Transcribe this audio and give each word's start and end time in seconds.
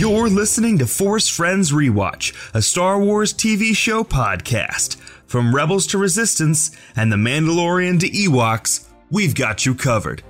You're 0.00 0.30
listening 0.30 0.78
to 0.78 0.86
Force 0.86 1.28
Friends 1.28 1.72
Rewatch, 1.72 2.34
a 2.54 2.62
Star 2.62 2.98
Wars 2.98 3.34
TV 3.34 3.76
show 3.76 4.02
podcast. 4.02 4.96
From 5.26 5.54
Rebels 5.54 5.86
to 5.88 5.98
Resistance 5.98 6.70
and 6.96 7.12
The 7.12 7.16
Mandalorian 7.16 8.00
to 8.00 8.08
Ewoks, 8.08 8.88
we've 9.10 9.34
got 9.34 9.66
you 9.66 9.74
covered. 9.74 10.22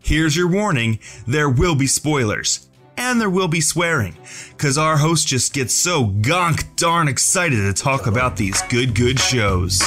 Here's 0.00 0.36
your 0.36 0.48
warning 0.48 0.98
there 1.28 1.48
will 1.48 1.76
be 1.76 1.86
spoilers. 1.86 2.66
And 2.96 3.20
there 3.20 3.30
will 3.30 3.46
be 3.46 3.60
swearing, 3.60 4.16
because 4.50 4.76
our 4.76 4.96
host 4.96 5.28
just 5.28 5.54
gets 5.54 5.74
so 5.74 6.06
gonk 6.06 6.74
darn 6.74 7.06
excited 7.06 7.58
to 7.58 7.72
talk 7.72 8.08
about 8.08 8.36
these 8.36 8.62
good, 8.62 8.96
good 8.96 9.20
shows. 9.20 9.80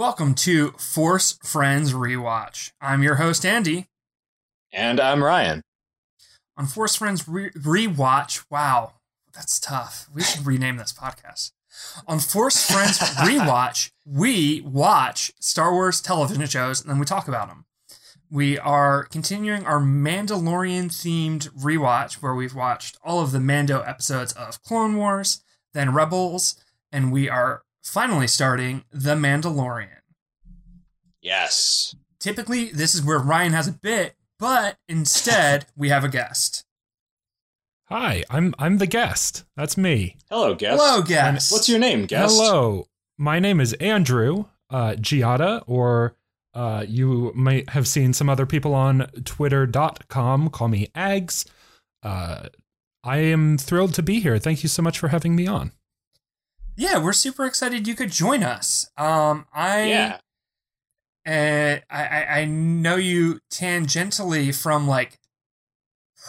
Welcome 0.00 0.34
to 0.36 0.70
Force 0.78 1.38
Friends 1.44 1.92
Rewatch. 1.92 2.72
I'm 2.80 3.02
your 3.02 3.16
host, 3.16 3.44
Andy. 3.44 3.88
And 4.72 4.98
I'm 4.98 5.22
Ryan. 5.22 5.60
On 6.56 6.64
Force 6.64 6.96
Friends 6.96 7.28
Re- 7.28 7.50
Rewatch, 7.50 8.46
wow, 8.50 8.94
that's 9.34 9.60
tough. 9.60 10.08
We 10.10 10.22
should 10.22 10.46
rename 10.46 10.78
this 10.78 10.94
podcast. 10.94 11.52
On 12.08 12.18
Force 12.18 12.66
Friends 12.66 12.98
Rewatch, 12.98 13.90
we 14.06 14.62
watch 14.62 15.32
Star 15.38 15.70
Wars 15.70 16.00
television 16.00 16.46
shows 16.46 16.80
and 16.80 16.90
then 16.90 16.98
we 16.98 17.04
talk 17.04 17.28
about 17.28 17.48
them. 17.48 17.66
We 18.30 18.58
are 18.58 19.04
continuing 19.04 19.66
our 19.66 19.80
Mandalorian 19.80 20.86
themed 20.86 21.50
rewatch 21.50 22.22
where 22.22 22.34
we've 22.34 22.54
watched 22.54 22.96
all 23.04 23.20
of 23.20 23.32
the 23.32 23.40
Mando 23.40 23.82
episodes 23.82 24.32
of 24.32 24.62
Clone 24.62 24.96
Wars, 24.96 25.42
then 25.74 25.92
Rebels, 25.92 26.56
and 26.90 27.12
we 27.12 27.28
are 27.28 27.64
finally 27.82 28.26
starting 28.26 28.84
The 28.90 29.14
Mandalorian. 29.14 29.99
Yes. 31.22 31.94
Typically, 32.18 32.66
this 32.66 32.94
is 32.94 33.02
where 33.02 33.18
Ryan 33.18 33.52
has 33.52 33.68
a 33.68 33.72
bit, 33.72 34.14
but 34.38 34.78
instead, 34.88 35.66
we 35.76 35.88
have 35.88 36.04
a 36.04 36.08
guest. 36.08 36.64
Hi, 37.86 38.22
I'm 38.30 38.54
I'm 38.58 38.78
the 38.78 38.86
guest. 38.86 39.44
That's 39.56 39.76
me. 39.76 40.16
Hello, 40.30 40.54
guest. 40.54 40.80
Hello, 40.80 41.02
guest. 41.02 41.50
What's 41.50 41.68
your 41.68 41.78
name, 41.78 42.06
guest? 42.06 42.36
Hello. 42.36 42.86
My 43.18 43.38
name 43.40 43.60
is 43.60 43.72
Andrew 43.74 44.44
uh, 44.70 44.92
Giada, 44.92 45.62
or 45.66 46.14
uh, 46.54 46.84
you 46.86 47.32
might 47.34 47.70
have 47.70 47.88
seen 47.88 48.12
some 48.12 48.28
other 48.28 48.46
people 48.46 48.74
on 48.74 49.08
Twitter.com 49.24 50.50
call 50.50 50.68
me 50.68 50.86
Ags. 50.94 51.46
Uh, 52.02 52.48
I 53.02 53.18
am 53.18 53.58
thrilled 53.58 53.94
to 53.94 54.02
be 54.02 54.20
here. 54.20 54.38
Thank 54.38 54.62
you 54.62 54.68
so 54.68 54.82
much 54.82 54.98
for 54.98 55.08
having 55.08 55.34
me 55.34 55.46
on. 55.46 55.72
Yeah, 56.76 57.02
we're 57.02 57.12
super 57.12 57.44
excited 57.44 57.86
you 57.86 57.94
could 57.94 58.10
join 58.12 58.42
us. 58.42 58.90
Um, 58.96 59.46
I 59.52 59.84
Yeah. 59.84 60.18
Uh, 61.26 61.30
I, 61.30 61.82
I 61.90 62.26
I 62.40 62.44
know 62.44 62.96
you 62.96 63.40
tangentially 63.50 64.54
from 64.54 64.86
like 64.88 65.18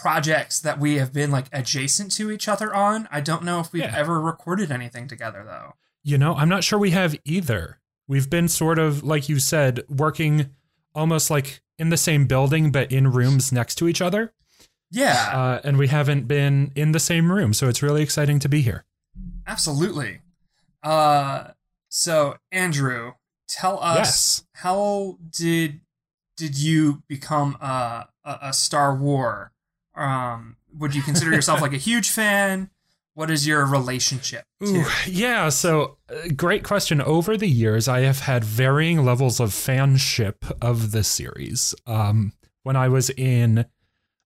projects 0.00 0.60
that 0.60 0.78
we 0.78 0.94
have 0.96 1.12
been 1.12 1.30
like 1.30 1.46
adjacent 1.52 2.12
to 2.12 2.30
each 2.30 2.48
other 2.48 2.74
on. 2.74 3.08
I 3.10 3.20
don't 3.20 3.44
know 3.44 3.60
if 3.60 3.72
we've 3.72 3.82
Yeah. 3.82 3.94
ever 3.96 4.20
recorded 4.20 4.70
anything 4.72 5.06
together 5.08 5.44
though. 5.44 5.74
You 6.02 6.18
know, 6.18 6.34
I'm 6.34 6.48
not 6.48 6.64
sure 6.64 6.78
we 6.78 6.90
have 6.90 7.14
either. 7.24 7.78
We've 8.08 8.28
been 8.28 8.48
sort 8.48 8.78
of, 8.78 9.04
like 9.04 9.28
you 9.28 9.38
said, 9.38 9.84
working 9.88 10.50
almost 10.94 11.30
like 11.30 11.62
in 11.78 11.90
the 11.90 11.96
same 11.96 12.26
building, 12.26 12.72
but 12.72 12.90
in 12.90 13.12
rooms 13.12 13.52
next 13.52 13.76
to 13.76 13.88
each 13.88 14.00
other. 14.02 14.32
Yeah, 14.90 15.30
Uh, 15.32 15.60
and 15.64 15.78
we 15.78 15.88
haven't 15.88 16.26
been 16.28 16.72
in 16.74 16.92
the 16.92 17.00
same 17.00 17.30
room. 17.32 17.54
So 17.54 17.68
it's 17.68 17.82
really 17.82 18.02
exciting 18.02 18.38
to 18.40 18.48
be 18.48 18.60
here. 18.62 18.84
absolutely. 19.46 20.20
Uh, 20.82 21.48
so 21.88 22.36
Andrew, 22.50 23.12
tell 23.52 23.78
us 23.82 23.98
Yes. 23.98 24.44
how 24.54 25.18
did 25.30 25.80
did 26.36 26.58
you 26.58 27.02
become 27.08 27.56
a 27.60 28.08
a, 28.24 28.38
a 28.42 28.52
Star 28.52 28.94
War? 28.96 29.52
Um, 29.94 30.56
would 30.76 30.94
you 30.94 31.02
consider 31.02 31.30
yourself 31.32 31.60
like 31.60 31.72
a 31.74 31.76
huge 31.90 32.08
fan? 32.10 32.70
What 33.14 33.30
is 33.30 33.46
your 33.46 33.66
relationship 33.66 34.44
to? 34.60 34.66
Ooh, 34.66 34.84
yeah. 35.06 35.50
So, 35.50 35.98
uh, 36.08 36.28
great 36.34 36.64
question. 36.64 37.02
Over 37.02 37.36
the 37.36 37.46
years, 37.48 37.86
I 37.86 38.00
have 38.00 38.20
had 38.20 38.42
varying 38.42 39.04
levels 39.04 39.38
of 39.38 39.50
fanship 39.50 40.36
of 40.62 40.92
the 40.92 41.04
series. 41.04 41.74
Um, 41.86 42.32
when 42.62 42.74
I 42.74 42.88
was 42.88 43.10
in 43.10 43.66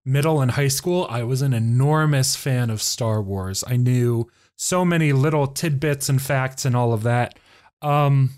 middle 0.05 0.41
and 0.41 0.53
high 0.53 0.69
school, 0.69 1.05
I 1.11 1.25
was 1.25 1.43
an 1.43 1.53
enormous 1.53 2.37
fan 2.37 2.71
of 2.71 2.81
Star 2.81 3.21
Wars. 3.21 3.65
I 3.67 3.77
knew 3.77 4.31
so 4.55 4.85
many 4.85 5.13
little 5.13 5.49
tidbits 5.49 6.09
and 6.09 6.23
facts 6.23 6.65
and 6.65 6.77
all 6.77 6.93
of 6.93 7.03
that. 7.03 7.37
Um, 7.83 8.31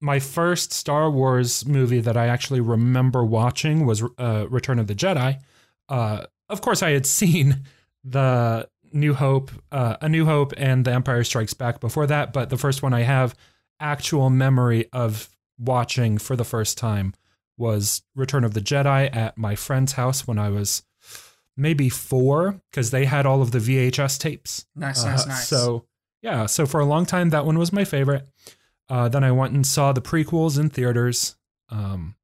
my 0.00 0.18
first 0.18 0.72
Star 0.72 1.10
Wars 1.10 1.64
movie 1.66 2.00
that 2.00 2.16
I 2.16 2.26
actually 2.26 2.60
remember 2.60 3.24
watching 3.24 3.86
was 3.86 4.02
uh, 4.18 4.46
Return 4.50 4.78
of 4.78 4.86
the 4.86 4.94
Jedi. 4.94 5.38
Uh, 5.88 6.24
of 6.48 6.60
course, 6.60 6.82
I 6.82 6.90
had 6.90 7.06
seen 7.20 7.62
the 8.04 8.68
New 8.92 9.14
Hope, 9.14 9.50
uh, 9.72 9.96
A 10.00 10.08
New 10.08 10.24
Hope, 10.26 10.52
and 10.56 10.84
The 10.84 10.92
Empire 10.92 11.24
Strikes 11.24 11.54
Back 11.54 11.80
before 11.80 12.06
that, 12.06 12.32
but 12.32 12.50
the 12.50 12.58
first 12.58 12.82
one 12.82 12.92
I 12.94 13.00
have 13.02 13.34
actual 13.80 14.30
memory 14.30 14.86
of 14.92 15.28
watching 15.58 16.18
for 16.18 16.36
the 16.36 16.44
first 16.44 16.78
time 16.78 17.14
was 17.56 18.02
Return 18.14 18.44
of 18.44 18.54
the 18.54 18.60
Jedi 18.60 19.14
at 19.14 19.38
my 19.38 19.54
friend's 19.56 19.92
house 19.92 20.26
when 20.26 20.38
I 20.38 20.50
was 20.50 20.82
maybe 21.56 21.88
four, 21.88 22.60
because 22.70 22.90
they 22.90 23.04
had 23.04 23.26
all 23.26 23.40
of 23.40 23.52
the 23.52 23.58
VHS 23.58 24.18
tapes. 24.18 24.66
Nice, 24.74 25.04
Uh, 25.04 25.10
nice, 25.10 25.26
nice. 25.26 25.48
So 25.48 25.86
yeah, 26.22 26.46
so 26.46 26.66
for 26.66 26.80
a 26.80 26.84
long 26.84 27.06
time 27.06 27.30
that 27.30 27.46
one 27.46 27.58
was 27.58 27.72
my 27.72 27.84
favorite. 27.84 28.28
Uh, 28.88 29.08
then 29.08 29.24
I 29.24 29.32
went 29.32 29.54
and 29.54 29.66
saw 29.66 29.92
the 29.92 30.02
prequels 30.02 30.58
in 30.58 30.70
theaters, 30.70 31.36
um, 31.70 32.16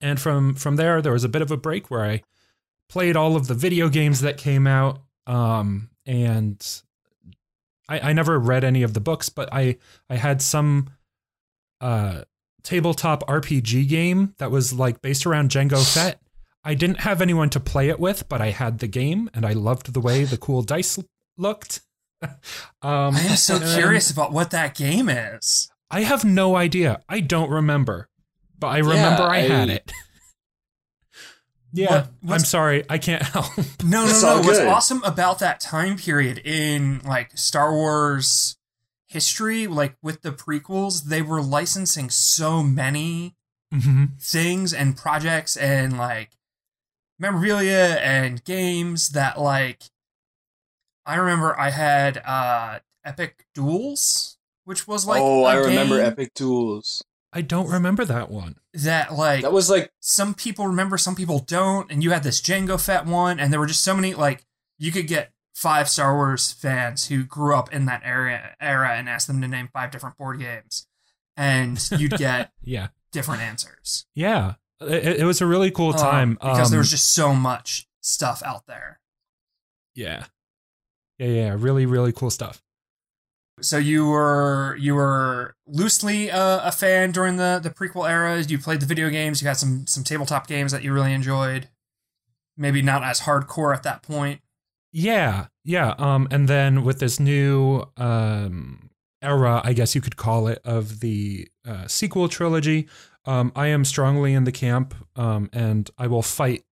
and 0.00 0.20
from 0.20 0.54
from 0.54 0.76
there 0.76 1.02
there 1.02 1.12
was 1.12 1.24
a 1.24 1.28
bit 1.28 1.42
of 1.42 1.50
a 1.50 1.56
break 1.56 1.90
where 1.90 2.04
I 2.04 2.22
played 2.88 3.16
all 3.16 3.34
of 3.34 3.48
the 3.48 3.54
video 3.54 3.88
games 3.88 4.20
that 4.20 4.36
came 4.36 4.66
out, 4.66 5.00
um, 5.26 5.90
and 6.06 6.64
I, 7.88 8.10
I 8.10 8.12
never 8.12 8.38
read 8.38 8.62
any 8.64 8.82
of 8.82 8.94
the 8.94 9.00
books, 9.00 9.28
but 9.28 9.48
I 9.52 9.78
I 10.08 10.16
had 10.16 10.40
some 10.40 10.90
uh, 11.80 12.22
tabletop 12.62 13.26
RPG 13.26 13.88
game 13.88 14.34
that 14.38 14.50
was 14.50 14.72
like 14.72 15.02
based 15.02 15.26
around 15.26 15.50
Jango 15.50 15.82
Fett. 15.94 16.20
I 16.64 16.74
didn't 16.74 17.00
have 17.00 17.20
anyone 17.20 17.50
to 17.50 17.60
play 17.60 17.90
it 17.90 18.00
with, 18.00 18.28
but 18.28 18.40
I 18.40 18.50
had 18.50 18.78
the 18.78 18.86
game, 18.86 19.28
and 19.34 19.44
I 19.44 19.52
loved 19.52 19.92
the 19.92 20.00
way 20.00 20.24
the 20.24 20.38
cool 20.38 20.62
dice 20.62 20.98
looked. 21.36 21.82
um, 22.82 23.14
I 23.16 23.20
am 23.20 23.36
so 23.36 23.58
curious 23.74 24.10
about 24.10 24.32
what 24.32 24.50
that 24.52 24.74
game 24.74 25.08
is. 25.08 25.70
I 25.90 26.00
have 26.02 26.24
no 26.24 26.56
idea. 26.56 27.00
I 27.08 27.20
don't 27.20 27.50
remember, 27.50 28.08
but 28.58 28.68
I 28.68 28.78
remember 28.78 29.22
I, 29.22 29.38
had 29.40 29.68
it. 29.68 29.92
yeah, 31.72 32.06
What- 32.20 32.34
I'm 32.34 32.40
sorry, 32.40 32.84
I 32.88 32.98
can't 32.98 33.22
help. 33.34 33.46
No, 33.84 34.06
no, 34.06 34.20
no. 34.20 34.36
What's 34.42 34.58
good. 34.58 34.68
awesome 34.68 35.02
about 35.04 35.38
that 35.40 35.60
time 35.60 35.96
period 35.96 36.38
in 36.38 37.00
like 37.04 37.36
Star 37.36 37.72
Wars 37.72 38.56
history, 39.08 39.66
like 39.66 39.96
with 40.02 40.22
the 40.22 40.32
prequels, 40.32 41.04
they 41.04 41.22
were 41.22 41.42
licensing 41.42 42.10
so 42.10 42.62
many 42.62 43.34
hmm 43.72 44.04
things 44.20 44.72
and 44.72 44.96
projects 44.96 45.56
and 45.56 45.98
like 45.98 46.30
memorabilia 47.18 47.98
and 48.00 48.44
games 48.44 49.08
that 49.10 49.40
like 49.40 49.84
I 51.06 51.16
remember 51.16 51.58
I 51.58 51.70
had 51.70 52.18
uh 52.18 52.78
Epic 53.04 53.46
Duels, 53.54 54.38
which 54.64 54.86
was 54.88 55.06
like 55.06 55.20
oh, 55.22 55.44
I 55.44 55.52
I 55.54 55.56
remember 55.56 56.00
Epic 56.00 56.32
Duels. 56.34 57.04
I 57.32 57.40
don't 57.40 57.68
remember 57.68 58.04
that 58.04 58.30
one. 58.30 58.56
that 58.74 59.12
like 59.12 59.42
That 59.42 59.52
was 59.52 59.68
like 59.68 59.92
some 60.00 60.34
people 60.34 60.66
remember, 60.68 60.96
some 60.96 61.16
people 61.16 61.40
don't, 61.40 61.90
and 61.90 62.02
you 62.02 62.10
had 62.12 62.22
this 62.22 62.40
Jango 62.40 62.80
Fett 62.80 63.06
one, 63.06 63.40
and 63.40 63.52
there 63.52 63.58
were 63.60 63.66
just 63.66 63.82
so 63.82 63.94
many 63.94 64.14
like 64.14 64.44
you 64.78 64.92
could 64.92 65.06
get 65.08 65.32
five 65.54 65.88
Star 65.88 66.14
Wars 66.14 66.52
fans 66.52 67.08
who 67.08 67.24
grew 67.24 67.56
up 67.56 67.72
in 67.72 67.86
that 67.86 68.02
era 68.04 68.54
era 68.60 68.90
and 68.94 69.08
ask 69.08 69.26
them 69.26 69.40
to 69.40 69.48
name 69.48 69.68
five 69.72 69.90
different 69.90 70.16
board 70.16 70.38
games, 70.38 70.86
and 71.36 71.78
you'd 71.98 72.12
get 72.16 72.52
Yeah, 72.62 72.88
different 73.12 73.42
answers. 73.42 74.06
yeah. 74.14 74.54
It, 74.80 75.20
it 75.20 75.24
was 75.24 75.40
a 75.40 75.46
really 75.46 75.70
cool 75.70 75.90
Um, 75.92 75.98
time 75.98 76.34
because 76.34 76.70
there 76.70 76.78
Um, 76.78 76.82
was 76.82 76.90
just 76.90 77.12
so 77.14 77.32
much 77.34 77.88
stuff 78.00 78.42
out 78.44 78.66
there. 78.66 79.00
yeah, 79.94 80.26
yeah, 81.18 81.26
yeah. 81.26 81.56
Really, 81.58 81.86
really 81.86 82.12
cool 82.12 82.30
stuff. 82.30 82.62
So 83.60 83.78
you 83.78 84.06
were 84.06 84.76
you 84.80 84.94
were 84.94 85.54
loosely 85.66 86.30
uh, 86.30 86.66
a 86.66 86.72
fan 86.72 87.12
during 87.12 87.36
the 87.36 87.60
the 87.62 87.70
prequel 87.70 88.08
era. 88.08 88.40
You 88.40 88.58
played 88.58 88.80
the 88.80 88.86
video 88.86 89.10
games. 89.10 89.40
You 89.40 89.48
had 89.48 89.56
some 89.56 89.86
some 89.86 90.02
tabletop 90.02 90.46
games 90.46 90.72
that 90.72 90.82
you 90.82 90.92
really 90.92 91.12
enjoyed. 91.12 91.68
Maybe 92.56 92.82
not 92.82 93.02
as 93.02 93.20
hardcore 93.22 93.74
at 93.74 93.82
that 93.84 94.02
point. 94.02 94.40
Yeah, 94.92 95.46
yeah. 95.64 95.94
Um, 95.98 96.28
and 96.30 96.48
then 96.48 96.84
with 96.84 96.98
this 96.98 97.20
new 97.20 97.84
um 97.96 98.90
era, 99.22 99.60
I 99.64 99.72
guess 99.72 99.94
you 99.94 100.00
could 100.00 100.16
call 100.16 100.48
it, 100.48 100.60
of 100.64 101.00
the 101.00 101.48
uh, 101.66 101.86
sequel 101.86 102.28
trilogy, 102.28 102.88
um, 103.24 103.52
I 103.56 103.68
am 103.68 103.84
strongly 103.84 104.34
in 104.34 104.44
the 104.44 104.52
camp, 104.52 104.94
um, 105.16 105.48
and 105.52 105.90
I 105.96 106.06
will 106.06 106.22
fight 106.22 106.64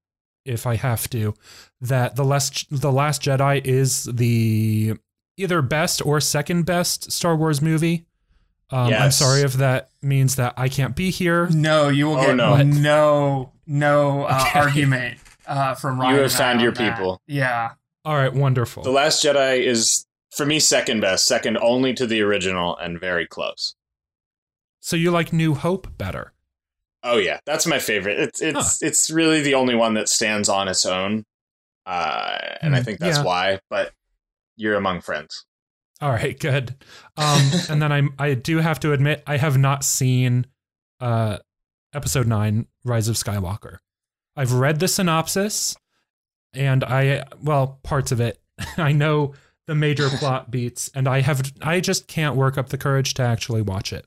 if 0.44 0.66
I 0.66 0.76
have 0.76 1.08
to 1.10 1.34
that 1.80 2.16
the 2.16 2.24
last 2.24 2.66
the 2.70 2.92
Last 2.92 3.22
Jedi 3.22 3.64
is 3.64 4.04
the 4.04 4.94
either 5.36 5.62
best 5.62 6.04
or 6.04 6.20
second 6.20 6.64
best 6.64 7.10
Star 7.12 7.36
Wars 7.36 7.60
movie. 7.62 8.04
Um, 8.70 8.92
I'm 8.94 9.10
sorry 9.10 9.42
if 9.42 9.54
that 9.54 9.90
means 10.00 10.36
that 10.36 10.54
I 10.56 10.68
can't 10.68 10.96
be 10.96 11.10
here. 11.10 11.46
No, 11.48 11.88
you 11.88 12.06
will 12.06 12.16
Oh, 12.18 12.26
get 12.26 12.36
no. 12.36 12.56
no 12.62 13.52
no, 13.66 14.22
uh, 14.24 14.44
Okay. 14.48 14.58
argument 14.58 15.18
uh, 15.46 15.74
from 15.74 16.00
Ryan. 16.00 16.14
You 16.14 16.22
have 16.22 16.30
and 16.30 16.38
found 16.38 16.58
on 16.58 16.62
your 16.64 16.72
that. 16.72 16.96
people. 16.96 17.20
Yeah, 17.26 17.72
All 18.04 18.16
right, 18.16 18.32
wonderful. 18.32 18.82
The 18.82 18.90
Last 18.90 19.22
Jedi 19.24 19.64
is 19.64 20.06
for 20.34 20.46
me 20.46 20.58
second 20.58 21.00
best, 21.00 21.26
second 21.26 21.58
only 21.58 21.92
to 21.94 22.06
the 22.06 22.22
original, 22.22 22.76
and 22.78 22.98
very 22.98 23.26
close. 23.26 23.74
so 24.80 24.96
you 24.96 25.10
like 25.10 25.32
New 25.32 25.54
Hope 25.54 25.96
better? 25.98 26.32
Oh 27.02 27.18
yeah, 27.18 27.40
that's 27.46 27.66
my 27.66 27.78
favorite. 27.78 28.18
It's 28.18 28.40
it's 28.42 28.82
it's 28.82 29.10
really 29.10 29.40
the 29.42 29.54
only 29.54 29.74
one 29.74 29.94
that 29.94 30.08
stands 30.08 30.48
on 30.48 30.68
its 30.68 30.86
own, 30.86 31.24
uh, 31.86 32.38
and 32.60 32.74
I 32.76 32.80
Mm, 32.80 32.84
think 32.84 33.00
that's 33.00 33.18
yeah. 33.18 33.24
why. 33.24 33.60
But 33.70 33.92
you're 34.56 34.76
among 34.76 35.00
friends. 35.00 35.44
All 36.00 36.10
right, 36.10 36.38
good. 36.38 36.76
Um, 37.16 37.50
and 37.68 37.80
then 37.82 37.92
I 37.92 38.02
I 38.18 38.34
do 38.34 38.58
have 38.58 38.78
to 38.80 38.92
admit 38.92 39.22
I 39.26 39.36
have 39.36 39.56
not 39.58 39.84
seen 39.84 40.46
uh, 41.00 41.38
episode 41.94 42.26
nine, 42.26 42.66
Rise 42.84 43.08
of 43.08 43.16
Skywalker. 43.16 43.78
I've 44.36 44.52
read 44.52 44.78
the 44.80 44.88
synopsis, 44.88 45.76
and 46.54 46.84
I 46.84 47.24
well 47.42 47.80
parts 47.82 48.12
of 48.12 48.20
it. 48.20 48.40
I 48.76 48.92
know 48.92 49.34
the 49.66 49.74
major 49.74 50.08
plot 50.18 50.50
beats, 50.50 50.90
and 50.94 51.08
I 51.08 51.20
have 51.20 51.52
I 51.62 51.80
just 51.80 52.06
can't 52.08 52.36
work 52.36 52.56
up 52.58 52.68
the 52.68 52.78
courage 52.78 53.14
to 53.14 53.22
actually 53.22 53.62
watch 53.62 53.92
it. 53.92 54.06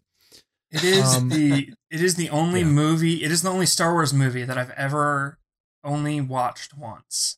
it 0.72 0.84
is 0.84 1.16
Um, 1.16 1.30
the 1.30 1.74
it 1.96 2.02
is 2.04 2.16
the 2.16 2.30
only 2.30 2.60
yeah. 2.60 2.66
movie. 2.68 3.24
It 3.24 3.32
is 3.32 3.42
the 3.42 3.50
only 3.50 3.66
Star 3.66 3.94
Wars 3.94 4.14
movie 4.14 4.44
that 4.44 4.58
I've 4.58 4.72
ever 4.72 5.40
only 5.84 6.20
watched 6.20 6.78
once. 6.78 7.38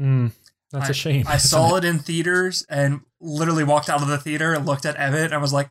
Mm, 0.00 0.32
that's 0.72 0.88
a 0.90 0.94
shame. 0.94 1.24
I 1.28 1.36
saw 1.36 1.76
it 1.78 1.84
in 1.84 1.98
theaters 2.00 2.66
and 2.68 3.00
literally 3.20 3.64
walked 3.64 3.88
out 3.88 4.02
of 4.02 4.08
the 4.08 4.18
theater 4.18 4.52
and 4.52 4.66
looked 4.66 4.84
at 4.84 4.96
Evan 4.96 5.24
and 5.26 5.34
I 5.34 5.38
was 5.38 5.52
like, 5.52 5.70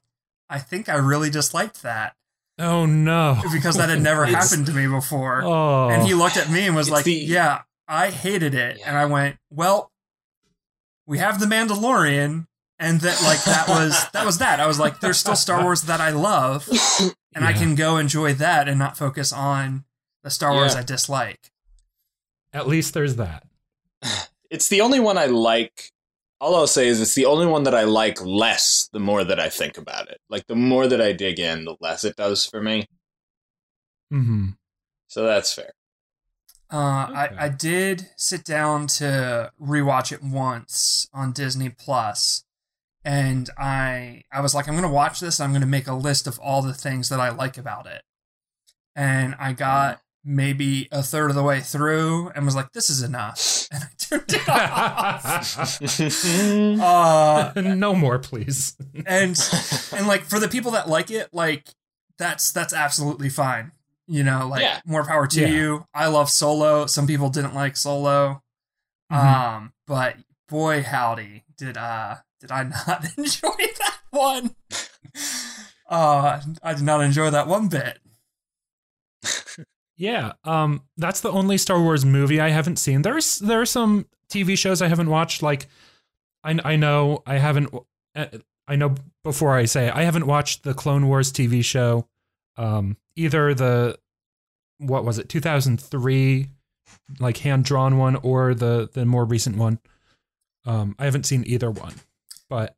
I 0.50 0.60
think 0.60 0.88
I 0.88 0.96
really 0.96 1.30
disliked 1.30 1.84
that 1.84 2.16
Oh 2.58 2.86
no! 2.86 3.40
because 3.54 3.76
that 3.76 3.90
had 3.90 4.02
never 4.02 4.26
happened 4.38 4.66
to 4.68 4.74
me 4.74 4.88
before. 4.88 5.42
Oh, 5.44 5.90
And 5.90 6.08
he 6.08 6.14
looked 6.14 6.38
at 6.38 6.50
me 6.50 6.68
and 6.68 6.76
was 6.76 6.88
It's 6.88 6.94
like, 6.94 7.06
the- 7.06 7.14
Yeah, 7.14 7.62
I 7.88 8.10
hated 8.12 8.54
it. 8.56 8.78
Yeah. 8.80 8.88
And 8.90 8.98
I 8.98 9.06
went, 9.06 9.38
Well, 9.52 9.92
we 11.06 11.18
have 11.18 11.40
the 11.40 11.46
Mandalorian, 11.48 12.46
and 12.80 13.02
that 13.02 13.22
like 13.24 13.44
that 13.44 13.68
was 13.68 14.10
that 14.14 14.26
was 14.26 14.38
that. 14.40 14.60
I 14.60 14.68
was 14.68 14.80
like, 14.80 15.00
There's 15.00 15.18
still 15.18 15.36
Star 15.36 15.64
Wars 15.66 15.84
that 15.84 16.00
I 16.02 16.10
love, 16.12 16.68
and 17.36 17.44
I 17.46 17.54
can 17.54 17.76
go 17.76 17.98
enjoy 17.98 18.34
that 18.36 18.68
and 18.70 18.80
not 18.80 18.98
focus 18.98 19.32
on 19.34 19.84
the 20.24 20.30
Star 20.30 20.54
Wars 20.54 20.74
Yeah. 20.74 20.80
I 20.80 20.84
dislike. 20.84 21.52
at 22.54 22.68
least 22.68 22.94
there's 22.94 23.16
that. 23.18 23.44
It's 24.52 24.68
the 24.68 24.82
only 24.82 25.00
one 25.00 25.16
I 25.20 25.28
like. 25.28 25.92
All 26.42 26.56
I'll 26.56 26.66
say 26.66 26.88
is 26.88 27.00
it's 27.00 27.14
the 27.14 27.26
only 27.28 27.46
one 27.46 27.64
that 27.66 27.76
I 27.76 27.84
like 27.84 28.20
less 28.20 28.90
the 28.92 29.00
more 29.00 29.24
that 29.24 29.40
I 29.40 29.48
think 29.50 29.78
about 29.78 30.10
it. 30.10 30.20
Like 30.28 30.48
the 30.48 30.56
more 30.56 30.88
that 30.88 31.00
I 31.00 31.12
dig 31.12 31.40
in, 31.40 31.66
the 31.66 31.76
less 31.82 32.04
it 32.04 32.16
does 32.16 32.48
for 32.48 32.60
me. 32.60 32.88
hmm 34.10 34.48
So 35.08 35.24
that's 35.24 35.54
fair. 35.54 35.72
Uh, 36.72 37.06
Okay. 37.10 37.36
I, 37.38 37.46
I 37.46 37.50
did 37.50 38.08
sit 38.18 38.44
down 38.44 38.88
to 38.88 39.52
rewatch 39.62 40.12
it 40.12 40.24
once 40.24 41.08
on 41.14 41.32
Disney 41.32 41.70
Plus, 41.70 42.44
and 43.10 43.50
I 43.58 44.22
I 44.32 44.42
was 44.42 44.54
like, 44.54 44.68
I'm 44.68 44.76
gonna 44.76 44.92
watch 44.92 45.20
this. 45.20 45.40
I'm 45.40 45.52
gonna 45.54 45.66
make 45.66 45.88
a 45.88 45.94
list 45.96 46.28
of 46.28 46.38
all 46.40 46.62
the 46.62 46.74
things 46.74 47.10
that 47.10 47.20
I 47.20 47.30
like 47.30 47.58
about 47.58 47.88
it, 47.88 48.04
and 48.96 49.36
I 49.40 49.54
got 49.54 50.02
maybe 50.24 50.88
a 50.92 51.02
third 51.02 51.30
of 51.32 51.36
the 51.36 51.42
way 51.44 51.60
through 51.62 52.30
and 52.36 52.46
was 52.46 52.56
like, 52.56 52.72
this 52.74 52.90
is 52.90 53.02
enough, 53.02 53.68
and 53.72 53.84
I 53.84 53.88
turned 53.98 54.32
it 54.34 54.48
off. 54.50 55.82
uh, 57.56 57.62
no 57.62 57.96
more, 57.96 58.20
please. 58.20 58.76
and 59.06 59.40
and 59.94 60.08
like 60.08 60.24
for 60.24 60.40
the 60.40 60.48
people 60.50 60.72
that 60.72 60.88
like 60.90 61.10
it, 61.12 61.30
like 61.34 61.68
that's 62.18 62.52
that's 62.52 62.74
absolutely 62.74 63.30
fine. 63.30 63.72
You 64.08 64.24
know, 64.24 64.48
like 64.48 64.62
Yeah. 64.62 64.82
more 64.86 65.04
power 65.06 65.28
to 65.28 65.42
Yeah. 65.42 65.48
you. 65.48 65.86
I 65.94 66.08
love 66.08 66.30
Solo. 66.30 66.86
Some 66.88 67.06
people 67.08 67.30
didn't 67.30 67.54
like 67.56 67.78
Solo. 67.78 68.42
Mhm. 69.12 69.18
Um, 69.18 69.74
but 69.88 70.16
boy 70.48 70.82
howdy, 70.84 71.44
did 71.58 71.78
uh 71.78 72.16
did 72.40 72.52
I 72.52 72.64
not 72.64 73.06
enjoy 73.18 73.50
that 73.58 73.98
one. 74.12 74.56
Uh 75.88 76.42
I 76.64 76.74
did 76.74 76.84
not 76.84 77.02
enjoy 77.02 77.30
that 77.32 77.48
one 77.48 77.68
bit. 77.68 78.00
Yeah, 80.00 80.32
um, 80.46 80.84
that's 80.96 81.20
the 81.20 81.30
only 81.30 81.58
Star 81.58 81.78
Wars 81.82 82.06
movie 82.06 82.40
I 82.40 82.52
haven't 82.52 82.78
seen. 82.78 83.02
There's 83.02 83.38
there 83.40 83.60
are 83.60 83.66
some 83.66 84.06
TV 84.32 84.58
shows 84.58 84.82
I 84.82 84.88
haven't 84.88 85.10
watched. 85.10 85.44
Like, 85.44 85.68
I 86.42 86.58
I 86.64 86.76
know 86.78 87.22
I 87.26 87.36
haven't. 87.38 87.70
uh, 88.16 88.28
I 88.66 88.78
know 88.78 88.96
before 89.26 89.58
I 89.58 89.66
say 89.66 89.90
I 89.90 90.04
haven't 90.04 90.26
watched 90.26 90.64
the 90.64 90.74
Clone 90.74 91.08
Wars 91.10 91.34
TV 91.34 91.62
show. 91.66 92.08
Um, 92.56 92.96
either 93.18 93.54
the 93.54 94.00
what 94.78 95.04
was 95.04 95.20
it, 95.20 95.28
2003, 95.28 96.48
like 97.20 97.36
hand 97.40 97.66
drawn 97.66 97.98
one, 97.98 98.16
or 98.16 98.54
the 98.54 98.90
the 98.94 99.06
more 99.06 99.26
recent 99.26 99.58
one. 99.58 99.80
Um, 100.66 100.96
I 100.98 101.04
haven't 101.04 101.26
seen 101.26 101.44
either 101.46 101.70
one, 101.70 101.96
but 102.50 102.76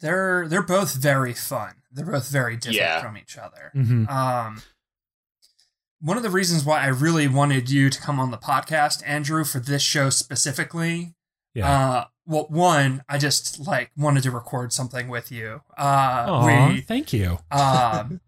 They're 0.00 0.46
they're 0.48 0.62
both 0.62 0.94
very 0.94 1.32
fun. 1.34 1.76
They're 1.90 2.04
both 2.04 2.28
very 2.28 2.56
different 2.56 2.76
Yeah. 2.76 3.00
from 3.02 3.16
each 3.16 3.38
other. 3.38 3.70
mhm. 3.74 4.08
Um, 4.10 4.62
one 6.00 6.16
of 6.18 6.22
the 6.22 6.30
reasons 6.30 6.64
why 6.64 6.82
I 6.82 6.88
really 6.88 7.26
wanted 7.28 7.70
you 7.70 7.88
to 7.88 8.00
come 8.00 8.20
on 8.20 8.30
the 8.30 8.36
podcast, 8.38 9.02
Andrew, 9.06 9.44
for 9.44 9.58
this 9.60 9.82
show 9.82 10.10
specifically. 10.10 11.14
yeah. 11.54 11.70
Uh, 11.70 12.04
well, 12.26 12.46
one, 12.50 13.04
I 13.08 13.16
just 13.18 13.60
like 13.60 13.90
wanted 13.96 14.22
to 14.24 14.30
record 14.30 14.72
something 14.72 15.08
with 15.08 15.30
you. 15.30 15.60
Uh, 15.78 16.24
Aw, 16.28 16.68
we, 16.68 16.80
thank 16.80 17.12
you. 17.12 17.38
um, 17.50 18.20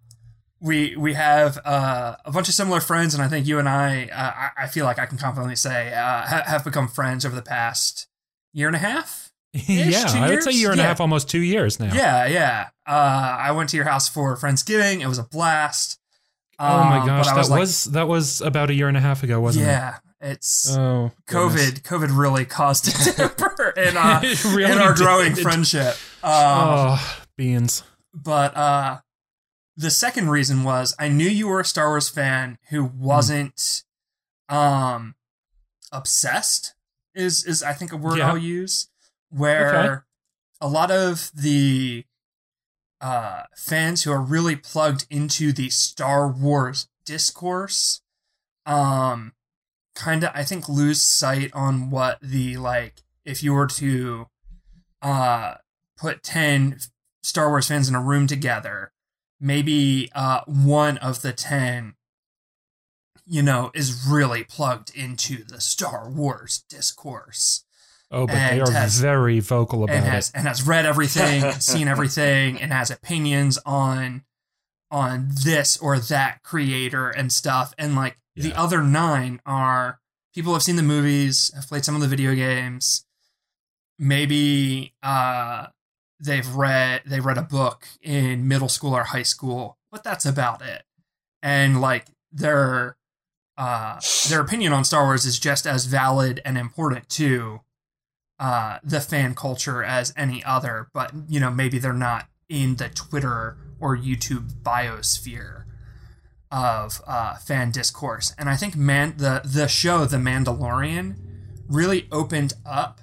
we 0.60 0.94
we 0.96 1.14
have 1.14 1.58
uh, 1.64 2.16
a 2.24 2.30
bunch 2.30 2.48
of 2.48 2.54
similar 2.54 2.80
friends, 2.80 3.14
and 3.14 3.22
I 3.22 3.28
think 3.28 3.46
you 3.46 3.58
and 3.58 3.68
I, 3.68 4.04
uh, 4.12 4.32
I, 4.58 4.64
I 4.64 4.66
feel 4.68 4.84
like 4.86 4.98
I 4.98 5.06
can 5.06 5.18
confidently 5.18 5.56
say, 5.56 5.92
uh, 5.94 6.22
ha- 6.26 6.44
have 6.46 6.64
become 6.64 6.88
friends 6.88 7.24
over 7.26 7.34
the 7.34 7.42
past 7.42 8.06
year 8.52 8.66
and 8.68 8.76
a 8.76 8.80
half. 8.80 9.25
Yeah, 9.52 10.04
two 10.06 10.18
I 10.18 10.30
would 10.30 10.42
say 10.42 10.52
year 10.52 10.70
and 10.72 10.80
a 10.80 10.84
half, 10.84 11.00
almost 11.00 11.28
two 11.30 11.40
years 11.42 11.80
now. 11.80 11.94
Yeah, 11.94 12.26
yeah. 12.26 12.68
Uh, 12.86 13.36
I 13.40 13.52
went 13.52 13.70
to 13.70 13.76
your 13.76 13.86
house 13.86 14.08
for 14.08 14.36
Friendsgiving. 14.36 15.00
It 15.00 15.06
was 15.06 15.18
a 15.18 15.24
blast. 15.24 15.98
Oh 16.58 16.84
my 16.84 16.98
Um, 17.00 17.06
gosh, 17.06 17.26
that 17.26 17.36
was 17.36 17.50
was, 17.50 17.84
that 17.86 18.08
was 18.08 18.40
about 18.40 18.70
a 18.70 18.74
year 18.74 18.88
and 18.88 18.96
a 18.96 19.00
half 19.00 19.22
ago, 19.22 19.40
wasn't 19.40 19.64
it? 19.66 19.68
yeah. 19.68 19.96
It's 20.20 20.74
Oh, 20.74 21.12
COVID. 21.28 21.82
COVID 21.82 22.16
really 22.18 22.44
caused 22.46 22.88
a 22.88 23.12
temper 23.28 23.70
in, 23.76 23.96
uh, 23.96 24.20
really 24.46 24.64
in 24.72 24.78
our 24.78 24.94
growing 24.94 25.34
friendship. 25.34 25.94
Um, 26.22 26.32
oh, 26.32 27.18
beans. 27.36 27.82
But 28.14 28.56
uh, 28.56 28.98
the 29.76 29.90
second 29.90 30.30
reason 30.30 30.64
was 30.64 30.94
I 30.98 31.08
knew 31.08 31.28
you 31.28 31.48
were 31.48 31.60
a 31.60 31.64
Star 31.66 31.88
Wars 31.90 32.08
fan 32.08 32.56
who 32.70 32.84
wasn't 32.84 33.84
um, 34.48 35.14
obsessed. 35.92 36.74
Is 37.14 37.44
is 37.44 37.62
I 37.62 37.72
think 37.74 37.92
a 37.92 37.96
word 37.96 38.18
Yeah. 38.18 38.28
I'll 38.30 38.38
use 38.38 38.88
where 39.30 39.68
Okay. 39.68 40.02
a 40.60 40.68
lot 40.68 40.90
of 40.90 41.30
the 41.34 42.04
uh, 43.00 43.44
fans 43.56 44.02
who 44.02 44.12
are 44.12 44.22
really 44.22 44.56
plugged 44.56 45.06
into 45.10 45.52
the 45.52 45.68
Star 45.70 46.28
Wars 46.28 46.88
discourse, 47.04 48.00
um, 48.64 49.32
kind 49.94 50.24
of 50.24 50.30
I 50.34 50.44
think 50.44 50.68
lose 50.68 51.02
sight 51.02 51.50
on 51.54 51.90
what 51.90 52.18
the 52.20 52.56
like 52.56 53.02
if 53.24 53.42
you 53.42 53.52
were 53.54 53.66
to 53.66 54.26
uh 55.02 55.54
put 55.98 56.22
10 56.22 56.78
Star 57.22 57.48
Wars 57.48 57.68
fans 57.68 57.88
in 57.88 57.94
a 57.94 58.02
room 58.02 58.26
together, 58.26 58.92
maybe 59.40 60.10
uh, 60.14 60.40
one 60.46 60.96
of 60.98 61.22
the 61.22 61.32
10, 61.32 61.94
you 63.26 63.42
know, 63.42 63.70
is 63.74 64.06
really 64.08 64.44
plugged 64.44 64.94
into 64.94 65.42
the 65.44 65.60
Star 65.60 66.08
Wars 66.08 66.64
discourse 66.68 67.64
Oh, 68.10 68.26
but 68.26 68.34
they 68.34 68.60
are 68.60 68.70
has- 68.70 69.00
very 69.00 69.40
vocal 69.40 69.82
about 69.84 69.96
and 69.96 70.04
has 70.04 70.28
it. 70.30 70.36
and 70.36 70.46
has 70.46 70.66
read 70.66 70.86
everything, 70.86 71.50
seen 71.60 71.88
everything, 71.88 72.60
and 72.60 72.72
has 72.72 72.90
opinions 72.90 73.58
on 73.66 74.24
on 74.90 75.28
this 75.44 75.76
or 75.78 75.98
that 75.98 76.42
creator 76.44 77.10
and 77.10 77.32
stuff. 77.32 77.74
And 77.76 77.96
like 77.96 78.16
the 78.36 78.52
other 78.54 78.82
nine 78.82 79.40
are 79.44 79.98
people 80.34 80.52
have 80.52 80.62
seen 80.62 80.76
the 80.76 80.82
movies, 80.82 81.50
have 81.54 81.66
played 81.66 81.84
some 81.84 81.96
of 81.96 82.00
the 82.00 82.06
video 82.06 82.34
games, 82.34 83.04
maybe 83.98 84.94
uh 85.02 85.66
they've 86.20 86.48
read 86.54 87.02
they 87.06 87.20
read 87.20 87.38
a 87.38 87.42
book 87.42 87.86
in 88.02 88.46
middle 88.46 88.68
school 88.68 88.94
or 88.94 89.04
high 89.04 89.22
school, 89.22 89.78
but 89.90 90.04
that's 90.04 90.24
about 90.26 90.62
it. 90.62 90.84
And 91.42 91.80
like 91.80 92.06
their 92.30 92.96
uh 93.58 93.98
their 94.28 94.40
opinion 94.40 94.72
on 94.72 94.84
Star 94.84 95.04
Wars 95.04 95.24
is 95.24 95.38
just 95.38 95.66
as 95.66 95.86
valid 95.86 96.40
and 96.44 96.56
important 96.58 97.08
to 97.10 97.60
uh 98.38 98.78
the 98.84 99.00
fan 99.00 99.34
culture 99.34 99.82
as 99.82 100.12
any 100.16 100.44
other, 100.44 100.88
but 100.92 101.12
you 101.28 101.40
know, 101.40 101.50
maybe 101.50 101.78
they're 101.78 101.92
not 101.92 102.28
in 102.48 102.76
the 102.76 102.88
Twitter 102.88 103.56
or 103.80 103.96
YouTube 103.96 104.52
biosphere. 104.62 105.64
of 106.50 107.02
uh, 107.08 107.34
fan 107.36 107.72
discourse, 107.72 108.32
and 108.38 108.48
I 108.48 108.56
think 108.56 108.76
man 108.76 109.14
the 109.16 109.42
the 109.44 109.66
show 109.66 110.04
The 110.04 110.16
Mandalorian 110.18 111.16
really 111.68 112.06
opened 112.12 112.54
up 112.64 113.00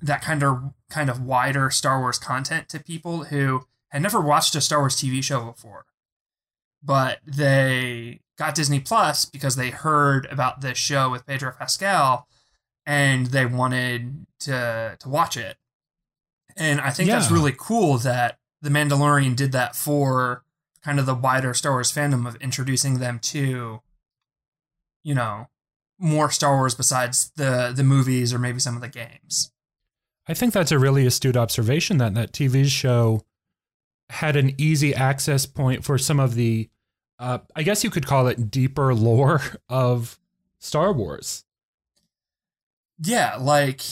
that 0.00 0.22
kind 0.22 0.42
of 0.42 0.72
kind 0.88 1.10
of 1.10 1.20
wider 1.20 1.70
Star 1.70 1.98
Wars 2.00 2.18
content 2.18 2.68
to 2.70 2.78
people 2.78 3.24
who 3.24 3.66
had 3.88 4.02
never 4.02 4.20
watched 4.20 4.54
a 4.54 4.60
Star 4.60 4.78
Wars 4.78 4.96
TV 4.96 5.22
show 5.22 5.44
before, 5.44 5.86
but 6.82 7.18
they 7.26 8.20
got 8.38 8.54
Disney 8.54 8.80
Plus 8.80 9.24
because 9.24 9.56
they 9.56 9.70
heard 9.70 10.26
about 10.30 10.60
this 10.60 10.78
show 10.78 11.10
with 11.10 11.26
Pedro 11.26 11.52
Pascal, 11.58 12.28
and 12.88 13.26
they 13.26 13.44
wanted 13.44 14.26
to 14.40 14.96
to 14.98 15.08
watch 15.08 15.36
it. 15.36 15.58
And 16.56 16.80
I 16.80 16.90
think 16.90 17.08
that's 17.08 17.30
really 17.30 17.54
cool 17.56 17.98
that 17.98 18.38
The 18.62 18.70
Mandalorian 18.70 19.36
did 19.36 19.52
that 19.52 19.76
for 19.76 20.42
kind 20.82 20.98
of 20.98 21.06
the 21.06 21.14
wider 21.14 21.54
Star 21.54 21.72
Wars 21.72 21.92
fandom 21.92 22.26
of 22.26 22.34
introducing 22.36 22.98
them 22.98 23.20
to, 23.20 23.82
you 25.04 25.14
know, 25.14 25.48
more 26.00 26.30
Star 26.30 26.56
Wars 26.56 26.74
besides 26.74 27.30
the 27.36 27.72
the 27.76 27.84
movies 27.84 28.32
or 28.32 28.38
maybe 28.38 28.58
some 28.58 28.74
of 28.74 28.80
the 28.80 28.88
games. 28.88 29.52
I 30.26 30.34
think 30.34 30.52
that's 30.52 30.72
a 30.72 30.78
really 30.78 31.06
astute 31.06 31.36
observation 31.36 31.98
that 31.98 32.14
that 32.14 32.32
TV 32.32 32.64
show 32.66 33.22
had 34.10 34.34
an 34.34 34.54
easy 34.56 34.94
access 34.94 35.44
point 35.44 35.84
for 35.84 35.98
some 35.98 36.18
of 36.18 36.34
the, 36.34 36.70
uh, 37.18 37.38
I 37.54 37.62
guess 37.62 37.84
you 37.84 37.90
could 37.90 38.06
call 38.06 38.26
it 38.26 38.50
deeper 38.50 38.94
lore 38.94 39.42
of 39.68 40.18
Star 40.58 40.92
Wars. 40.92 41.44
Yeah, 43.00 43.36
like 43.36 43.82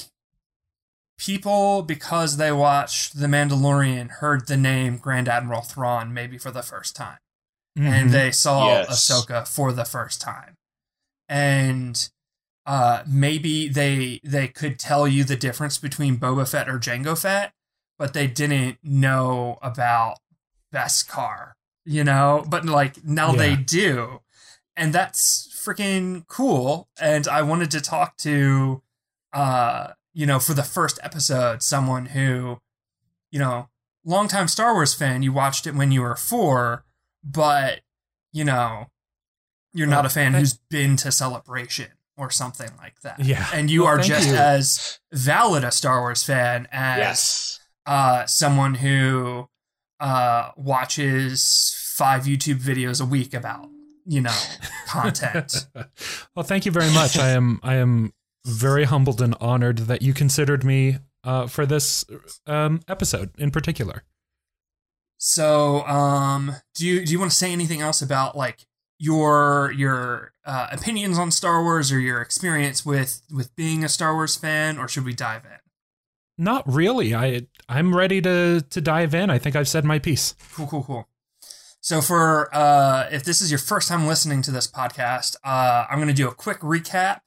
people 1.19 1.83
because 1.83 2.37
they 2.37 2.53
watched 2.53 3.19
The 3.19 3.27
Mandalorian 3.27 4.11
heard 4.11 4.47
the 4.47 4.57
name 4.57 4.99
Grand 4.99 5.29
Admiral 5.29 5.63
Thrawn 5.63 6.13
maybe 6.13 6.39
for 6.39 6.51
the 6.51 6.63
first 6.63 6.95
time. 6.97 7.19
and 7.79 8.09
Mhm. 8.09 8.13
they 8.13 8.33
saw 8.33 8.69
Yes. 8.69 8.89
Ahsoka 8.89 9.47
for 9.47 9.71
the 9.71 9.85
first 9.85 10.19
time. 10.19 10.55
And 11.29 12.09
uh, 12.65 13.03
maybe 13.07 13.69
they 13.69 14.19
they 14.25 14.49
could 14.49 14.79
tell 14.79 15.07
you 15.07 15.25
the 15.25 15.37
difference 15.37 15.77
between 15.77 16.17
Boba 16.19 16.49
Fett 16.49 16.71
or 16.71 16.79
Jango 16.79 17.21
Fett, 17.21 17.53
but 17.99 18.15
they 18.15 18.27
didn't 18.29 18.79
know 18.83 19.59
about 19.61 20.21
Beskar, 20.73 21.53
you 21.85 22.03
know. 22.03 22.47
But 22.49 22.65
like 22.65 23.05
now 23.05 23.33
they 23.33 23.57
do, 23.57 24.23
and 24.75 24.95
that's 24.95 25.47
freaking 25.55 26.27
cool. 26.29 26.89
And 26.99 27.29
I 27.29 27.43
wanted 27.43 27.71
to 27.73 27.81
talk 27.83 28.17
to, 28.19 28.83
uh, 29.37 29.93
you 30.14 30.25
know, 30.26 30.38
for 30.38 30.55
the 30.55 30.62
first 30.62 30.99
episode, 31.02 31.62
someone 31.62 32.07
who, 32.07 32.59
you 33.31 33.38
know, 33.38 33.69
longtime 34.05 34.49
Star 34.49 34.73
Wars 34.75 34.95
fan. 34.95 35.23
You 35.23 35.33
watched 35.33 35.66
it 35.66 35.75
when 35.75 35.90
you 35.93 36.00
were 36.02 36.16
four 36.16 36.85
but 37.28 37.81
you 38.33 38.45
know 38.45 38.87
you're 39.75 39.88
not 39.88 40.07
a 40.07 40.09
fan 40.09 40.31
thank- 40.33 40.40
who's 40.43 40.55
been 40.71 40.97
to 40.97 41.11
celebration 41.11 41.88
or 42.16 42.31
something 42.31 42.71
like 42.78 43.00
that 43.00 43.19
Yeah. 43.19 43.45
and 43.52 43.69
you 43.69 43.83
Well, 43.83 43.95
are 43.95 43.99
just 43.99 44.28
you. 44.28 44.37
as 44.37 45.00
valid 45.12 45.64
a 45.64 45.73
star 45.73 46.00
wars 46.02 46.23
fan 46.23 46.69
as 46.71 46.99
Yes. 46.99 47.61
uh, 47.85 48.26
someone 48.26 48.76
who 48.76 49.49
uh, 49.99 50.52
watches 50.57 51.75
five 51.97 52.25
youtube 52.25 52.61
videos 52.61 53.00
a 53.02 53.05
week 53.05 53.35
about 53.35 53.69
you 54.07 54.21
know 54.21 54.38
content 54.87 55.66
well, 56.37 56.45
thank 56.45 56.64
you 56.64 56.71
very 56.73 56.93
much. 56.93 57.19
I 57.19 57.31
am 57.31 57.59
I 57.64 57.75
am 57.76 58.12
very 58.47 58.85
humbled 58.85 59.21
and 59.21 59.35
honored 59.41 59.79
that 59.79 60.00
you 60.03 60.15
considered 60.15 60.65
me 60.65 60.99
uh, 61.25 61.47
for 61.47 61.67
this 61.67 62.05
um, 62.47 62.81
episode 62.88 63.31
in 63.38 63.50
particular. 63.50 64.05
so 65.19 65.85
um 65.87 66.55
do 66.75 66.87
you 66.87 67.05
do 67.05 67.11
you 67.12 67.19
want 67.19 67.31
to 67.31 67.37
say 67.37 67.50
anything 67.53 67.81
else 67.81 68.03
about 68.03 68.37
like 68.37 68.67
your 68.99 69.73
your 69.76 70.33
uh, 70.45 70.69
opinions 70.73 71.19
on 71.19 71.31
Star 71.31 71.62
Wars 71.62 71.91
or 71.93 71.99
your 71.99 72.21
experience 72.21 72.87
with 72.87 73.23
with 73.31 73.55
being 73.57 73.85
a 73.85 73.88
Star 73.88 74.15
Wars 74.15 74.37
fan, 74.37 74.79
or 74.79 74.88
should 74.88 75.05
we 75.05 75.12
dive 75.12 75.45
in? 75.45 75.59
Not 76.38 76.62
really. 76.67 77.15
I 77.15 77.47
I'm 77.69 77.95
ready 77.95 78.23
to 78.23 78.62
to 78.62 78.81
dive 78.81 79.15
in. 79.15 79.29
I 79.29 79.38
think 79.38 79.57
I've 79.57 79.69
said 79.69 79.85
my 79.85 79.99
piece. 79.99 80.35
Cool, 80.55 80.67
cool, 80.67 80.83
cool. 80.85 81.09
So 81.81 82.00
for 82.00 82.49
uh, 82.55 83.09
if 83.11 83.23
this 83.25 83.41
is 83.43 83.50
your 83.50 83.59
first 83.59 83.88
time 83.88 84.07
listening 84.07 84.41
to 84.43 84.50
this 84.50 84.67
podcast, 84.67 85.37
uh, 85.45 85.87
I'm 85.91 85.99
going 85.99 86.09
to 86.09 86.15
do 86.15 86.29
a 86.29 86.35
quick 86.35 86.61
recap. 86.61 87.21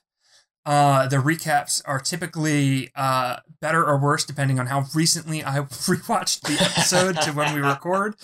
Uh, 0.65 1.07
the 1.07 1.17
recaps 1.17 1.81
are 1.85 1.99
typically 1.99 2.91
uh, 2.95 3.37
better 3.61 3.83
or 3.85 3.97
worse 3.97 4.25
depending 4.25 4.59
on 4.59 4.67
how 4.67 4.85
recently 4.93 5.43
I 5.43 5.59
rewatched 5.59 6.41
the 6.41 6.63
episode 6.63 7.21
to 7.21 7.31
when 7.31 7.53
we 7.53 7.61
record. 7.61 8.15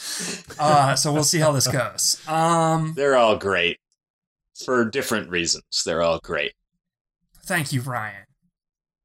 Uh, 0.60 0.96
so 0.96 1.12
we'll 1.12 1.24
see 1.24 1.40
how 1.40 1.52
this 1.52 1.68
goes. 1.68 2.22
Um, 2.28 2.94
They're 2.96 3.16
all 3.16 3.38
great 3.38 3.80
for 4.64 4.86
different 4.86 5.30
reasons. 5.30 5.64
They're 5.86 6.02
all 6.02 6.20
great. 6.20 6.54
Thank 7.46 7.72
you, 7.74 7.82
Ryan. 7.82 8.26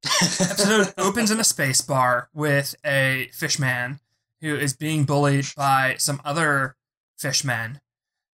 Episode 0.03 0.93
opens 0.97 1.31
in 1.31 1.39
a 1.39 1.43
space 1.43 1.81
bar 1.81 2.29
with 2.33 2.75
a 2.85 3.29
fishman 3.33 3.99
who 4.41 4.55
is 4.55 4.75
being 4.75 5.03
bullied 5.05 5.45
by 5.55 5.95
some 5.99 6.19
other 6.25 6.75
fishmen, 7.19 7.79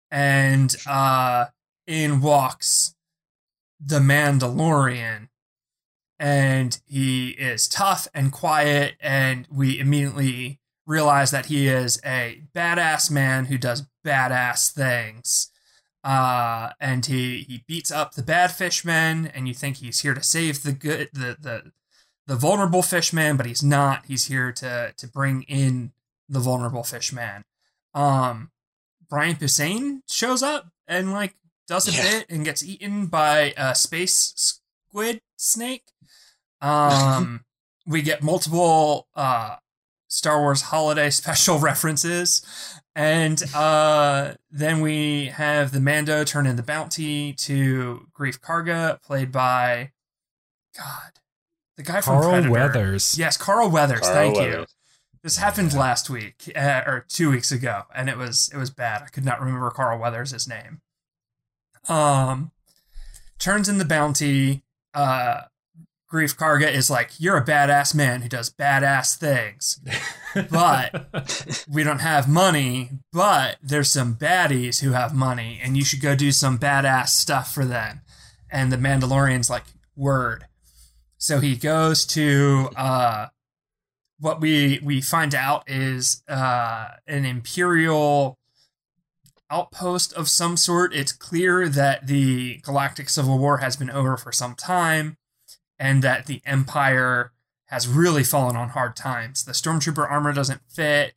and 0.10 0.76
uh, 0.88 1.46
in 1.86 2.22
walks 2.22 2.96
the 3.80 4.00
Mandalorian, 4.00 5.30
and 6.20 6.80
he 6.86 7.30
is 7.30 7.68
tough 7.68 8.08
and 8.14 8.32
quiet, 8.32 8.96
and 9.00 9.48
we 9.52 9.80
immediately 9.80 10.60
realize 10.86 11.32
that 11.32 11.48
he 11.48 11.68
is 11.68 12.00
a 12.06 12.44
badass 12.56 13.12
man 13.12 13.46
who 13.46 13.58
does 13.58 13.88
badass 14.06 14.72
things 14.72 15.52
uh, 16.08 16.70
and 16.80 17.06
he 17.06 17.44
he 17.50 17.66
beats 17.68 17.92
up 17.92 18.14
the 18.14 18.24
bad 18.24 18.50
fishmen, 18.50 19.28
and 19.28 19.46
you 19.46 19.54
think 19.54 19.78
he's 19.78 20.00
here 20.00 20.14
to 20.14 20.24
save 20.24 20.64
the 20.64 20.72
good 20.72 21.10
the 21.12 21.36
the 21.38 21.72
the 22.28 22.38
vulnerable 22.38 22.82
fishman, 22.82 23.36
but 23.36 23.46
he's 23.46 23.62
not. 23.62 24.06
He's 24.06 24.28
here 24.28 24.54
to 24.54 24.94
to 24.96 25.08
bring 25.08 25.44
in 25.44 25.92
the 26.30 26.40
vulnerable 26.40 26.84
fishman. 26.84 27.44
Um, 27.94 28.52
Brian 29.10 29.36
Posehn 29.36 30.02
shows 30.10 30.42
up 30.42 30.70
and 30.88 31.12
like 31.12 31.36
does 31.68 31.88
a 31.88 31.92
Yeah. 31.92 32.02
bit 32.20 32.26
and 32.30 32.46
gets 32.46 32.64
eaten 32.64 33.08
by 33.08 33.54
a 33.58 33.76
space 33.76 34.34
squid 34.36 35.22
snake. 35.36 35.86
Um, 36.62 37.46
we 37.86 38.02
get 38.02 38.24
multiple 38.24 39.08
uh 39.16 39.58
Star 40.10 40.40
Wars 40.40 40.62
holiday 40.64 41.10
special 41.12 41.60
references. 41.60 42.42
And 42.96 43.44
uh, 43.54 44.34
then 44.50 44.82
we 44.82 45.26
have 45.28 45.72
the 45.72 45.80
Mando 45.80 46.24
turn 46.24 46.48
in 46.48 46.56
the 46.56 46.64
bounty 46.64 47.32
to 47.34 48.08
Greef 48.18 48.40
Karga, 48.40 49.00
played 49.04 49.32
by 49.32 49.92
God, 50.76 51.12
the 51.76 51.84
guy 51.84 52.02
from 52.02 52.16
Carl 52.22 52.30
Predator. 52.32 52.50
Weathers. 52.52 53.16
Yes, 53.16 53.38
Carl 53.38 53.70
Weathers. 53.70 54.00
Carl 54.00 54.14
thank 54.14 54.38
you. 54.38 54.66
This 55.22 55.38
happened 55.38 55.74
last 55.76 56.10
week 56.10 56.52
uh, 56.56 56.84
or 56.88 57.06
two 57.08 57.30
weeks 57.30 57.52
ago, 57.52 57.84
and 57.94 58.10
it 58.10 58.18
was 58.18 58.50
it 58.52 58.58
was 58.58 58.72
bad. 58.72 59.04
I 59.04 59.08
could 59.10 59.26
not 59.26 59.42
remember 59.42 59.70
Carl 59.70 60.00
Weathers' 60.00 60.48
name. 60.48 60.82
Um, 61.90 62.52
turns 63.40 63.70
in 63.70 63.78
the 63.78 63.86
bounty. 63.86 64.64
Uh, 64.94 65.42
Greef 66.12 66.38
Karga 66.38 66.72
is 66.72 66.90
like, 66.90 67.12
"You're 67.20 67.38
a 67.38 67.46
badass 67.46 67.94
man 67.94 68.22
who 68.22 68.30
does 68.30 68.50
badass 68.50 69.18
things." 69.18 69.80
but 70.50 71.66
we 71.70 71.84
don't 71.84 72.00
have 72.00 72.30
money, 72.30 72.92
but 73.12 73.58
there's 73.62 73.92
some 73.92 74.16
baddies 74.16 74.80
who 74.80 74.92
have 74.92 75.14
money, 75.14 75.60
and 75.62 75.76
you 75.76 75.84
should 75.84 76.02
go 76.02 76.16
do 76.16 76.32
some 76.32 76.58
badass 76.58 77.10
stuff 77.10 77.54
for 77.54 77.66
them. 77.66 78.02
And 78.50 78.72
the 78.72 78.78
Mandalorian's 78.78 79.50
like, 79.50 79.66
word. 79.98 80.46
So 81.18 81.40
he 81.40 81.56
goes 81.56 82.06
to 82.08 82.70
uh, 82.76 83.28
what 84.20 84.40
we 84.40 84.80
we 84.84 85.02
find 85.02 85.34
out 85.34 85.70
is 85.70 86.24
uh, 86.30 86.90
an 87.08 87.26
imperial 87.26 88.38
outpost 89.50 90.14
of 90.14 90.30
some 90.30 90.58
sort. 90.58 90.94
It's 90.94 91.12
clear 91.12 91.70
that 91.70 92.08
the 92.08 92.58
Galactic 92.58 93.10
Civil 93.10 93.38
War 93.38 93.58
has 93.58 93.76
been 93.76 93.90
over 93.90 94.18
for 94.18 94.32
some 94.32 94.56
time, 94.56 95.18
and 95.80 96.02
that 96.04 96.26
the 96.26 96.42
Empire 96.46 97.32
has 97.66 97.88
really 97.88 98.24
fallen 98.24 98.56
on 98.56 98.70
hard 98.70 98.96
times. 98.96 99.44
The 99.44 99.52
stormtrooper 99.52 100.10
armor 100.10 100.34
doesn't 100.34 100.62
fit. 100.70 101.14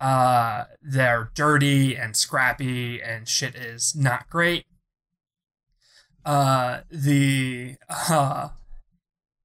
Uh, 0.00 0.64
they're 0.82 1.30
dirty 1.34 1.96
and 1.96 2.16
scrappy, 2.16 3.00
and 3.02 3.26
shit 3.28 3.54
is 3.54 3.94
not 3.96 4.28
great. 4.28 4.66
Uh, 6.24 6.80
the 6.90 7.76
uh, 7.88 8.48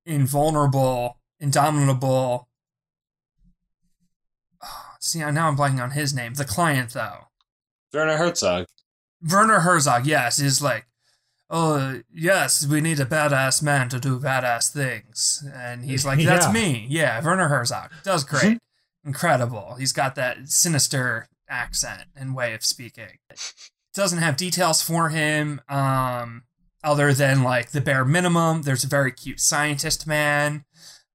invulnerable, 0.05 1.17
indomitable. 1.39 2.50
See, 5.00 5.19
now 5.19 5.47
I'm 5.47 5.57
blanking 5.57 5.81
on 5.81 5.91
his 5.91 6.13
name. 6.13 6.33
The 6.35 6.45
client, 6.45 6.91
though. 6.91 7.30
Werner 7.93 8.17
Herzog. 8.17 8.67
Werner 9.29 9.60
Herzog, 9.62 10.05
yes, 10.05 10.39
is 10.39 10.62
like, 10.62 10.86
oh, 11.50 12.01
yes, 12.13 12.65
we 12.65 12.81
need 12.81 13.00
a 13.00 13.05
badass 13.05 13.62
man 13.62 13.89
to 13.89 14.00
do 14.00 14.19
badass 14.19 14.71
things. 14.71 15.48
And 15.53 15.83
he's 15.83 16.05
like, 16.05 16.19
that's 16.24 16.45
Yeah. 16.48 16.51
me. 16.53 16.86
Yeah, 16.89 17.24
Werner 17.24 17.48
Herzog. 17.50 17.91
Does 18.03 18.24
great. 18.24 18.57
Incredible. 19.05 19.75
He's 19.77 19.93
got 19.93 20.15
that 20.15 20.48
sinister 20.50 21.27
accent 21.50 22.03
and 22.15 22.36
way 22.36 22.53
of 22.53 22.63
speaking. 22.63 23.17
doesn't 23.93 24.19
have 24.19 24.38
details 24.38 24.81
for 24.81 25.10
him 25.10 25.60
um, 25.67 26.43
other 26.83 27.13
than 27.13 27.43
like 27.43 27.71
the 27.71 27.81
bare 27.81 28.05
minimum. 28.05 28.62
There's 28.62 28.83
a 28.83 28.88
very 28.88 29.12
cute 29.12 29.39
scientist 29.39 30.07
man 30.07 30.63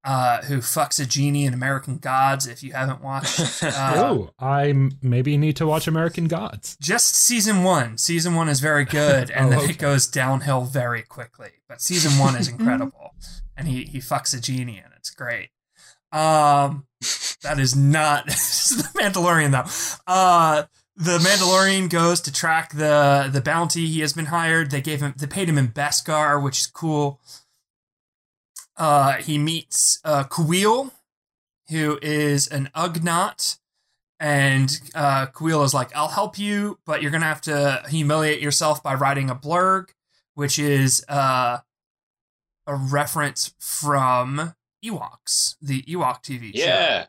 uh, 0.07 0.41
who 0.43 0.59
fucks 0.59 1.03
a 1.03 1.05
genie 1.05 1.45
in 1.47 1.53
American 1.53 1.99
Gods. 1.99 2.47
If 2.47 2.63
you 2.63 2.73
haven't 2.73 3.03
watched, 3.03 3.41
uh, 3.63 3.93
oh, 3.97 4.31
I 4.39 4.73
maybe 5.03 5.37
need 5.37 5.57
to 5.57 5.67
watch 5.67 5.89
American 5.89 6.29
Gods. 6.29 6.77
just 6.81 7.15
season 7.17 7.65
one. 7.65 7.99
Season 7.99 8.35
one 8.37 8.49
is 8.49 8.61
very 8.61 8.85
good, 8.85 9.31
and 9.31 9.47
Oh, 9.49 9.51
then 9.51 9.59
okay. 9.61 9.73
it 9.73 9.79
goes 9.79 10.07
downhill 10.07 10.63
very 10.63 11.03
quickly. 11.03 11.51
But 11.69 11.83
season 11.83 12.19
one 12.21 12.37
is 12.37 12.47
incredible, 12.55 13.15
and 13.57 13.67
he 13.67 13.83
he 13.85 13.99
fucks 13.99 14.33
a 14.37 14.41
genie, 14.41 14.79
and 14.79 14.95
it's 14.97 15.11
great. 15.11 15.49
Um, 16.13 16.87
that 17.43 17.59
is 17.59 17.75
not 17.75 18.27
the 18.27 18.89
Mandalorian 18.95 19.51
though. 19.51 20.11
Uh, 20.13 20.65
the 20.95 21.19
Mandalorian 21.19 21.91
goes 21.91 22.21
to 22.23 22.33
track 22.33 22.73
the 22.73 23.29
the 23.31 23.41
bounty. 23.41 23.87
He 23.87 24.01
has 24.01 24.13
been 24.13 24.27
hired. 24.27 24.71
They 24.71 24.81
gave 24.81 25.01
him 25.01 25.15
they 25.19 25.27
paid 25.27 25.49
him 25.49 25.59
in 25.59 25.69
Beskar, 25.69 26.41
which 26.43 26.61
is 26.61 26.67
cool. 26.69 27.21
Uh, 28.77 29.15
he 29.15 29.39
meets 29.39 30.01
uh, 30.05 30.25
Kuil, 30.25 30.91
who 31.71 31.99
is 32.03 32.47
an 32.49 32.71
Ugnaught, 32.75 33.59
and 34.21 34.71
uh, 34.95 35.27
Kuil 35.27 35.65
is 35.65 35.73
like, 35.75 35.95
"I'll 35.97 36.09
help 36.09 36.39
you, 36.39 36.79
but 36.85 37.03
you're 37.03 37.11
gonna 37.11 37.25
have 37.27 37.41
to 37.43 37.83
humiliate 37.89 38.41
yourself 38.41 38.83
by 38.83 38.95
riding 38.95 39.31
a 39.31 39.35
blurg," 39.35 39.91
which 40.35 40.59
is 40.59 41.05
uh, 41.09 41.59
a 42.67 42.75
reference 42.75 43.55
from 43.59 44.55
Ewoks, 44.85 45.57
the 45.63 45.83
Ewok 45.83 46.23
TV 46.23 46.55
show. 46.57 46.65
Yeah. 46.65 47.07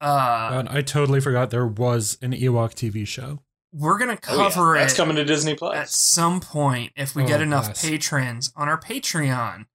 Uh, 0.00 0.50
God, 0.50 0.68
I 0.70 0.82
totally 0.82 1.20
forgot 1.20 1.50
there 1.50 1.66
was 1.66 2.18
an 2.22 2.32
Ewok 2.32 2.74
TV 2.74 3.06
show. 3.06 3.40
we're 3.72 3.98
gonna 3.98 4.18
Oh, 4.28 4.36
yeah. 4.36 4.48
cover 4.50 4.74
That's 4.78 4.94
it 4.94 4.96
coming 4.96 5.16
to 5.16 5.24
Disney 5.24 5.54
Plus 5.54 5.76
at 5.76 5.88
some 5.90 6.40
point 6.40 6.92
if 6.96 7.14
we 7.14 7.24
get 7.24 7.40
Oh, 7.40 7.44
enough 7.44 7.64
bless. 7.66 7.82
patrons 7.84 8.52
on 8.56 8.68
our 8.68 8.78
Patreon. 8.80 9.66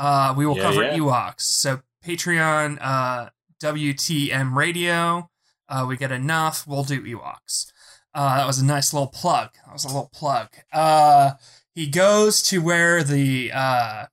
Uh, 0.00 0.32
we 0.34 0.46
will 0.46 0.56
Yeah, 0.56 0.62
cover 0.62 0.82
yeah. 0.82 0.96
Ewoks. 0.96 1.42
So 1.42 1.80
Patreon, 2.04 2.78
uh, 2.80 3.28
WTM 3.62 4.54
Radio. 4.54 5.28
Uh, 5.68 5.84
we 5.86 5.96
get 5.98 6.10
enough, 6.10 6.66
we'll 6.66 6.84
do 6.84 7.02
Ewoks. 7.02 7.66
Uh, 8.14 8.38
that 8.38 8.46
was 8.46 8.58
a 8.58 8.64
nice 8.64 8.92
little 8.94 9.08
plug. 9.08 9.50
That 9.66 9.72
was 9.72 9.84
a 9.84 9.88
little 9.88 10.10
plug. 10.12 10.48
Uh, 10.72 11.32
he 11.74 11.86
goes 11.86 12.42
to 12.44 12.60
where 12.62 13.04
the 13.04 13.52
uh, 13.54 14.06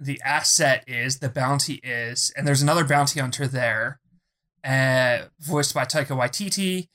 the 0.00 0.20
asset 0.24 0.84
is, 0.86 1.18
the 1.18 1.28
bounty 1.28 1.74
is, 1.84 2.32
and 2.36 2.46
there's 2.46 2.62
another 2.62 2.84
bounty 2.84 3.20
hunter 3.20 3.46
there, 3.46 4.00
uh, 4.64 5.26
voiced 5.38 5.74
by 5.74 5.84
Taika 5.84 6.16
Waititi, 6.16 6.88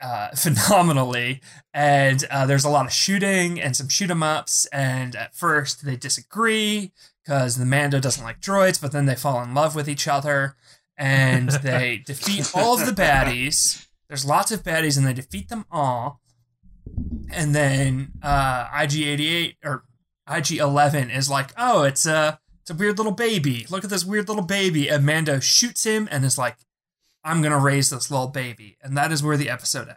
uh, 0.00 0.28
phenomenally. 0.36 1.40
And 1.72 2.24
uh, 2.30 2.46
there's 2.46 2.64
a 2.64 2.68
lot 2.68 2.86
of 2.86 2.92
shooting 2.92 3.60
and 3.60 3.76
some 3.76 3.88
shoot 3.88 4.10
'em 4.10 4.22
ups. 4.22 4.66
And 4.66 5.16
at 5.16 5.34
first 5.34 5.84
they 5.84 5.96
disagree 5.96 6.92
because 7.24 7.56
the 7.56 7.66
Mando 7.66 8.00
doesn't 8.00 8.24
like 8.24 8.40
droids, 8.40 8.80
but 8.80 8.92
then 8.92 9.06
they 9.06 9.14
fall 9.14 9.42
in 9.42 9.54
love 9.54 9.74
with 9.74 9.88
each 9.88 10.08
other 10.08 10.56
and 10.96 11.48
they 11.62 12.02
defeat 12.04 12.50
all 12.54 12.78
of 12.78 12.86
the 12.86 12.92
baddies. 12.92 13.86
There's 14.08 14.24
lots 14.24 14.52
of 14.52 14.62
baddies 14.62 14.96
and 14.96 15.06
they 15.06 15.12
defeat 15.14 15.48
them 15.48 15.64
all. 15.70 16.20
And 17.30 17.54
then 17.54 18.12
uh, 18.22 18.66
IG88 18.66 19.54
or 19.64 19.84
IG11 20.28 21.16
is 21.16 21.30
like, 21.30 21.50
oh, 21.56 21.82
it's 21.82 22.06
a 22.06 22.38
it's 22.60 22.70
a 22.70 22.74
weird 22.74 22.98
little 22.98 23.12
baby. 23.12 23.66
Look 23.70 23.82
at 23.82 23.90
this 23.90 24.04
weird 24.04 24.28
little 24.28 24.44
baby. 24.44 24.88
And 24.88 25.04
Mando 25.04 25.40
shoots 25.40 25.84
him 25.84 26.08
and 26.12 26.24
is 26.24 26.38
like, 26.38 26.58
I'm 27.24 27.42
gonna 27.42 27.58
raise 27.58 27.90
this 27.90 28.10
little 28.10 28.28
baby, 28.28 28.76
and 28.82 28.96
that 28.96 29.12
is 29.12 29.22
where 29.22 29.36
the 29.36 29.48
episode 29.48 29.88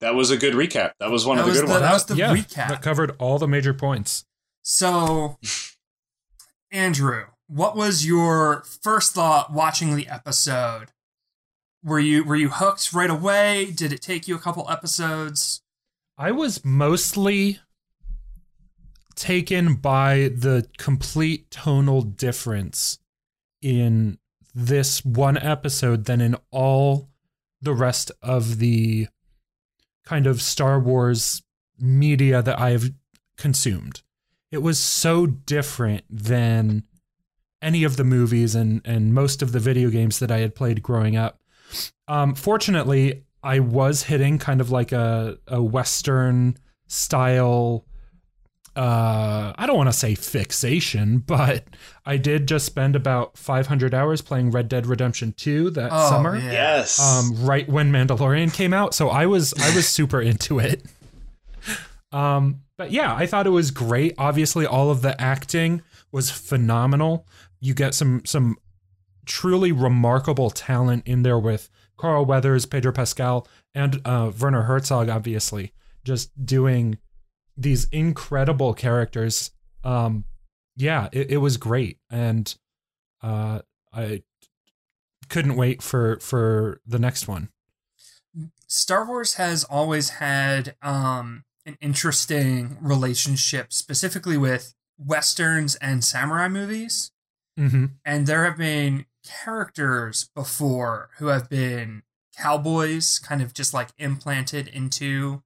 That 0.00 0.14
was 0.14 0.30
a 0.30 0.36
good 0.36 0.54
recap. 0.54 0.92
That 1.00 1.10
was 1.10 1.26
one 1.26 1.36
That 1.36 1.46
of 1.48 1.54
the 1.54 1.60
good 1.60 1.68
the- 1.68 1.72
ones. 1.72 1.82
that 1.82 1.92
was 1.92 2.04
the 2.06 2.16
yeah, 2.16 2.34
recap. 2.34 2.68
That 2.68 2.82
covered 2.82 3.14
all 3.18 3.38
the 3.38 3.48
major 3.48 3.74
points. 3.74 4.24
So, 4.62 5.38
Andrew, 6.72 7.24
what 7.48 7.76
was 7.76 8.06
your 8.06 8.62
first 8.82 9.12
thought 9.14 9.52
watching 9.52 9.96
the 9.96 10.08
episode? 10.08 10.86
Were 11.82 11.98
you 11.98 12.24
were 12.24 12.36
you 12.36 12.50
hooked 12.50 12.92
right 12.92 13.10
away? 13.10 13.72
Did 13.72 13.92
it 13.92 14.02
take 14.02 14.28
you 14.28 14.34
a 14.36 14.38
couple 14.38 14.68
episodes? 14.70 15.62
I 16.18 16.30
was 16.30 16.64
mostly 16.64 17.58
taken 19.16 19.74
by 19.74 20.30
the 20.34 20.66
complete 20.78 21.50
tonal 21.50 22.02
difference 22.02 22.98
in 23.62 24.18
this 24.54 25.04
one 25.04 25.36
episode 25.38 26.04
than 26.04 26.20
in 26.20 26.36
all 26.50 27.08
the 27.62 27.74
rest 27.74 28.10
of 28.22 28.58
the 28.58 29.08
kind 30.10 30.26
of 30.26 30.42
Star 30.42 30.80
Wars 30.80 31.40
media 31.78 32.42
that 32.42 32.58
I've 32.58 32.90
consumed. 33.36 34.02
It 34.50 34.58
was 34.58 34.76
so 34.76 35.24
different 35.24 36.02
than 36.10 36.82
any 37.62 37.84
of 37.84 37.96
the 37.96 38.02
movies 38.02 38.56
and, 38.56 38.82
and 38.84 39.14
most 39.14 39.40
of 39.40 39.52
the 39.52 39.60
video 39.60 39.88
games 39.88 40.18
that 40.18 40.32
I 40.32 40.38
had 40.38 40.56
played 40.56 40.82
growing 40.82 41.16
up. 41.16 41.38
Um, 42.08 42.34
fortunately, 42.34 43.22
I 43.44 43.60
was 43.60 44.02
hitting 44.02 44.38
kind 44.38 44.60
of 44.60 44.72
like 44.72 44.90
a, 44.90 45.38
a 45.46 45.62
Western 45.62 46.56
style. 46.88 47.84
Uh, 48.76 49.52
I 49.56 49.66
don't 49.66 49.76
want 49.76 49.88
to 49.88 49.92
say 49.92 50.14
fixation, 50.14 51.18
but 51.18 51.64
I 52.06 52.16
did 52.16 52.46
just 52.48 52.64
spend 52.66 52.94
about 52.96 53.36
500 53.36 53.92
hours 53.94 54.22
playing 54.22 54.52
Red 54.52 54.68
Dead 54.68 54.86
Redemption 54.86 55.34
2 55.36 55.70
that 55.70 55.90
Oh, 55.92 56.08
summer 56.08 56.36
yeah. 56.36 56.52
Yes. 56.52 57.00
um, 57.00 57.44
right 57.44 57.68
when 57.68 57.90
Mandalorian 57.92 58.54
came 58.54 58.72
out. 58.72 58.94
So 58.94 59.08
I 59.08 59.26
was 59.26 59.52
I 59.60 59.74
was 59.74 59.88
super 59.88 60.20
into 60.22 60.58
it. 60.60 60.84
Um, 62.12 62.62
but 62.76 62.90
yeah, 62.90 63.14
I 63.14 63.26
thought 63.26 63.46
it 63.46 63.50
was 63.50 63.70
great. 63.70 64.14
Obviously, 64.18 64.66
all 64.66 64.90
of 64.90 65.02
the 65.02 65.20
acting 65.20 65.82
was 66.12 66.30
phenomenal. 66.30 67.26
You 67.60 67.74
get 67.74 67.94
some 67.94 68.22
some 68.24 68.56
truly 69.26 69.70
remarkable 69.72 70.50
talent 70.50 71.02
in 71.06 71.22
there 71.22 71.38
with 71.38 71.68
Carl 71.96 72.24
Weathers, 72.24 72.66
Pedro 72.66 72.92
Pascal, 72.92 73.46
and 73.74 74.00
uh, 74.04 74.32
Werner 74.40 74.62
Herzog. 74.62 75.08
Obviously, 75.08 75.72
just 76.04 76.44
doing 76.44 76.98
these 77.60 77.86
incredible 77.92 78.74
characters. 78.74 79.50
Um, 79.84 80.24
yeah, 80.76 81.08
it, 81.12 81.32
it 81.32 81.36
was 81.38 81.56
great, 81.56 81.98
and 82.10 82.54
uh, 83.22 83.60
I 83.92 84.22
couldn't 85.28 85.56
wait 85.56 85.82
for 85.82 86.18
for 86.20 86.80
the 86.86 86.98
next 86.98 87.28
one. 87.28 87.50
Star 88.66 89.06
Wars 89.06 89.34
has 89.34 89.64
always 89.64 90.10
had 90.10 90.76
um, 90.80 91.44
an 91.66 91.76
interesting 91.80 92.78
relationship, 92.80 93.72
specifically 93.72 94.36
with 94.36 94.74
westerns 94.96 95.74
and 95.76 96.04
samurai 96.04 96.48
movies. 96.48 97.10
Mm-hmm. 97.58 97.86
And 98.04 98.26
there 98.26 98.44
have 98.44 98.56
been 98.56 99.06
characters 99.24 100.30
before 100.34 101.10
who 101.18 101.26
have 101.26 101.50
been 101.50 102.04
cowboys, 102.36 103.18
kind 103.18 103.42
of 103.42 103.52
just 103.52 103.74
like 103.74 103.88
implanted 103.98 104.68
into 104.68 105.42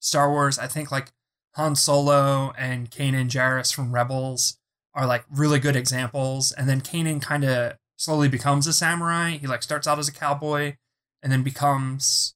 Star 0.00 0.30
Wars. 0.30 0.58
I 0.58 0.66
think 0.66 0.90
like 0.90 1.12
Han 1.58 1.74
Solo 1.76 2.52
and 2.56 2.90
Kanan 2.90 3.28
Jarrus 3.28 3.74
from 3.74 3.92
Rebels 3.92 4.58
are 4.94 5.06
like 5.06 5.24
really 5.30 5.58
good 5.58 5.76
examples. 5.76 6.52
And 6.52 6.68
then 6.68 6.80
Kanan 6.80 7.20
kind 7.20 7.44
of 7.44 7.76
slowly 7.96 8.28
becomes 8.28 8.66
a 8.68 8.72
samurai. 8.72 9.30
He 9.38 9.46
like 9.46 9.62
starts 9.62 9.86
out 9.86 9.98
as 9.98 10.08
a 10.08 10.12
cowboy 10.12 10.76
and 11.22 11.32
then 11.32 11.42
becomes, 11.42 12.34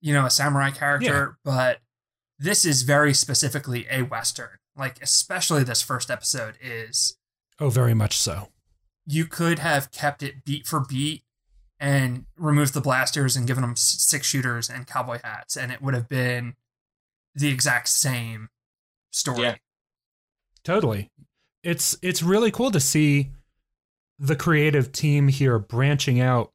you 0.00 0.12
know, 0.12 0.26
a 0.26 0.30
samurai 0.30 0.70
character. 0.70 1.38
But 1.44 1.78
this 2.38 2.64
is 2.64 2.82
very 2.82 3.14
specifically 3.14 3.86
a 3.90 4.02
Western. 4.02 4.58
Like, 4.76 5.02
especially 5.02 5.64
this 5.64 5.80
first 5.82 6.10
episode 6.10 6.54
is 6.62 7.16
Oh, 7.58 7.70
very 7.70 7.94
much 7.94 8.16
so. 8.18 8.48
you 9.06 9.24
could 9.26 9.58
have 9.60 9.90
kept 9.90 10.22
it 10.22 10.44
beat 10.44 10.66
for 10.66 10.80
beat 10.80 11.22
and 11.80 12.26
removed 12.36 12.74
the 12.74 12.80
blasters 12.80 13.34
and 13.36 13.46
given 13.46 13.62
them 13.62 13.76
six 13.76 14.26
shooters 14.26 14.68
and 14.70 14.86
cowboy 14.86 15.18
hats, 15.24 15.56
and 15.56 15.72
it 15.72 15.80
would 15.82 15.94
have 15.94 16.08
been 16.08 16.54
the 17.34 17.48
exact 17.48 17.88
same 17.88 18.48
story. 19.10 19.42
Yeah. 19.42 19.56
Totally. 20.64 21.10
It's 21.62 21.96
it's 22.02 22.22
really 22.22 22.50
cool 22.50 22.70
to 22.70 22.80
see 22.80 23.30
the 24.18 24.36
creative 24.36 24.92
team 24.92 25.28
here 25.28 25.58
branching 25.58 26.20
out 26.20 26.52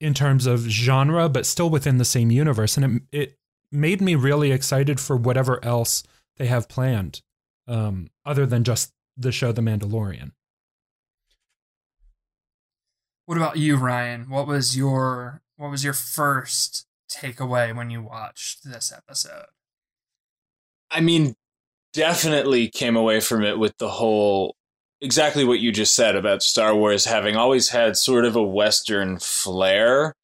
in 0.00 0.14
terms 0.14 0.46
of 0.46 0.60
genre 0.60 1.28
but 1.28 1.46
still 1.46 1.70
within 1.70 1.98
the 1.98 2.04
same 2.04 2.30
universe 2.30 2.76
and 2.76 2.84
it 2.84 3.02
it 3.12 3.38
made 3.70 4.00
me 4.00 4.14
really 4.14 4.52
excited 4.52 5.00
for 5.00 5.16
whatever 5.16 5.64
else 5.64 6.02
they 6.36 6.46
have 6.46 6.68
planned 6.68 7.22
um 7.66 8.08
other 8.24 8.44
than 8.44 8.64
just 8.64 8.92
the 9.16 9.32
show 9.32 9.52
The 9.52 9.62
Mandalorian. 9.62 10.32
What 13.26 13.38
about 13.38 13.56
you, 13.56 13.76
Ryan? 13.76 14.28
What 14.28 14.46
was 14.46 14.76
your 14.76 15.42
what 15.56 15.70
was 15.70 15.84
your 15.84 15.92
first 15.92 16.86
takeaway 17.10 17.74
when 17.74 17.90
you 17.90 18.02
watched 18.02 18.64
this 18.64 18.92
episode? 18.92 19.46
I 20.92 21.00
mean, 21.00 21.34
definitely 21.92 22.68
came 22.68 22.96
away 22.96 23.20
from 23.20 23.44
it 23.44 23.58
with 23.58 23.76
the 23.78 23.88
whole 23.88 24.54
exactly 25.00 25.44
what 25.44 25.60
you 25.60 25.72
just 25.72 25.94
said 25.94 26.14
about 26.14 26.42
Star 26.42 26.74
Wars 26.74 27.04
having 27.04 27.36
always 27.36 27.70
had 27.70 27.96
sort 27.96 28.24
of 28.24 28.36
a 28.36 28.42
Western 28.42 29.18
flair, 29.18 30.14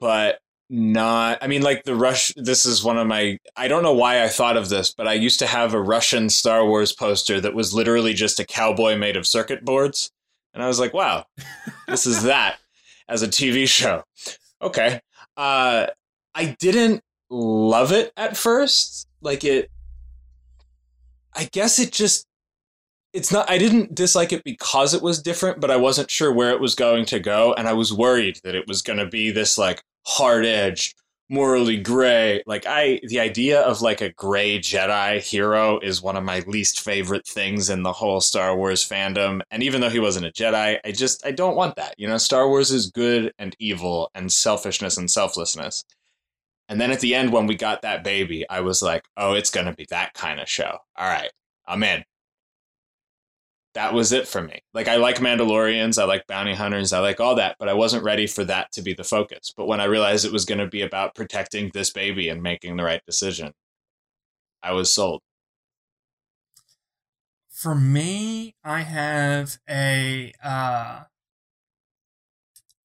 but 0.00 0.38
not 0.70 1.38
I 1.42 1.48
mean 1.48 1.60
like 1.60 1.84
the 1.84 1.94
Rush 1.94 2.32
this 2.34 2.64
is 2.64 2.82
one 2.82 2.96
of 2.96 3.06
my 3.06 3.38
I 3.56 3.68
don't 3.68 3.82
know 3.82 3.92
why 3.92 4.24
I 4.24 4.28
thought 4.28 4.56
of 4.56 4.70
this, 4.70 4.94
but 4.94 5.06
I 5.06 5.12
used 5.12 5.38
to 5.40 5.46
have 5.46 5.74
a 5.74 5.80
Russian 5.80 6.30
Star 6.30 6.64
Wars 6.66 6.92
poster 6.92 7.40
that 7.40 7.54
was 7.54 7.74
literally 7.74 8.14
just 8.14 8.40
a 8.40 8.46
cowboy 8.46 8.96
made 8.96 9.16
of 9.16 9.26
circuit 9.26 9.64
boards. 9.64 10.10
And 10.54 10.62
I 10.62 10.66
was 10.66 10.80
like, 10.80 10.94
wow, 10.94 11.26
this 11.86 12.06
is 12.06 12.22
that 12.24 12.58
as 13.08 13.22
a 13.22 13.28
TV 13.28 13.68
show. 13.68 14.02
Okay. 14.62 15.00
Uh 15.36 15.88
I 16.34 16.56
didn't 16.58 17.02
love 17.28 17.92
it 17.92 18.12
at 18.16 18.36
first. 18.36 19.06
Like 19.22 19.44
it 19.44 19.70
I 21.34 21.48
guess 21.50 21.78
it 21.78 21.92
just 21.92 22.26
it's 23.12 23.32
not 23.32 23.50
I 23.50 23.58
didn't 23.58 23.94
dislike 23.94 24.32
it 24.32 24.44
because 24.44 24.94
it 24.94 25.02
was 25.02 25.22
different, 25.22 25.60
but 25.60 25.70
I 25.70 25.76
wasn't 25.76 26.10
sure 26.10 26.32
where 26.32 26.50
it 26.50 26.60
was 26.60 26.74
going 26.74 27.04
to 27.06 27.20
go 27.20 27.52
and 27.54 27.68
I 27.68 27.72
was 27.74 27.92
worried 27.92 28.40
that 28.44 28.54
it 28.54 28.66
was 28.66 28.82
going 28.82 28.98
to 28.98 29.06
be 29.06 29.30
this 29.30 29.58
like 29.58 29.82
hard 30.06 30.44
edged, 30.46 30.94
morally 31.28 31.78
gray. 31.78 32.42
Like 32.46 32.64
I 32.66 33.00
the 33.08 33.20
idea 33.20 33.60
of 33.60 33.82
like 33.82 34.00
a 34.00 34.12
gray 34.12 34.58
Jedi 34.58 35.20
hero 35.20 35.78
is 35.80 36.02
one 36.02 36.16
of 36.16 36.24
my 36.24 36.40
least 36.46 36.80
favorite 36.80 37.26
things 37.26 37.70
in 37.70 37.82
the 37.82 37.92
whole 37.92 38.20
Star 38.20 38.56
Wars 38.56 38.86
fandom. 38.86 39.40
And 39.50 39.62
even 39.62 39.80
though 39.80 39.90
he 39.90 39.98
wasn't 39.98 40.26
a 40.26 40.30
Jedi, 40.30 40.78
I 40.84 40.92
just 40.92 41.24
I 41.26 41.32
don't 41.32 41.56
want 41.56 41.76
that. 41.76 41.94
You 41.98 42.08
know, 42.08 42.18
Star 42.18 42.48
Wars 42.48 42.70
is 42.70 42.90
good 42.90 43.32
and 43.38 43.54
evil 43.58 44.10
and 44.14 44.32
selfishness 44.32 44.96
and 44.96 45.10
selflessness. 45.10 45.84
And 46.68 46.80
then 46.80 46.90
at 46.90 47.00
the 47.00 47.14
end 47.14 47.32
when 47.32 47.46
we 47.46 47.56
got 47.56 47.82
that 47.82 48.04
baby, 48.04 48.48
I 48.48 48.60
was 48.60 48.82
like, 48.82 49.04
"Oh, 49.16 49.34
it's 49.34 49.50
going 49.50 49.66
to 49.66 49.74
be 49.74 49.86
that 49.90 50.14
kind 50.14 50.40
of 50.40 50.48
show." 50.48 50.78
All 50.96 51.08
right. 51.08 51.30
I'm 51.66 51.82
in 51.82 52.04
that 53.74 53.94
was 53.94 54.12
it 54.12 54.28
for 54.28 54.42
me. 54.42 54.62
Like 54.74 54.88
I 54.88 54.96
like 54.96 55.16
Mandalorians, 55.16 56.00
I 56.00 56.04
like 56.04 56.26
bounty 56.26 56.54
hunters, 56.54 56.92
I 56.92 56.98
like 56.98 57.20
all 57.20 57.34
that, 57.36 57.56
but 57.58 57.68
I 57.68 57.74
wasn't 57.74 58.04
ready 58.04 58.26
for 58.26 58.44
that 58.44 58.70
to 58.72 58.82
be 58.82 58.92
the 58.92 59.04
focus. 59.04 59.52
But 59.56 59.66
when 59.66 59.80
I 59.80 59.84
realized 59.84 60.24
it 60.24 60.32
was 60.32 60.44
going 60.44 60.58
to 60.58 60.66
be 60.66 60.82
about 60.82 61.14
protecting 61.14 61.70
this 61.72 61.90
baby 61.90 62.28
and 62.28 62.42
making 62.42 62.76
the 62.76 62.84
right 62.84 63.02
decision, 63.06 63.52
I 64.62 64.72
was 64.72 64.92
sold. 64.92 65.22
For 67.48 67.74
me, 67.74 68.56
I 68.64 68.80
have 68.80 69.58
a 69.70 70.32
uh, 70.42 71.04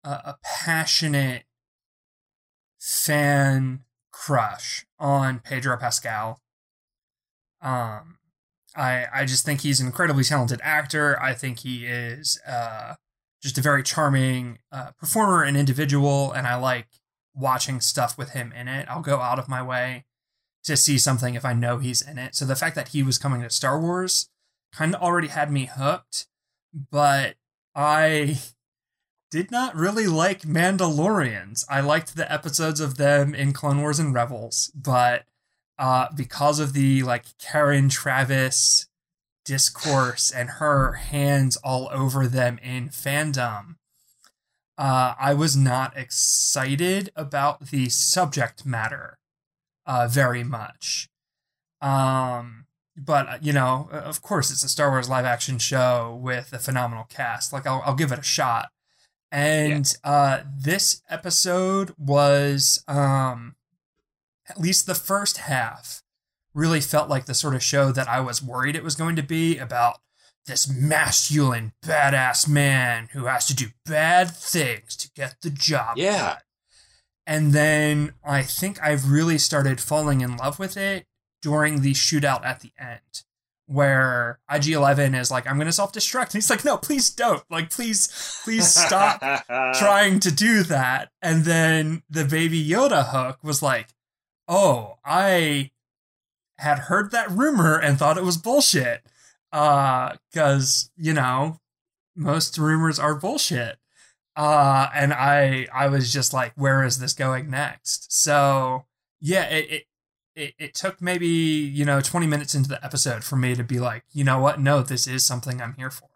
a, 0.05 0.37
passionate 0.43 1.45
fan 2.89 3.81
crush 4.13 4.87
on 4.99 5.41
Pedro 5.41 5.77
Pascal. 5.77 6.41
Um, 7.61 8.19
I 8.75 9.07
I 9.13 9.25
just 9.27 9.45
think 9.45 9.61
he's 9.61 9.81
an 9.81 9.87
incredibly 9.87 10.25
talented 10.25 10.61
actor. 10.63 11.21
I 11.21 11.35
think 11.35 11.61
he 11.61 11.87
is 11.87 12.41
uh, 12.47 12.95
just 13.43 13.59
a 13.59 13.63
very 13.63 13.83
charming 13.83 14.59
uh, 14.73 14.93
performer 14.99 15.43
and 15.43 15.57
individual, 15.57 16.33
and 16.33 16.47
I 16.47 16.57
like 16.57 16.87
watching 17.35 17.81
stuff 17.81 18.17
with 18.17 18.31
him 18.31 18.53
in 18.53 18.69
it. 18.69 18.87
I'll 18.89 19.03
go 19.03 19.21
out 19.21 19.39
of 19.39 19.49
my 19.49 19.63
way 19.63 20.05
to 20.65 20.77
see 20.77 20.99
something 20.99 21.35
if 21.35 21.45
I 21.45 21.53
know 21.53 21.79
he's 21.79 22.01
in 22.01 22.19
it. 22.19 22.35
So 22.35 22.45
the 22.45 22.57
fact 22.57 22.75
that 22.75 22.89
he 22.89 23.03
was 23.03 23.19
coming 23.19 23.43
to 23.43 23.51
Star 23.51 23.79
Wars 23.79 24.31
kind 24.73 24.95
of 24.95 25.03
already 25.03 25.29
had 25.29 25.53
me 25.53 25.67
hooked, 25.73 26.27
but 26.91 27.37
I 27.75 28.39
did 29.31 29.51
not 29.51 29.75
really 29.75 30.07
like 30.07 30.43
Mandalorians. 30.43 31.65
I 31.69 31.81
liked 31.81 32.17
the 32.17 32.31
episodes 32.33 32.81
of 32.81 32.97
them 32.97 33.35
in 33.35 33.53
Clone 33.53 33.81
Wars 33.81 33.99
and 33.99 34.15
Rebels, 34.15 34.73
but 34.75 35.25
uh, 35.79 36.09
because 36.17 36.59
of 36.59 36.73
the 36.73 37.03
like 37.03 37.25
Karen 37.39 37.89
Traviss 37.89 38.87
discourse 39.49 40.31
and 40.31 40.51
her 40.51 40.93
hands 40.93 41.57
all 41.59 41.89
over 41.91 42.27
them 42.27 42.59
in 42.63 42.91
fandom. 42.91 43.77
Uh, 44.77 45.15
I 45.19 45.33
was 45.33 45.57
not 45.57 45.97
excited 45.97 47.11
about 47.17 47.71
the 47.71 47.89
subject 47.89 48.67
matter 48.67 49.19
uh, 49.87 50.07
very 50.07 50.45
much. 50.45 51.09
Um, 51.81 52.67
but 52.95 53.29
uh, 53.29 53.39
you 53.41 53.55
know, 53.55 53.89
of 53.91 54.21
course, 54.21 54.51
it's 54.51 54.63
a 54.63 54.69
Star 54.69 54.91
Wars 54.91 55.09
live 55.09 55.25
action 55.25 55.59
show 55.59 56.19
with 56.23 56.53
a 56.53 56.59
phenomenal 56.59 57.07
cast. 57.09 57.53
Like, 57.53 57.67
I'll, 57.67 57.83
I'll 57.87 57.95
give 57.95 58.13
it 58.13 58.19
a 58.19 58.23
shot. 58.23 58.69
And 59.31 59.95
yeah. 60.05 60.11
uh, 60.11 60.43
this 60.57 61.03
episode 61.11 61.95
was 61.99 62.83
um, 62.89 63.57
at 64.49 64.61
least 64.61 64.87
the 64.87 64.95
first 64.95 65.39
half, 65.39 66.03
really 66.55 66.81
felt 66.81 67.09
like 67.09 67.27
the 67.27 67.35
sort 67.35 67.55
of 67.55 67.63
show 67.63 67.93
that 67.93 68.09
I 68.09 68.21
was 68.21 68.43
worried 68.43 68.75
it 68.75 68.83
was 68.83 68.95
going 68.95 69.17
to 69.17 69.23
be 69.23 69.59
about 69.59 69.99
this 70.47 70.69
masculine, 70.69 71.73
badass 71.85 72.49
man 72.49 73.11
who 73.13 73.27
has 73.27 73.47
to 73.47 73.55
do 73.55 73.67
bad 73.85 74.31
things 74.31 74.97
to 74.97 75.11
get 75.15 75.37
the 75.43 75.51
job 75.51 75.99
yeah. 75.99 76.19
done. 76.19 76.39
And 77.27 77.53
then 77.53 78.15
I 78.25 78.43
think 78.43 78.83
I've 78.83 79.11
really 79.11 79.37
started 79.37 79.81
falling 79.81 80.23
in 80.23 80.39
love 80.39 80.59
with 80.59 80.77
it 80.79 81.05
during 81.43 81.83
the 81.83 81.93
shootout 81.93 82.45
at 82.45 82.61
the 82.61 82.73
end, 82.81 83.23
where 83.69 84.41
IG 84.51 84.69
Eleven 84.69 85.15
is 85.15 85.31
like, 85.31 85.47
"I'm 85.47 85.57
going 85.57 85.67
to 85.67 85.73
self 85.73 85.93
destruct," 85.93 86.25
and 86.25 86.33
he's 86.35 86.51
like, 86.51 86.65
"No, 86.65 86.77
please 86.77 87.11
don't! 87.11 87.45
Like, 87.51 87.71
please, 87.71 88.41
please 88.45 88.67
stop 88.67 89.21
trying 89.75 90.21
to 90.21 90.33
do 90.33 90.63
that." 90.65 91.11
And 91.23 91.45
then 91.45 92.03
the 92.11 92.25
Baby 92.25 92.67
Yoda 92.67 93.11
hook 93.11 93.39
was 93.43 93.63
like, 93.63 93.89
oh, 94.49 94.97
I 95.05 95.71
had 96.57 96.79
heard 96.81 97.13
that 97.13 97.31
rumor 97.31 97.79
and 97.79 97.99
thought 97.99 98.19
it 98.19 98.25
was 98.25 98.39
bullshit. 98.39 99.03
Uh, 99.53 100.15
cause, 100.35 100.91
you 100.97 101.13
know, 101.13 101.59
most 102.17 102.59
rumors 102.59 102.99
are 102.99 103.15
bullshit. 103.15 103.77
Uh, 104.35 104.89
and 104.95 105.13
I, 105.13 105.67
I 105.73 105.89
was 105.89 106.13
just 106.13 106.33
like, 106.33 106.53
where 106.57 106.85
is 106.85 106.99
this 106.99 107.13
going 107.13 107.51
next? 107.51 108.13
So 108.13 108.87
yeah, 109.21 109.45
it, 109.45 109.71
it, 109.71 109.83
it, 110.39 110.55
it 110.59 110.75
took 110.75 111.03
maybe, 111.03 111.27
you 111.27 111.85
know, 111.85 112.01
20 112.01 112.27
minutes 112.27 112.55
into 112.55 112.69
the 112.69 112.83
episode 112.85 113.25
for 113.25 113.37
me 113.37 113.55
to 113.55 113.65
be 113.65 113.81
like, 113.81 114.05
you 114.13 114.25
know 114.25 114.39
what? 114.39 114.61
No, 114.61 114.83
this 114.83 115.07
is 115.07 115.27
something 115.27 115.61
I'm 115.61 115.75
here 115.75 115.91
for. 115.91 116.09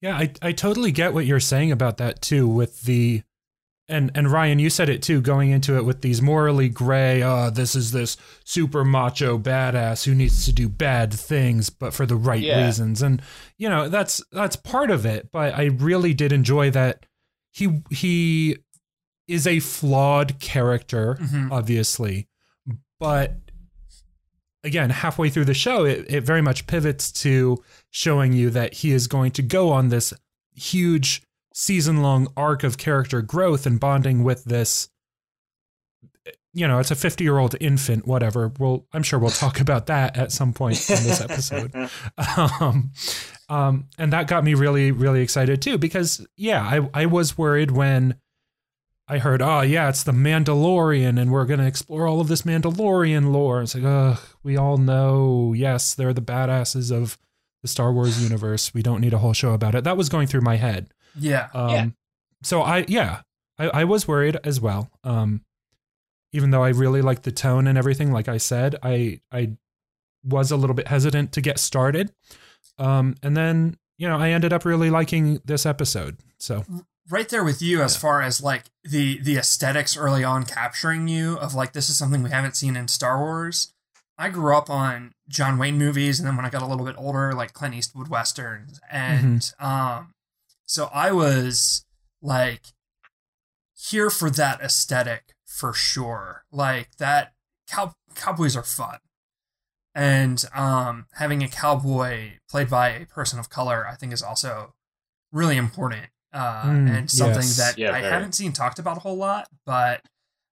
Yeah, 0.00 0.16
I, 0.16 0.32
I 0.42 0.52
totally 0.52 0.92
get 0.92 1.14
what 1.14 1.26
you're 1.26 1.40
saying 1.40 1.72
about 1.72 1.98
that 1.98 2.20
too, 2.20 2.46
with 2.46 2.82
the 2.82 3.22
and 3.86 4.10
and 4.14 4.30
Ryan, 4.30 4.58
you 4.58 4.70
said 4.70 4.88
it 4.88 5.02
too, 5.02 5.20
going 5.20 5.50
into 5.50 5.76
it 5.76 5.84
with 5.84 6.00
these 6.00 6.22
morally 6.22 6.70
gray, 6.70 7.22
uh, 7.22 7.50
this 7.50 7.74
is 7.74 7.92
this 7.92 8.16
super 8.44 8.84
macho 8.84 9.38
badass 9.38 10.04
who 10.04 10.14
needs 10.14 10.46
to 10.46 10.52
do 10.52 10.68
bad 10.68 11.12
things, 11.12 11.68
but 11.68 11.92
for 11.92 12.06
the 12.06 12.16
right 12.16 12.42
yeah. 12.42 12.64
reasons. 12.64 13.02
And 13.02 13.20
you 13.58 13.68
know, 13.68 13.88
that's 13.88 14.22
that's 14.32 14.56
part 14.56 14.90
of 14.90 15.04
it. 15.04 15.30
But 15.32 15.54
I 15.54 15.66
really 15.66 16.14
did 16.14 16.32
enjoy 16.32 16.70
that 16.70 17.04
he 17.52 17.82
he 17.90 18.56
is 19.26 19.46
a 19.46 19.60
flawed 19.60 20.38
character, 20.40 21.16
mm-hmm. 21.20 21.52
obviously. 21.52 22.28
But 23.00 23.36
again, 24.62 24.90
halfway 24.90 25.30
through 25.30 25.44
the 25.46 25.54
show, 25.54 25.84
it, 25.84 26.06
it 26.08 26.20
very 26.22 26.42
much 26.42 26.66
pivots 26.66 27.12
to 27.12 27.62
showing 27.90 28.32
you 28.32 28.50
that 28.50 28.74
he 28.74 28.92
is 28.92 29.06
going 29.06 29.32
to 29.32 29.42
go 29.42 29.70
on 29.70 29.88
this 29.88 30.12
huge 30.54 31.22
season 31.52 32.02
long 32.02 32.28
arc 32.36 32.64
of 32.64 32.78
character 32.78 33.22
growth 33.22 33.66
and 33.66 33.78
bonding 33.78 34.24
with 34.24 34.44
this 34.44 34.88
you 36.54 36.68
know, 36.68 36.78
it's 36.78 36.92
a 36.92 36.96
50 36.96 37.24
year 37.24 37.36
old 37.36 37.56
infant, 37.60 38.06
whatever. 38.06 38.52
Well, 38.58 38.86
I'm 38.92 39.02
sure 39.02 39.18
we'll 39.18 39.30
talk 39.30 39.60
about 39.60 39.86
that 39.86 40.16
at 40.16 40.30
some 40.30 40.52
point 40.52 40.88
in 40.88 41.02
this 41.02 41.20
episode. 41.20 41.72
um, 42.38 42.92
um, 43.48 43.88
and 43.98 44.12
that 44.12 44.28
got 44.28 44.44
me 44.44 44.54
really, 44.54 44.92
really 44.92 45.20
excited 45.20 45.60
too, 45.60 45.78
because 45.78 46.24
yeah, 46.36 46.62
I, 46.62 47.02
I 47.02 47.06
was 47.06 47.36
worried 47.36 47.72
when 47.72 48.14
I 49.06 49.18
heard, 49.18 49.42
oh 49.42 49.60
yeah, 49.60 49.88
it's 49.90 50.02
the 50.02 50.12
Mandalorian 50.12 51.20
and 51.20 51.30
we're 51.30 51.44
going 51.44 51.60
to 51.60 51.66
explore 51.66 52.06
all 52.06 52.20
of 52.20 52.28
this 52.28 52.42
Mandalorian 52.42 53.32
lore. 53.32 53.62
It's 53.62 53.74
like, 53.74 53.84
ugh, 53.84 54.18
we 54.42 54.56
all 54.56 54.78
know, 54.78 55.52
yes, 55.54 55.94
they're 55.94 56.14
the 56.14 56.22
badasses 56.22 56.90
of 56.90 57.18
the 57.60 57.68
Star 57.68 57.92
Wars 57.92 58.22
universe. 58.22 58.72
We 58.72 58.82
don't 58.82 59.00
need 59.00 59.12
a 59.12 59.18
whole 59.18 59.34
show 59.34 59.52
about 59.52 59.74
it. 59.74 59.84
That 59.84 59.98
was 59.98 60.08
going 60.08 60.26
through 60.26 60.40
my 60.40 60.56
head. 60.56 60.88
Yeah. 61.18 61.48
Um, 61.52 61.70
yeah. 61.70 61.86
So 62.42 62.62
I, 62.62 62.86
yeah, 62.88 63.20
I, 63.58 63.68
I 63.68 63.84
was 63.84 64.08
worried 64.08 64.38
as 64.42 64.60
well. 64.60 64.90
Um, 65.02 65.42
even 66.32 66.50
though 66.50 66.64
I 66.64 66.70
really 66.70 67.02
liked 67.02 67.24
the 67.24 67.32
tone 67.32 67.66
and 67.66 67.76
everything, 67.76 68.10
like 68.10 68.28
I 68.28 68.38
said, 68.38 68.76
I, 68.82 69.20
I 69.30 69.52
was 70.24 70.50
a 70.50 70.56
little 70.56 70.74
bit 70.74 70.88
hesitant 70.88 71.32
to 71.32 71.40
get 71.42 71.58
started. 71.58 72.10
Um, 72.78 73.16
and 73.22 73.36
then, 73.36 73.76
you 73.98 74.08
know, 74.08 74.18
I 74.18 74.30
ended 74.30 74.52
up 74.52 74.64
really 74.64 74.90
liking 74.90 75.40
this 75.44 75.66
episode. 75.66 76.16
So 76.38 76.64
right 77.10 77.28
there 77.28 77.44
with 77.44 77.60
you 77.60 77.82
as 77.82 77.94
yeah. 77.94 78.00
far 78.00 78.22
as 78.22 78.42
like 78.42 78.64
the 78.82 79.18
the 79.20 79.36
aesthetics 79.36 79.96
early 79.96 80.24
on 80.24 80.44
capturing 80.44 81.08
you 81.08 81.36
of 81.38 81.54
like 81.54 81.72
this 81.72 81.88
is 81.88 81.98
something 81.98 82.22
we 82.22 82.30
haven't 82.30 82.56
seen 82.56 82.76
in 82.76 82.88
Star 82.88 83.18
Wars. 83.18 83.72
I 84.16 84.28
grew 84.28 84.56
up 84.56 84.70
on 84.70 85.12
John 85.28 85.58
Wayne 85.58 85.76
movies, 85.76 86.20
and 86.20 86.28
then 86.28 86.36
when 86.36 86.44
I 86.46 86.50
got 86.50 86.62
a 86.62 86.66
little 86.66 86.86
bit 86.86 86.94
older, 86.96 87.32
like 87.32 87.52
Clint 87.52 87.74
Eastwood 87.74 88.08
westerns, 88.08 88.80
and 88.90 89.40
mm-hmm. 89.40 89.66
um, 89.66 90.14
so 90.66 90.88
I 90.94 91.12
was 91.12 91.84
like 92.22 92.62
here 93.76 94.10
for 94.10 94.30
that 94.30 94.60
aesthetic 94.60 95.34
for 95.44 95.72
sure. 95.72 96.44
Like 96.50 96.96
that 96.98 97.32
cow- 97.68 97.94
cowboys 98.14 98.56
are 98.56 98.62
fun. 98.62 98.98
And 99.96 100.44
um, 100.52 101.06
having 101.14 101.42
a 101.42 101.48
cowboy 101.48 102.38
played 102.50 102.68
by 102.68 102.88
a 102.90 103.06
person 103.06 103.38
of 103.38 103.48
color, 103.48 103.86
I 103.86 103.94
think, 103.94 104.12
is 104.12 104.22
also 104.22 104.74
really 105.30 105.56
important 105.56 106.06
uh, 106.34 106.64
Mm, 106.64 106.90
and 106.98 107.10
something 107.10 107.36
yes. 107.36 107.56
that 107.56 107.78
Yeah, 107.78 107.92
I 107.92 108.00
very. 108.00 108.12
haven't 108.12 108.34
seen 108.34 108.52
talked 108.52 108.78
about 108.78 108.96
a 108.98 109.00
whole 109.00 109.16
lot, 109.16 109.48
but 109.64 110.02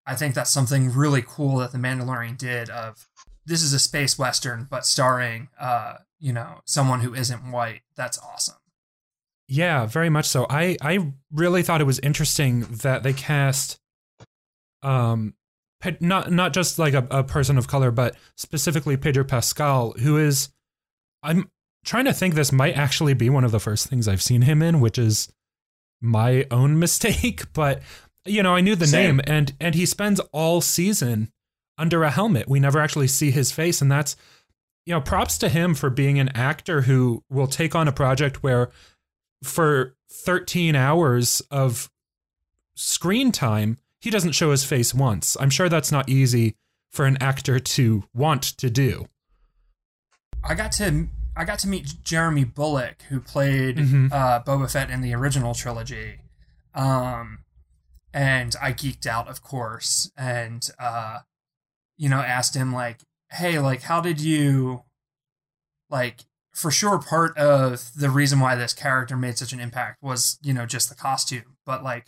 I 0.05 0.15
think 0.15 0.35
that's 0.35 0.51
something 0.51 0.91
really 0.93 1.23
cool 1.25 1.57
that 1.57 1.71
the 1.71 1.77
Mandalorian 1.79 2.37
did. 2.37 2.69
Of 2.69 3.07
this 3.45 3.63
is 3.63 3.73
a 3.73 3.79
space 3.79 4.19
western, 4.19 4.67
but 4.69 4.85
starring, 4.85 5.47
uh, 5.59 5.95
you 6.19 6.33
know, 6.33 6.61
someone 6.65 6.99
who 6.99 7.13
isn't 7.15 7.51
white. 7.51 7.81
That's 7.95 8.19
awesome. 8.19 8.55
Yeah, 9.47 9.85
very 9.87 10.09
much 10.09 10.27
so. 10.27 10.45
I 10.49 10.77
I 10.81 11.13
really 11.31 11.63
thought 11.63 11.81
it 11.81 11.85
was 11.85 11.99
interesting 11.99 12.61
that 12.83 13.01
they 13.03 13.13
cast 13.13 13.79
um 14.83 15.33
not 16.01 16.31
not 16.31 16.53
just 16.53 16.77
like 16.77 16.93
a, 16.93 17.07
a 17.09 17.23
person 17.23 17.57
of 17.57 17.67
color, 17.67 17.89
but 17.89 18.15
specifically 18.35 18.97
Pedro 18.97 19.23
Pascal, 19.23 19.93
who 19.99 20.17
is 20.17 20.49
I'm 21.23 21.49
trying 21.85 22.05
to 22.05 22.13
think 22.13 22.33
this 22.35 22.51
might 22.51 22.75
actually 22.77 23.13
be 23.13 23.29
one 23.29 23.43
of 23.43 23.51
the 23.51 23.59
first 23.59 23.87
things 23.87 24.07
I've 24.07 24.21
seen 24.21 24.41
him 24.43 24.61
in, 24.61 24.79
which 24.81 24.97
is 24.97 25.31
my 26.01 26.45
own 26.51 26.79
mistake, 26.85 27.51
but 27.53 27.81
you 28.25 28.43
know, 28.43 28.55
I 28.55 28.61
knew 28.61 28.75
the 28.75 28.87
Same. 28.87 29.17
name 29.17 29.21
and 29.27 29.53
and 29.59 29.75
he 29.75 29.85
spends 29.85 30.19
all 30.31 30.61
season 30.61 31.31
under 31.77 32.03
a 32.03 32.11
helmet. 32.11 32.47
We 32.47 32.59
never 32.59 32.79
actually 32.79 33.07
see 33.07 33.31
his 33.31 33.51
face 33.51 33.81
and 33.81 33.91
that's 33.91 34.15
you 34.85 34.95
know, 34.95 35.01
props 35.01 35.37
to 35.37 35.49
him 35.49 35.75
for 35.75 35.91
being 35.91 36.19
an 36.19 36.29
actor 36.29 36.81
who 36.81 37.23
will 37.29 37.45
take 37.45 37.75
on 37.75 37.87
a 37.87 37.91
project 37.91 38.41
where 38.41 38.71
for 39.43 39.95
13 40.11 40.75
hours 40.75 41.43
of 41.51 41.91
screen 42.75 43.31
time, 43.31 43.77
he 44.01 44.09
doesn't 44.09 44.31
show 44.31 44.49
his 44.49 44.63
face 44.63 44.91
once. 44.91 45.37
I'm 45.39 45.51
sure 45.51 45.69
that's 45.69 45.91
not 45.91 46.09
easy 46.09 46.55
for 46.91 47.05
an 47.05 47.17
actor 47.21 47.59
to 47.59 48.03
want 48.15 48.41
to 48.41 48.69
do. 48.71 49.07
I 50.43 50.55
got 50.55 50.71
to 50.73 51.07
I 51.39 51.45
got 51.45 51.59
to 51.59 51.67
meet 51.69 52.03
Jeremy 52.03 52.43
Bulloch, 52.43 53.01
who 53.03 53.21
played 53.21 53.77
Mhm. 53.77 54.11
uh, 54.11 54.43
Boba 54.43 54.69
Fett 54.69 54.89
in 54.89 54.99
the 54.99 55.13
original 55.15 55.53
trilogy, 55.55 56.19
um, 56.73 57.45
and 58.13 58.55
I 58.61 58.73
geeked 58.73 59.05
out, 59.07 59.29
of 59.29 59.41
course, 59.41 60.11
and 60.17 60.69
uh, 60.77 61.19
you 61.97 62.09
know, 62.09 62.19
asked 62.21 62.55
him 62.55 62.73
like, 62.73 62.99
"Hey, 63.31 63.57
like, 63.59 63.83
how 63.83 64.01
did 64.01 64.19
you, 64.19 64.83
like, 65.89 66.25
for 66.53 66.71
sure, 66.71 66.99
part 66.99 67.37
of 67.37 67.93
the 67.95 68.09
reason 68.09 68.39
why 68.41 68.55
this 68.55 68.73
character 68.73 69.15
made 69.15 69.37
such 69.37 69.53
an 69.53 69.59
impact 69.61 70.01
was, 70.01 70.37
you 70.41 70.53
know, 70.53 70.65
just 70.65 70.89
the 70.89 70.95
costume, 70.95 71.55
but 71.65 71.83
like, 71.83 72.07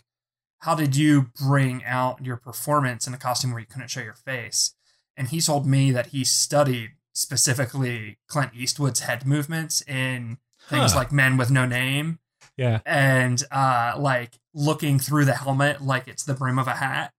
how 0.58 0.74
did 0.74 0.94
you 0.94 1.30
bring 1.40 1.82
out 1.84 2.24
your 2.24 2.36
performance 2.36 3.06
in 3.06 3.14
a 3.14 3.18
costume 3.18 3.50
where 3.52 3.60
you 3.60 3.66
couldn't 3.66 3.88
show 3.88 4.00
your 4.02 4.14
face?" 4.14 4.74
And 5.16 5.28
he 5.28 5.40
told 5.40 5.66
me 5.66 5.90
that 5.92 6.08
he 6.08 6.22
studied 6.24 6.92
specifically 7.12 8.18
Clint 8.28 8.52
Eastwood's 8.54 9.00
head 9.00 9.26
movements 9.26 9.82
in 9.82 10.38
things 10.68 10.92
Huh. 10.92 10.98
like 10.98 11.12
Men 11.12 11.36
with 11.36 11.50
No 11.50 11.66
Name 11.66 12.18
Yeah. 12.56 12.80
and 12.86 13.42
uh 13.50 13.94
like 13.98 14.38
looking 14.54 14.98
through 14.98 15.24
the 15.24 15.34
helmet 15.34 15.82
like 15.82 16.08
it's 16.08 16.24
the 16.24 16.34
brim 16.34 16.58
of 16.58 16.66
a 16.66 16.72
hat 16.74 17.12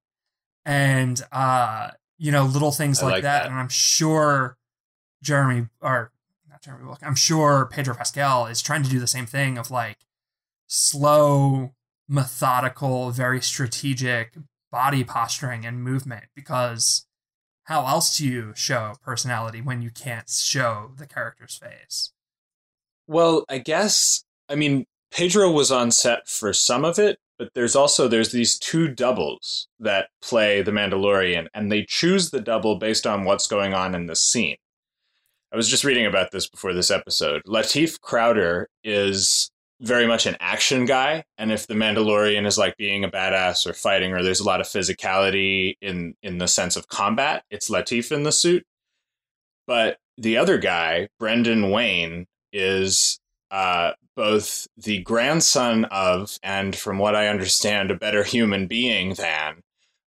and 0.66 1.22
uh 1.32 1.90
you 2.18 2.32
know 2.32 2.46
little 2.46 2.72
things 2.72 3.02
like, 3.02 3.12
like 3.14 3.24
that. 3.24 3.44
that. 3.44 3.50
and 3.52 3.56
i'm 3.60 3.68
sure 3.70 4.56
jeremy 5.24 5.68
or 5.82 6.12
not 6.50 6.62
jeremy 6.62 6.90
i'm 7.02 7.16
sure 7.16 7.66
pedro 7.66 7.96
pascal 7.96 8.46
is 8.46 8.62
trying 8.62 8.84
to 8.84 8.90
do 8.90 9.00
the 9.00 9.08
same 9.08 9.26
thing 9.26 9.58
of 9.58 9.72
like 9.72 9.98
slow 10.68 11.74
methodical 12.08 13.12
very 13.12 13.42
strategic 13.42 14.34
body 14.72 15.04
posturing 15.04 15.66
and 15.66 15.84
movement 15.84 16.26
because 16.36 17.06
how 17.66 17.86
else 17.88 18.18
do 18.18 18.28
you 18.28 18.54
show 18.56 18.94
personality 19.04 19.62
when 19.62 19.82
you 19.82 19.90
can't 19.90 20.30
show 20.30 20.92
the 20.98 21.08
character's 21.08 21.58
face 21.58 22.12
Well, 23.08 23.46
I 23.50 23.60
guess 23.60 24.24
I 24.50 24.56
mean 24.56 24.86
Pedro 25.14 25.52
was 25.52 25.72
on 25.72 25.92
set 25.92 26.28
for 26.28 26.54
some 26.54 26.84
of 26.84 26.98
it, 26.98 27.20
but 27.38 27.50
there's 27.54 27.76
also 27.76 28.08
there's 28.08 28.32
these 28.32 28.58
two 28.58 28.88
doubles 28.88 29.68
that 29.80 30.08
play 30.24 30.64
the 30.64 30.72
Mandalorian, 30.72 31.48
and 31.54 31.72
they 31.72 31.86
choose 31.88 32.32
the 32.32 32.42
double 32.42 32.78
based 32.78 33.06
on 33.06 33.24
what's 33.24 33.46
going 33.46 33.76
on 33.76 33.94
in 33.94 34.08
the 34.08 34.16
scene. 34.16 34.56
I 35.52 35.56
was 35.56 35.70
just 35.70 35.84
reading 35.84 36.08
about 36.08 36.32
this 36.32 36.50
before 36.50 36.74
this 36.74 36.90
episode. 36.90 37.44
Latif 37.48 38.02
Crowder 38.02 38.70
is 38.84 39.52
very 39.84 40.08
much 40.08 40.26
an 40.26 40.38
action 40.40 40.86
guy, 40.86 41.26
and 41.38 41.52
if 41.52 41.68
the 41.68 41.74
Mandalorian 41.74 42.48
is 42.48 42.58
like 42.58 42.78
being 42.78 43.04
a 43.04 43.12
badass 43.12 43.68
or 43.68 43.74
fighting, 43.74 44.14
or 44.14 44.24
there's 44.24 44.40
a 44.40 44.46
lot 44.46 44.62
of 44.62 44.68
physicality 44.68 45.76
in 45.82 46.16
in 46.24 46.38
the 46.38 46.48
sense 46.48 46.78
of 46.78 46.88
combat, 46.88 47.44
it's 47.52 47.70
Latif 47.70 48.12
in 48.12 48.24
the 48.24 48.32
suit. 48.32 48.66
But 49.68 49.98
the 50.18 50.38
other 50.38 50.58
guy, 50.58 51.10
Brendan 51.20 51.70
Wayne, 51.70 52.28
is 52.54 53.20
uh, 53.52 53.92
both 54.16 54.68
the 54.78 55.00
grandson 55.00 55.86
of, 55.86 56.38
and 56.44 56.76
from 56.76 56.98
what 56.98 57.16
I 57.16 57.28
understand, 57.28 57.92
a 57.92 57.96
better 57.96 58.24
human 58.24 58.68
being 58.68 59.16
than 59.16 59.62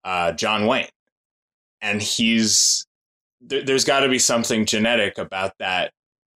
uh, 0.03 0.33
John 0.33 0.67
Wayne. 0.67 0.89
And 1.81 2.01
he's 2.01 2.85
there, 3.41 3.63
there's 3.63 3.85
got 3.85 4.01
to 4.01 4.09
be 4.09 4.19
something 4.19 4.65
genetic 4.65 5.17
about 5.17 5.53
that 5.57 5.93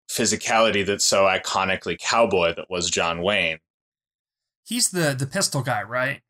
physicality 0.10 0.86
that's 0.86 1.06
so 1.06 1.24
iconically 1.24 1.98
cowboy 2.00 2.54
that 2.56 2.70
was 2.70 2.90
John 2.90 3.22
Wayne. 3.22 3.60
he's 4.66 4.92
the 4.92 5.16
the 5.18 5.28
pistol 5.28 5.62
guy 5.62 5.82
right 5.84 6.22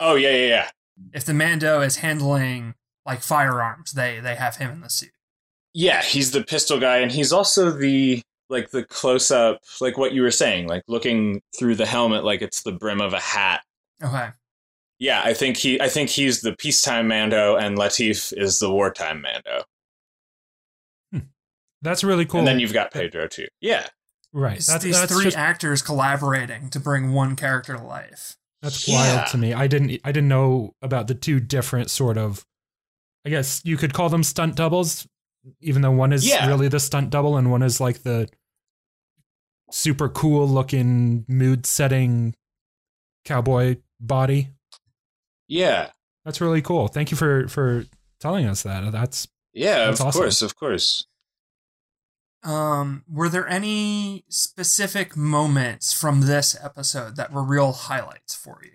Oh 0.00 0.14
yeah, 0.14 0.30
yeah, 0.30 0.46
yeah. 0.46 0.70
if 1.14 1.24
the 1.24 1.32
Mando 1.32 1.80
is 1.80 1.96
handling 1.98 2.74
like 3.06 3.22
firearms, 3.22 3.92
they 3.92 4.20
they 4.20 4.34
have 4.34 4.56
him 4.56 4.70
in 4.70 4.80
the 4.80 4.90
suit. 4.90 5.10
Yeah, 5.72 6.02
he's 6.02 6.32
the 6.32 6.42
pistol 6.42 6.78
guy, 6.80 6.98
and 6.98 7.10
he's 7.10 7.32
also 7.32 7.70
the 7.70 8.22
like 8.50 8.70
the 8.70 8.84
close 8.84 9.30
up, 9.30 9.60
like 9.80 9.96
what 9.96 10.12
you 10.12 10.22
were 10.22 10.30
saying, 10.30 10.66
like 10.68 10.82
looking 10.88 11.40
through 11.58 11.76
the 11.76 11.86
helmet 11.86 12.24
like 12.24 12.42
it's 12.42 12.62
the 12.62 12.72
brim 12.72 13.00
of 13.00 13.12
a 13.14 13.20
hat. 13.20 13.62
Okay. 14.02 14.28
Yeah, 14.98 15.22
I 15.24 15.34
think 15.34 15.56
he 15.56 15.80
I 15.80 15.88
think 15.88 16.10
he's 16.10 16.40
the 16.42 16.54
peacetime 16.56 17.08
Mando 17.08 17.56
and 17.56 17.78
Latif 17.78 18.32
is 18.36 18.58
the 18.58 18.70
wartime 18.70 19.22
Mando. 19.22 19.64
That's 21.86 22.02
really 22.04 22.24
cool. 22.26 22.40
And 22.40 22.48
then 22.48 22.58
you've 22.58 22.72
got 22.72 22.90
Pedro 22.92 23.28
too. 23.28 23.46
Yeah. 23.60 23.86
right. 24.32 24.56
It's 24.56 24.66
That's, 24.66 24.82
these 24.84 24.98
that's 25.00 25.12
three 25.12 25.24
just 25.24 25.36
actors 25.36 25.80
collaborating 25.82 26.68
to 26.70 26.80
bring 26.80 27.12
one 27.12 27.36
character 27.36 27.76
to 27.76 27.82
life. 27.82 28.36
That's 28.60 28.86
Yeah. 28.88 29.16
wild 29.16 29.28
to 29.28 29.38
me. 29.38 29.54
I 29.54 29.66
didn't 29.68 30.00
I 30.04 30.10
didn't 30.12 30.28
know 30.28 30.74
about 30.82 31.06
the 31.06 31.14
two 31.14 31.38
different 31.40 31.90
sort 31.90 32.18
of 32.18 32.44
I 33.24 33.30
guess 33.30 33.62
you 33.64 33.76
could 33.76 33.94
call 33.94 34.08
them 34.08 34.22
stunt 34.24 34.56
doubles, 34.56 35.06
even 35.60 35.82
though 35.82 35.90
one 35.92 36.12
is 36.12 36.26
Yeah. 36.26 36.46
really 36.48 36.68
the 36.68 36.80
stunt 36.80 37.10
double 37.10 37.36
and 37.36 37.50
one 37.50 37.62
is 37.62 37.80
like 37.80 38.02
the 38.02 38.28
super 39.70 40.08
cool 40.08 40.48
looking 40.48 41.24
mood 41.28 41.66
setting 41.66 42.34
cowboy 43.24 43.76
body. 44.00 44.48
Yeah. 45.48 45.90
That's 46.24 46.40
really 46.40 46.62
cool. 46.62 46.88
Thank 46.88 47.10
you 47.10 47.16
for 47.16 47.46
for 47.48 47.84
telling 48.20 48.46
us 48.46 48.62
that. 48.64 48.90
That's 48.92 49.28
Yeah, 49.52 49.86
That's 49.86 50.00
of 50.00 50.06
awesome. 50.08 50.20
course, 50.22 50.42
of 50.42 50.56
course. 50.56 51.06
Um, 52.46 53.02
were 53.12 53.28
there 53.28 53.48
any 53.48 54.24
specific 54.28 55.16
moments 55.16 55.92
from 55.92 56.22
this 56.22 56.56
episode 56.62 57.16
that 57.16 57.32
were 57.32 57.42
real 57.42 57.72
highlights 57.72 58.36
for 58.36 58.60
you? 58.62 58.70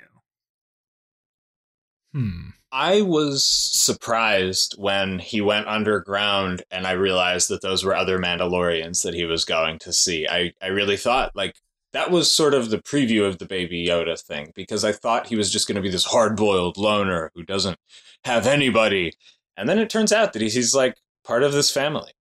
hmm. 2.13 2.49
I 2.73 3.01
was 3.01 3.45
surprised 3.45 4.75
when 4.77 5.19
he 5.19 5.39
went 5.39 5.67
underground 5.67 6.63
and 6.69 6.85
I 6.85 6.91
realized 6.91 7.49
that 7.49 7.61
those 7.61 7.83
were 7.83 7.95
other 7.95 8.19
Mandalorians 8.19 9.03
that 9.03 9.13
he 9.13 9.23
was 9.23 9.45
going 9.45 9.79
to 9.79 9.93
see. 9.93 10.27
I, 10.27 10.51
I 10.61 10.67
really 10.67 10.97
thought 10.97 11.33
like 11.33 11.55
that 11.93 12.11
was 12.11 12.31
sort 12.31 12.53
of 12.53 12.69
the 12.69 12.77
preview 12.77 13.25
of 13.25 13.39
the 13.39 13.45
baby 13.45 13.87
Yoda 13.87 14.19
thing 14.19 14.51
because 14.53 14.83
I 14.83 14.91
thought 14.91 15.27
he 15.27 15.35
was 15.37 15.51
just 15.51 15.67
going 15.67 15.75
to 15.77 15.81
be 15.81 15.89
this 15.89 16.05
hard 16.05 16.35
boiled 16.35 16.77
loner 16.77 17.31
who 17.35 17.43
doesn't 17.43 17.77
have 18.25 18.47
anybody. 18.47 19.13
And 19.55 19.67
then 19.67 19.79
it 19.79 19.89
turns 19.89 20.11
out 20.11 20.33
that 20.33 20.41
he's, 20.41 20.55
he's 20.55 20.75
like 20.75 20.95
part 21.25 21.43
of 21.43 21.53
this 21.53 21.71
family 21.71 22.11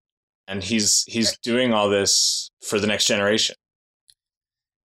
and 0.50 0.64
he's 0.64 1.04
he's 1.06 1.38
doing 1.38 1.72
all 1.72 1.88
this 1.88 2.50
for 2.60 2.78
the 2.80 2.86
next 2.86 3.06
generation. 3.06 3.54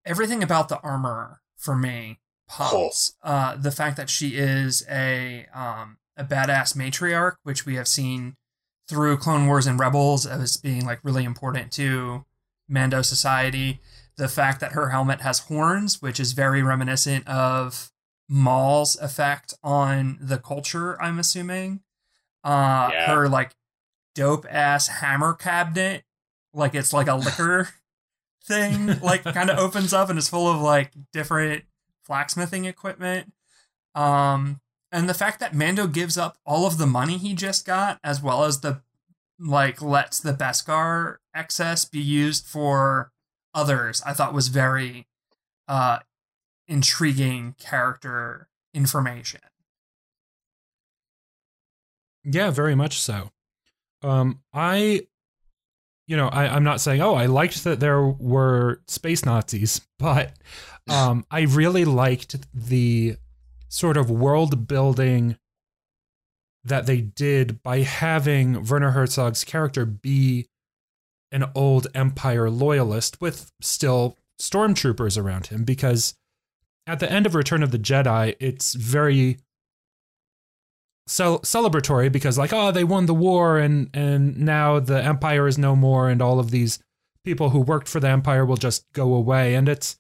Everything 0.04 0.42
about 0.42 0.68
the 0.68 0.78
armor 0.80 1.40
for 1.56 1.74
me 1.74 2.18
pops. 2.46 3.14
Uh, 3.22 3.56
the 3.56 3.70
fact 3.70 3.96
that 3.96 4.10
she 4.10 4.36
is 4.36 4.84
a 4.90 5.46
um 5.54 5.96
a 6.16 6.24
badass 6.24 6.76
matriarch, 6.76 7.36
which 7.42 7.64
we 7.66 7.74
have 7.76 7.88
seen 7.88 8.36
through 8.88 9.16
Clone 9.16 9.46
Wars 9.46 9.66
and 9.66 9.80
Rebels 9.80 10.26
as 10.26 10.56
being 10.58 10.84
like 10.84 11.00
really 11.02 11.24
important 11.24 11.72
to 11.72 12.24
Mando 12.68 13.02
society. 13.02 13.80
The 14.16 14.28
fact 14.28 14.60
that 14.60 14.72
her 14.72 14.90
helmet 14.90 15.22
has 15.22 15.40
horns, 15.40 16.00
which 16.00 16.20
is 16.20 16.32
very 16.32 16.62
reminiscent 16.62 17.26
of 17.26 17.90
Maul's 18.28 18.94
effect 18.96 19.54
on 19.64 20.18
the 20.20 20.38
culture, 20.38 21.00
I'm 21.02 21.18
assuming. 21.18 21.80
Uh, 22.44 22.90
Yeah. 22.92 23.06
her 23.14 23.28
like 23.28 23.54
dope 24.14 24.46
ass 24.48 24.88
hammer 24.88 25.34
cabinet, 25.34 26.04
like 26.52 26.74
it's 26.74 26.92
like 26.92 27.08
a 27.08 27.14
liquor 27.16 27.68
thing, 28.44 29.00
like 29.00 29.24
kind 29.24 29.50
of 29.50 29.58
opens 29.64 29.92
up 29.92 30.08
and 30.08 30.18
is 30.18 30.28
full 30.28 30.48
of 30.48 30.60
like 30.60 30.92
different 31.12 31.64
blacksmithing 32.06 32.64
equipment. 32.64 33.32
Um, 33.94 34.60
and 34.92 35.08
the 35.08 35.14
fact 35.14 35.40
that 35.40 35.54
Mando 35.54 35.86
gives 35.86 36.16
up 36.16 36.38
all 36.46 36.66
of 36.66 36.78
the 36.78 36.86
money 36.86 37.18
he 37.18 37.34
just 37.34 37.66
got, 37.66 37.98
as 38.04 38.22
well 38.22 38.44
as 38.44 38.60
the 38.60 38.82
like 39.38 39.82
lets 39.82 40.20
the 40.20 40.32
Beskar 40.32 41.16
excess 41.34 41.84
be 41.84 42.00
used 42.00 42.46
for 42.46 43.12
others, 43.52 44.02
I 44.06 44.12
thought 44.12 44.34
was 44.34 44.48
very 44.48 45.06
uh 45.66 46.00
intriguing 46.68 47.54
character 47.58 48.48
information. 48.72 49.40
Yeah, 52.24 52.50
very 52.50 52.74
much 52.74 53.00
so. 53.00 53.30
Um, 54.04 54.40
I, 54.52 55.06
you 56.06 56.16
know, 56.16 56.28
I, 56.28 56.46
I'm 56.46 56.64
not 56.64 56.80
saying, 56.80 57.00
oh, 57.00 57.14
I 57.14 57.26
liked 57.26 57.64
that 57.64 57.80
there 57.80 58.02
were 58.04 58.82
space 58.86 59.24
Nazis, 59.24 59.80
but 59.98 60.32
um, 60.88 61.24
I 61.30 61.42
really 61.42 61.84
liked 61.84 62.36
the 62.52 63.16
sort 63.68 63.96
of 63.96 64.10
world 64.10 64.68
building 64.68 65.36
that 66.64 66.86
they 66.86 67.00
did 67.00 67.62
by 67.62 67.80
having 67.80 68.64
Werner 68.64 68.92
Herzog's 68.92 69.44
character 69.44 69.84
be 69.84 70.46
an 71.32 71.44
old 71.54 71.88
Empire 71.94 72.48
loyalist 72.48 73.20
with 73.20 73.50
still 73.60 74.16
stormtroopers 74.40 75.20
around 75.20 75.48
him. 75.48 75.64
Because 75.64 76.14
at 76.86 77.00
the 77.00 77.10
end 77.10 77.26
of 77.26 77.34
Return 77.34 77.62
of 77.62 77.70
the 77.70 77.78
Jedi, 77.78 78.36
it's 78.40 78.74
very 78.74 79.38
cel- 81.06 81.40
celebratory 81.40 82.10
because 82.10 82.38
like 82.38 82.52
oh 82.52 82.70
they 82.70 82.84
won 82.84 83.06
the 83.06 83.14
war 83.14 83.58
and 83.58 83.90
and 83.94 84.38
now 84.38 84.80
the 84.80 85.02
empire 85.02 85.46
is 85.46 85.58
no 85.58 85.76
more 85.76 86.08
and 86.08 86.22
all 86.22 86.38
of 86.38 86.50
these 86.50 86.78
people 87.24 87.50
who 87.50 87.60
worked 87.60 87.88
for 87.88 88.00
the 88.00 88.08
empire 88.08 88.44
will 88.44 88.56
just 88.56 88.84
go 88.92 89.14
away. 89.14 89.54
And 89.54 89.68
it's 89.68 89.98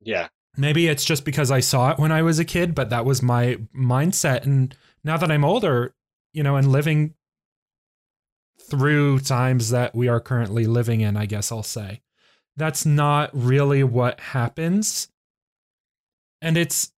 Yeah. 0.00 0.28
maybe 0.56 0.88
it's 0.88 1.04
just 1.04 1.24
because 1.24 1.50
I 1.50 1.60
saw 1.60 1.90
it 1.92 1.98
when 1.98 2.12
I 2.12 2.22
was 2.22 2.38
a 2.38 2.44
kid 2.44 2.74
but 2.74 2.90
that 2.90 3.04
was 3.04 3.22
my 3.22 3.58
mindset. 3.76 4.44
And 4.44 4.74
now 5.02 5.16
that 5.16 5.30
I'm 5.30 5.44
older 5.44 5.94
you 6.32 6.42
know 6.42 6.56
and 6.56 6.70
living 6.70 7.14
through 8.70 9.20
times 9.20 9.70
that 9.70 9.94
we 9.94 10.08
are 10.08 10.20
currently 10.20 10.66
living 10.66 11.00
in 11.00 11.16
I 11.16 11.26
guess 11.26 11.52
I'll 11.52 11.62
say 11.62 12.00
that's 12.56 12.86
not 12.86 13.30
really 13.32 13.82
what 13.82 14.20
happens. 14.20 15.08
And 16.40 16.56
it's 16.56 16.92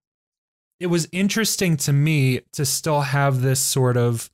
it 0.78 0.86
was 0.88 1.08
interesting 1.12 1.76
to 1.78 1.92
me 1.92 2.40
to 2.52 2.64
still 2.64 3.00
have 3.00 3.40
this 3.40 3.60
sort 3.60 3.96
of 3.96 4.30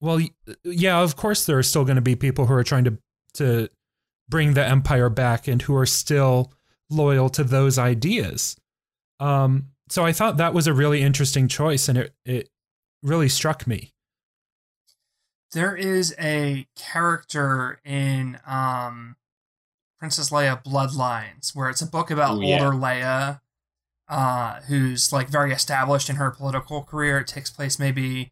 well 0.00 0.20
yeah 0.64 1.00
of 1.00 1.16
course 1.16 1.46
there 1.46 1.58
are 1.58 1.62
still 1.62 1.84
going 1.84 1.96
to 1.96 2.02
be 2.02 2.16
people 2.16 2.46
who 2.46 2.54
are 2.54 2.64
trying 2.64 2.84
to 2.84 2.98
to 3.34 3.68
bring 4.28 4.54
the 4.54 4.66
empire 4.66 5.08
back 5.08 5.46
and 5.46 5.62
who 5.62 5.76
are 5.76 5.86
still 5.86 6.52
loyal 6.90 7.28
to 7.28 7.44
those 7.44 7.78
ideas. 7.78 8.56
Um 9.20 9.68
so 9.88 10.04
i 10.04 10.12
thought 10.12 10.36
that 10.36 10.54
was 10.54 10.66
a 10.66 10.74
really 10.74 11.02
interesting 11.02 11.48
choice 11.48 11.88
and 11.88 11.98
it 11.98 12.12
it 12.24 12.48
really 13.02 13.28
struck 13.28 13.66
me. 13.66 13.92
There 15.52 15.76
is 15.76 16.14
a 16.18 16.66
character 16.76 17.80
in 17.84 18.38
um, 18.46 19.16
Princess 19.98 20.30
Leia 20.30 20.62
Bloodlines 20.62 21.54
where 21.54 21.70
it's 21.70 21.80
a 21.80 21.86
book 21.86 22.10
about 22.10 22.36
Ooh, 22.36 22.42
yeah. 22.42 22.64
older 22.64 22.76
Leia 22.76 23.40
uh, 24.08 24.60
who's 24.62 25.12
like 25.12 25.28
very 25.28 25.52
established 25.52 26.08
in 26.08 26.16
her 26.16 26.30
political 26.30 26.82
career. 26.82 27.18
It 27.18 27.26
takes 27.26 27.50
place 27.50 27.78
maybe 27.78 28.30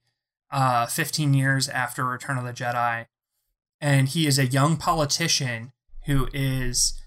uh, 0.50 0.86
15 0.86 1.34
years 1.34 1.68
after 1.68 2.04
Return 2.04 2.38
of 2.38 2.44
the 2.44 2.52
Jedi. 2.52 3.06
And 3.80 4.08
he 4.08 4.26
is 4.26 4.38
a 4.38 4.46
young 4.46 4.76
politician 4.76 5.72
who 6.06 6.28
is 6.32 7.00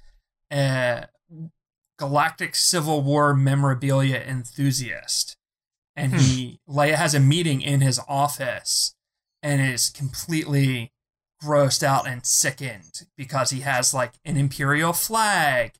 a 0.52 1.06
galactic 1.98 2.56
Civil 2.56 3.02
War 3.02 3.34
memorabilia 3.34 4.18
enthusiast. 4.18 5.36
And 5.96 6.14
he, 6.14 6.60
Leia 6.70 6.94
has 6.94 7.16
a 7.16 7.20
meeting 7.20 7.62
in 7.62 7.82
his 7.82 8.00
office 8.08 8.96
and 9.42 9.62
is 9.62 9.90
completely 9.90 10.92
grossed 11.42 11.84
out 11.84 12.08
and 12.08 12.26
sickened 12.26 13.08
because 13.16 13.50
he 13.50 13.62
has 13.62 13.94
like 13.94 14.14
an 14.26 14.38
Imperial 14.38 14.94
flag 14.94 15.74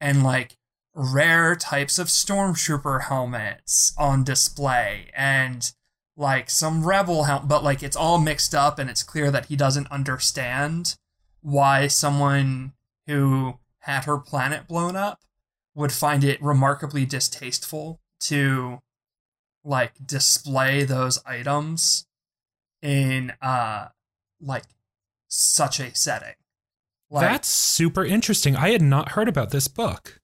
and 0.00 0.22
like 0.22 0.56
rare 0.94 1.56
types 1.56 1.98
of 1.98 2.06
stormtrooper 2.06 3.04
helmets 3.04 3.92
on 3.98 4.22
display 4.22 5.10
and 5.16 5.72
like 6.16 6.48
some 6.48 6.86
rebel 6.86 7.24
helmet 7.24 7.48
but 7.48 7.64
like 7.64 7.82
it's 7.82 7.96
all 7.96 8.18
mixed 8.18 8.54
up 8.54 8.78
and 8.78 8.88
it's 8.88 9.02
clear 9.02 9.30
that 9.30 9.46
he 9.46 9.56
doesn't 9.56 9.90
understand 9.90 10.96
why 11.40 11.88
someone 11.88 12.72
who 13.08 13.58
had 13.80 14.04
her 14.04 14.18
planet 14.18 14.68
blown 14.68 14.94
up 14.94 15.20
would 15.74 15.90
find 15.90 16.22
it 16.22 16.40
remarkably 16.40 17.04
distasteful 17.04 18.00
to 18.20 18.78
like 19.64 19.92
display 20.06 20.84
those 20.84 21.18
items 21.26 22.06
in 22.82 23.32
uh 23.42 23.88
like 24.40 24.64
such 25.28 25.80
a 25.80 25.94
setting. 25.94 26.34
Like 27.10 27.22
that's 27.22 27.48
super 27.48 28.04
interesting. 28.04 28.56
I 28.56 28.70
had 28.70 28.82
not 28.82 29.10
heard 29.10 29.28
about 29.28 29.50
this 29.50 29.68
book 29.68 30.20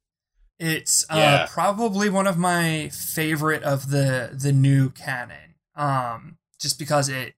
it's 0.61 1.05
uh, 1.11 1.16
Yeah. 1.16 1.46
probably 1.51 2.09
one 2.09 2.29
of 2.29 2.38
my 2.38 2.90
favorite 2.90 3.62
of 3.64 3.90
the 3.90 4.31
the 4.33 4.53
new 4.53 4.90
canon. 4.90 5.55
Um, 5.75 6.37
just 6.61 6.79
because 6.79 7.09
it 7.09 7.35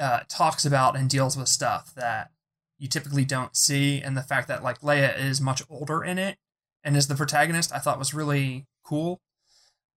uh, 0.00 0.20
talks 0.28 0.64
about 0.64 0.96
and 0.96 1.08
deals 1.10 1.36
with 1.36 1.46
stuff 1.48 1.92
that 1.94 2.30
you 2.78 2.88
typically 2.88 3.24
don't 3.26 3.54
see, 3.54 4.00
and 4.00 4.16
the 4.16 4.22
fact 4.22 4.48
that 4.48 4.62
like 4.64 4.80
Leia 4.80 5.16
is 5.18 5.40
much 5.40 5.62
older 5.68 6.02
in 6.02 6.18
it 6.18 6.38
and 6.82 6.96
is 6.96 7.06
the 7.06 7.14
protagonist, 7.14 7.70
I 7.72 7.78
thought 7.78 7.98
was 7.98 8.14
really 8.14 8.66
cool. 8.82 9.20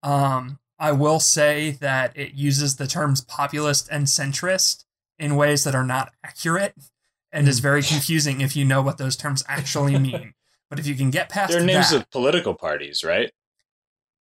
Um, 0.02 0.58
I 0.78 0.92
will 0.92 1.20
say 1.20 1.70
that 1.80 2.12
it 2.14 2.34
uses 2.34 2.76
the 2.76 2.86
terms 2.86 3.22
populist 3.22 3.88
and 3.90 4.06
centrist 4.06 4.84
in 5.18 5.36
ways 5.36 5.64
that 5.64 5.74
are 5.74 5.84
not 5.86 6.12
accurate 6.22 6.74
and 7.32 7.48
is 7.48 7.60
very 7.60 7.82
confusing 7.82 8.42
if 8.42 8.54
you 8.54 8.64
know 8.66 8.82
what 8.82 8.98
those 8.98 9.16
terms 9.16 9.42
actually 9.48 9.98
mean. 9.98 10.34
But 10.74 10.80
if 10.80 10.88
you 10.88 10.96
can 10.96 11.10
get 11.12 11.28
past 11.28 11.52
They're 11.52 11.62
names 11.64 11.90
that, 11.90 12.00
of 12.00 12.10
political 12.10 12.52
parties, 12.54 13.04
right? 13.04 13.30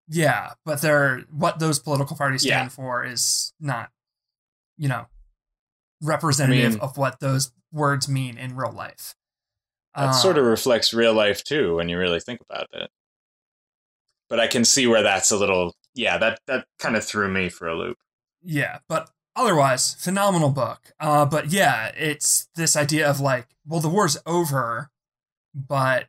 yeah, 0.07 0.53
but 0.67 0.83
they're 0.83 1.21
what 1.31 1.59
those 1.61 1.79
political 1.79 2.15
parties 2.15 2.43
stand 2.43 2.67
Yeah. 2.67 2.69
for 2.69 3.05
is 3.07 3.55
not, 3.59 3.91
you 4.77 4.87
know, 4.89 5.07
representative 6.03 6.73
mean- 6.73 6.81
of 6.81 6.99
what 6.99 7.21
those 7.21 7.53
words 7.71 8.07
mean 8.11 8.37
in 8.37 8.55
real 8.55 8.71
life. 8.73 9.15
That 9.95 10.09
Uh, 10.11 10.13
sort 10.13 10.37
of 10.37 10.45
reflects 10.45 10.93
real 10.93 11.15
life 11.15 11.43
too 11.43 11.77
when 11.77 11.89
you 11.89 11.97
really 11.97 12.21
think 12.21 12.43
about 12.43 12.67
it. 12.75 12.91
But 14.29 14.39
I 14.39 14.47
can 14.47 14.67
see 14.67 14.87
where 14.87 15.03
that's 15.03 15.31
a 15.31 15.37
little 15.39 15.75
yeah, 15.95 16.19
that 16.19 16.41
that 16.47 16.67
kind 16.79 16.97
of 16.97 17.05
threw 17.07 17.29
me 17.31 17.49
for 17.49 17.67
a 17.67 17.75
loop. 17.75 17.97
yeah, 18.43 18.81
but 18.89 19.11
otherwise, 19.35 19.95
phenomenal 19.95 20.51
book. 20.51 20.93
Uh, 21.01 21.25
but 21.25 21.49
yeah, 21.51 21.87
it's 21.97 22.49
this 22.57 22.77
idea 22.77 23.09
of 23.09 23.21
like, 23.21 23.49
well, 23.67 23.81
the 23.81 23.89
war's 23.89 24.19
over, 24.27 24.91
but 25.55 26.09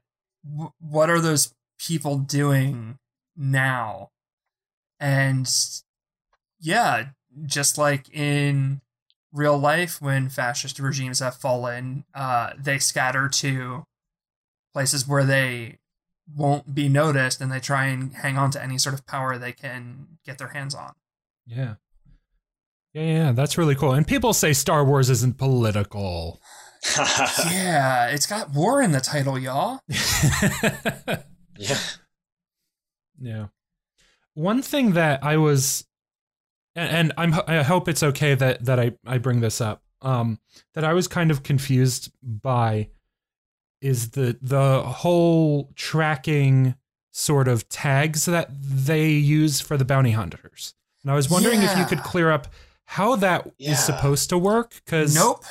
what 0.79 1.09
are 1.09 1.21
those 1.21 1.53
people 1.79 2.17
doing 2.17 2.97
now? 3.35 4.09
And 4.99 5.49
yeah, 6.59 7.05
just 7.45 7.77
like 7.77 8.09
in 8.15 8.81
real 9.31 9.57
life, 9.57 10.01
when 10.01 10.29
fascist 10.29 10.79
regimes 10.79 11.19
have 11.19 11.35
fallen, 11.35 12.05
uh, 12.13 12.51
they 12.57 12.79
scatter 12.79 13.27
to 13.29 13.83
places 14.73 15.07
where 15.07 15.23
they 15.23 15.79
won't 16.35 16.73
be 16.73 16.87
noticed 16.87 17.41
and 17.41 17.51
they 17.51 17.59
try 17.59 17.85
and 17.87 18.13
hang 18.15 18.37
on 18.37 18.49
to 18.51 18.63
any 18.63 18.77
sort 18.77 18.93
of 18.93 19.05
power 19.05 19.37
they 19.37 19.51
can 19.51 20.07
get 20.25 20.37
their 20.37 20.49
hands 20.49 20.73
on. 20.73 20.93
yeah 21.45 21.75
yeah 22.93 23.01
yeah 23.03 23.31
that's 23.33 23.57
really 23.57 23.75
cool 23.75 23.91
and 23.91 24.07
people 24.07 24.33
say 24.33 24.53
star 24.53 24.85
wars 24.85 25.09
isn't 25.09 25.37
political 25.37 26.39
yeah, 27.51 28.07
it's 28.09 28.25
got 28.25 28.51
war 28.51 28.81
in 28.81 28.91
the 28.91 28.99
title, 28.99 29.39
y'all. 29.39 29.79
yeah. 31.57 31.77
Yeah. 33.19 33.45
One 34.33 34.61
thing 34.61 34.93
that 34.93 35.23
I 35.23 35.37
was, 35.37 35.85
and 36.75 36.89
and 36.89 37.13
I'm 37.17 37.33
I 37.47 37.63
hope 37.63 37.87
it's 37.87 38.03
okay 38.03 38.35
that 38.35 38.65
that 38.65 38.79
I 38.79 38.93
I 39.05 39.17
bring 39.17 39.41
this 39.41 39.61
up. 39.61 39.81
Um, 40.01 40.39
that 40.73 40.83
I 40.83 40.93
was 40.93 41.07
kind 41.07 41.31
of 41.31 41.43
confused 41.43 42.11
by 42.21 42.89
is 43.81 44.11
the 44.11 44.37
the 44.41 44.81
whole 44.83 45.71
tracking 45.75 46.75
sort 47.11 47.47
of 47.47 47.69
tags 47.69 48.25
that 48.25 48.49
they 48.59 49.11
use 49.11 49.61
for 49.61 49.77
the 49.77 49.85
bounty 49.85 50.11
hunters. 50.11 50.73
And 51.03 51.11
I 51.11 51.15
was 51.15 51.29
wondering 51.29 51.61
if 51.61 51.77
you 51.77 51.85
could 51.85 51.99
clear 51.99 52.31
up 52.31 52.47
how 52.85 53.15
that 53.17 53.45
is 53.59 53.67
Yeah. 53.69 53.75
supposed 53.75 54.29
to 54.29 54.37
work. 54.37 54.73
Because 54.83 55.13
Nope. 55.15 55.43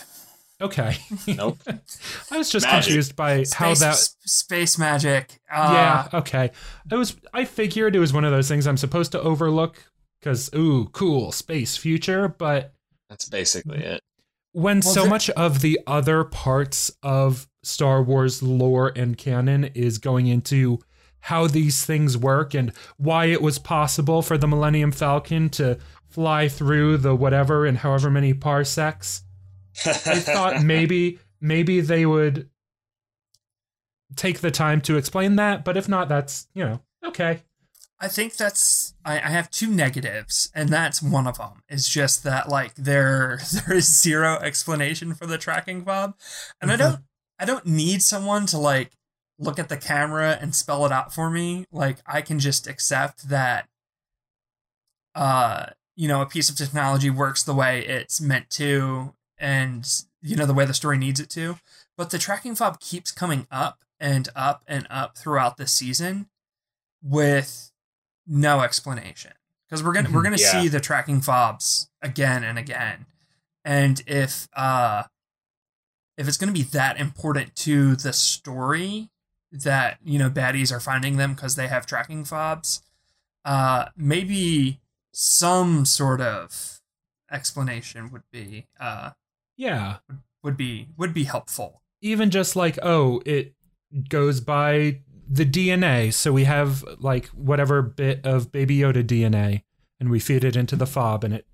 Okay, 0.62 0.96
Nope. 1.26 1.58
I 2.30 2.38
was 2.38 2.50
just 2.50 2.66
Magic. 2.66 2.84
confused 2.86 3.16
by 3.16 3.44
how 3.54 3.74
that 3.74 3.92
s- 3.94 4.16
space 4.24 4.78
magic. 4.78 5.40
Uh, 5.52 5.70
yeah, 6.12 6.18
okay. 6.20 6.50
It 6.90 6.94
was 6.94 7.16
I 7.34 7.44
figured 7.44 7.94
it 7.94 7.98
was 8.00 8.12
one 8.12 8.24
of 8.24 8.32
those 8.32 8.48
things 8.48 8.66
I'm 8.66 8.76
supposed 8.76 9.12
to 9.12 9.20
overlook 9.20 9.84
cuz 10.22 10.50
ooh, 10.54 10.86
cool, 10.92 11.32
space 11.32 11.76
future, 11.76 12.28
but 12.28 12.72
That's 13.10 13.28
basically 13.28 13.78
it. 13.78 14.02
when 14.52 14.80
Well, 14.84 14.94
so 14.94 15.02
the- 15.04 15.10
much 15.10 15.30
of 15.30 15.60
the 15.60 15.78
other 15.86 16.24
parts 16.24 16.90
of 17.02 17.48
Star 17.62 18.02
Wars 18.02 18.42
lore 18.42 18.92
and 18.96 19.16
canon 19.18 19.64
is 19.74 19.98
going 19.98 20.26
into 20.26 20.78
how 21.26 21.46
these 21.46 21.84
things 21.84 22.18
work 22.18 22.52
and 22.54 22.72
why 22.96 23.26
it 23.26 23.40
was 23.40 23.58
possible 23.58 24.22
for 24.22 24.36
the 24.36 24.48
Millennium 24.48 24.90
Falcon 24.90 25.48
to 25.50 25.78
fly 26.08 26.48
through 26.48 26.96
the 26.96 27.14
whatever 27.14 27.64
and 27.64 27.78
however 27.78 28.10
many 28.10 28.34
parsecs. 28.34 29.22
I 29.84 30.20
thought 30.20 30.62
maybe 30.62 31.18
maybe 31.40 31.80
they 31.80 32.06
would 32.06 32.48
take 34.16 34.40
the 34.40 34.50
time 34.50 34.80
to 34.82 34.96
explain 34.96 35.36
that, 35.36 35.64
but 35.64 35.76
if 35.76 35.88
not, 35.88 36.08
that's 36.08 36.48
you 36.54 36.64
know 36.64 36.80
okay. 37.04 37.40
I 38.00 38.08
think 38.08 38.34
that's 38.36 38.94
I, 39.04 39.14
I 39.18 39.28
have 39.30 39.48
two 39.50 39.68
negatives, 39.68 40.50
and 40.54 40.68
that's 40.68 41.00
one 41.02 41.26
of 41.26 41.38
them. 41.38 41.62
Is 41.68 41.88
just 41.88 42.24
that 42.24 42.48
like 42.48 42.74
there 42.74 43.40
there 43.52 43.76
is 43.76 44.00
zero 44.02 44.34
explanation 44.40 45.14
for 45.14 45.26
the 45.26 45.38
tracking 45.38 45.84
fob, 45.84 46.14
and 46.60 46.70
I 46.70 46.74
Mhm. 46.74 46.78
don't 46.78 46.98
I 47.38 47.44
don't 47.44 47.66
need 47.66 48.02
someone 48.02 48.46
to 48.46 48.58
like 48.58 48.92
look 49.38 49.58
at 49.58 49.68
the 49.68 49.76
camera 49.76 50.38
and 50.40 50.54
spell 50.54 50.84
it 50.86 50.92
out 50.92 51.14
for 51.14 51.30
me. 51.30 51.64
Like 51.72 51.98
I 52.06 52.22
can 52.22 52.38
just 52.38 52.66
accept 52.66 53.28
that 53.28 53.68
uh 55.14 55.66
you 55.94 56.08
know 56.08 56.22
a 56.22 56.26
piece 56.26 56.48
of 56.48 56.56
technology 56.56 57.10
works 57.10 57.42
the 57.42 57.54
way 57.54 57.84
it's 57.86 58.20
meant 58.20 58.48
to 58.50 59.14
and 59.42 59.86
you 60.22 60.36
know 60.36 60.46
the 60.46 60.54
way 60.54 60.64
the 60.64 60.72
story 60.72 60.96
needs 60.96 61.20
it 61.20 61.28
to. 61.30 61.58
But 61.98 62.08
the 62.10 62.18
tracking 62.18 62.54
fob 62.54 62.80
keeps 62.80 63.10
coming 63.10 63.46
up 63.50 63.80
and 64.00 64.28
up 64.34 64.62
and 64.66 64.86
up 64.88 65.18
throughout 65.18 65.56
the 65.58 65.66
season 65.66 66.28
with 67.02 67.72
no 68.26 68.60
explanation 68.60 69.32
because 69.68 69.82
we're 69.82 69.92
gonna 69.92 70.10
we're 70.10 70.22
gonna 70.22 70.36
Yeah. 70.38 70.62
see 70.62 70.68
the 70.68 70.80
tracking 70.80 71.20
fobs 71.20 71.88
again 72.00 72.44
and 72.44 72.58
again 72.58 73.06
and 73.64 74.00
if 74.06 74.48
uh 74.54 75.04
if 76.16 76.28
it's 76.28 76.36
gonna 76.36 76.52
be 76.52 76.62
that 76.62 76.98
important 77.00 77.56
to 77.56 77.96
the 77.96 78.12
story 78.12 79.10
that 79.50 79.98
you 80.04 80.18
know 80.18 80.30
baddies 80.30 80.70
are 80.72 80.80
finding 80.80 81.16
them 81.16 81.34
because 81.34 81.56
they 81.56 81.66
have 81.68 81.84
tracking 81.84 82.24
fobs 82.24 82.80
uh 83.44 83.86
maybe 83.96 84.80
some 85.12 85.84
sort 85.84 86.20
of 86.20 86.80
explanation 87.30 88.10
would 88.12 88.22
be 88.30 88.66
uh 88.78 89.10
Yeah. 89.62 89.98
would 90.42 90.56
be 90.56 90.88
would 90.96 91.14
be 91.14 91.24
helpful 91.24 91.82
Even 92.00 92.30
just 92.30 92.56
like, 92.56 92.78
oh, 92.82 93.22
it 93.24 93.54
goes 94.08 94.40
by 94.40 95.02
the 95.28 95.46
DNA. 95.46 96.12
So 96.12 96.32
we 96.32 96.44
have 96.44 96.84
like 96.98 97.26
whatever 97.26 97.80
bit 97.80 98.26
of 98.26 98.50
Baby 98.50 98.78
Yoda 98.78 99.04
DNA 99.04 99.62
and 100.00 100.10
we 100.10 100.18
feed 100.18 100.42
it 100.42 100.56
into 100.56 100.74
the 100.74 100.86
fob 100.86 101.22
and 101.22 101.32
it 101.32 101.46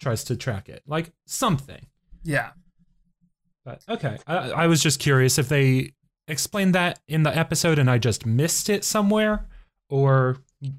tries 0.00 0.24
to 0.24 0.36
track 0.36 0.70
it. 0.70 0.82
Like 0.86 1.12
something. 1.26 1.86
yeah 2.24 2.52
But 3.64 3.84
okay. 3.88 4.16
I, 4.26 4.52
I 4.52 4.66
was 4.66 4.82
just 4.82 4.98
curious 4.98 5.38
if 5.38 5.50
they 5.50 5.92
explained 6.28 6.74
that 6.74 7.00
in 7.08 7.24
the 7.24 7.36
episode 7.36 7.78
and 7.78 7.90
I 7.90 7.98
just 7.98 8.24
missed 8.24 8.70
it 8.70 8.84
somewhere 8.84 9.46
or 9.90 10.38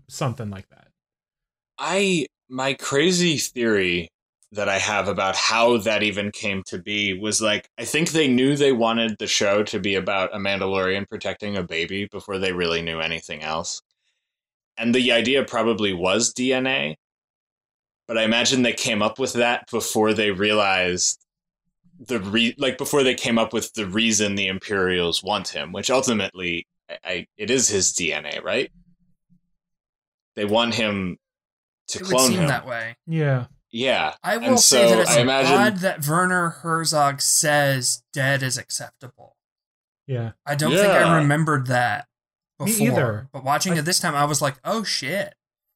something 0.10 0.50
like 0.50 0.68
that. 0.70 0.88
I 1.78 2.26
my 2.50 2.74
crazy 2.74 3.38
theory 3.38 4.10
that 4.54 4.68
I 4.68 4.78
have 4.80 5.08
about 5.08 5.36
how 5.36 5.78
that 5.78 6.04
even 6.04 6.32
came 6.32 6.62
to 6.64 6.78
be 6.78 7.18
was 7.18 7.42
like 7.42 7.70
I 7.78 7.86
think 7.86 8.12
they 8.12 8.28
knew 8.28 8.56
they 8.56 8.74
wanted 8.74 9.18
the 9.18 9.28
show 9.28 9.64
to 9.64 9.80
be 9.80 9.96
about 9.96 10.36
a 10.36 10.38
Mandalorian 10.38 11.08
protecting 11.08 11.56
a 11.56 11.64
baby 11.64 12.08
before 12.12 12.38
they 12.38 12.52
really 12.52 12.82
knew 12.82 13.00
anything 13.00 13.44
else. 13.44 13.82
And 14.78 14.94
the 14.94 15.12
idea 15.12 15.44
probably 15.44 15.94
was 15.94 16.34
DNA. 16.34 16.96
But 18.08 18.18
I 18.18 18.24
imagine 18.24 18.62
they 18.62 18.74
came 18.74 19.02
up 19.02 19.20
with 19.20 19.34
that 19.34 19.70
before 19.72 20.14
they 20.14 20.32
realized 20.32 21.26
the 22.08 22.20
re 22.20 22.54
like 22.58 22.78
before 22.78 23.04
they 23.04 23.14
came 23.14 23.38
up 23.38 23.54
with 23.54 23.72
the 23.74 23.86
reason 23.86 24.36
the 24.36 24.48
Imperials 24.48 25.24
want 25.24 25.48
him, 25.48 25.72
which 25.72 25.90
ultimately 25.90 26.68
I, 26.90 26.98
I 27.06 27.28
it 27.38 27.50
is 27.50 27.70
his 27.70 27.94
DNA, 27.94 28.44
right? 28.44 28.70
They 30.36 30.46
want 30.46 30.74
him 30.74 31.18
to 31.90 32.00
it 32.00 32.02
would 32.04 32.12
clone 32.12 32.32
seem 32.32 32.40
him. 32.42 32.48
that 32.48 32.66
way 32.66 32.96
Yeah. 33.08 33.46
Yeah. 33.72 34.16
I 34.24 34.38
will 34.38 34.46
And 34.46 34.60
say 34.60 34.88
so 34.90 34.96
that 34.96 35.02
it's 35.04 35.12
I 35.12 35.20
imagine- 35.22 35.54
odd 35.54 35.78
that 35.78 36.06
Werner 36.08 36.50
Herzog 36.50 37.22
says 37.22 38.04
dead 38.14 38.44
is 38.44 38.58
acceptable. 38.58 39.38
Yeah. 40.08 40.32
I 40.46 40.56
don't 40.56 40.72
think 40.72 40.88
I 40.92 41.18
remembered 41.18 41.68
that 41.68 42.08
Me 42.60 42.66
before. 42.66 42.88
either. 42.88 43.30
But 43.32 43.44
watching 43.44 43.74
I- 43.74 43.78
it 43.78 43.84
this 43.86 44.00
time, 44.00 44.16
I 44.16 44.26
was 44.26 44.42
like, 44.42 44.56
oh 44.66 44.84
shit. 44.84 45.36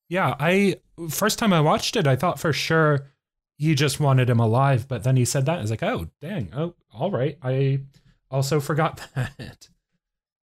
Yeah, 0.09 0.35
I 0.39 0.75
first 1.09 1.39
time 1.39 1.51
I 1.53 1.61
watched 1.61 1.95
it, 1.95 2.05
I 2.05 2.15
thought 2.15 2.39
for 2.39 2.53
sure 2.53 3.07
he 3.57 3.73
just 3.73 3.99
wanted 3.99 4.29
him 4.29 4.39
alive, 4.39 4.87
but 4.87 5.03
then 5.03 5.15
he 5.15 5.23
said 5.25 5.45
that. 5.45 5.57
I 5.59 5.61
was 5.61 5.71
like, 5.71 5.81
oh, 5.81 6.09
dang. 6.21 6.51
Oh, 6.55 6.75
all 6.93 7.09
right. 7.09 7.37
I 7.41 7.79
also 8.29 8.59
forgot 8.59 9.01
that. 9.15 9.69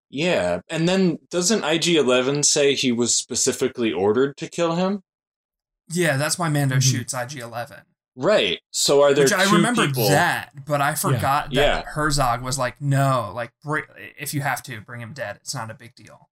Yeah. 0.08 0.60
And 0.68 0.88
then 0.88 1.18
doesn't 1.30 1.64
IG 1.64 1.88
11 1.96 2.44
say 2.44 2.74
he 2.74 2.92
was 2.92 3.14
specifically 3.14 3.92
ordered 3.92 4.36
to 4.38 4.48
kill 4.48 4.76
him? 4.76 5.02
Yeah, 5.90 6.16
that's 6.16 6.38
why 6.38 6.48
Mando 6.48 6.76
Mhm. 6.76 6.82
shoots 6.82 7.14
IG 7.14 7.38
11. 7.38 7.82
Right. 8.16 8.60
So 8.70 9.02
are 9.02 9.14
there 9.14 9.24
Which 9.24 9.32
I 9.32 9.50
remember 9.50 9.86
people? 9.86 10.08
that, 10.08 10.64
but 10.66 10.80
I 10.80 10.94
forgot 10.94 11.46
that 11.46 11.54
Yeah. 11.54 11.82
Herzog 11.84 12.42
was 12.42 12.58
like, 12.58 12.80
no, 12.80 13.32
like, 13.34 13.52
br- 13.62 13.80
if 14.18 14.34
you 14.34 14.40
have 14.42 14.62
to, 14.64 14.80
bring 14.80 15.00
him 15.00 15.12
dead. 15.12 15.36
It's 15.36 15.54
not 15.54 15.70
a 15.70 15.74
big 15.74 15.94
deal. 15.94 16.28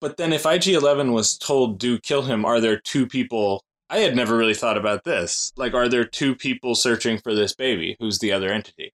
But 0.00 0.16
then 0.18 0.32
if 0.32 0.44
IG 0.46 0.68
11 0.74 1.12
was 1.12 1.36
told 1.38 1.78
do 1.78 1.98
kill 1.98 2.22
him, 2.22 2.44
are 2.44 2.60
there 2.60 2.78
two 2.78 3.06
people? 3.06 3.64
I 3.88 3.98
had 3.98 4.14
never 4.14 4.36
really 4.36 4.54
thought 4.54 4.76
about 4.76 5.04
this. 5.04 5.52
Like, 5.56 5.72
are 5.74 5.88
there 5.88 6.04
two 6.04 6.34
people 6.34 6.74
searching 6.74 7.18
for 7.18 7.34
this 7.34 7.54
baby? 7.54 7.96
Who's 7.98 8.18
the 8.18 8.32
other 8.32 8.52
entity? 8.52 8.92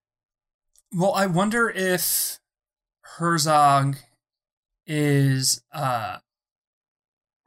Well, 0.93 1.15
I 1.15 1.27
wonder 1.27 1.69
if 1.71 2.39
Herzog 3.17 3.97
is, 4.87 5.63
uh, 5.73 6.19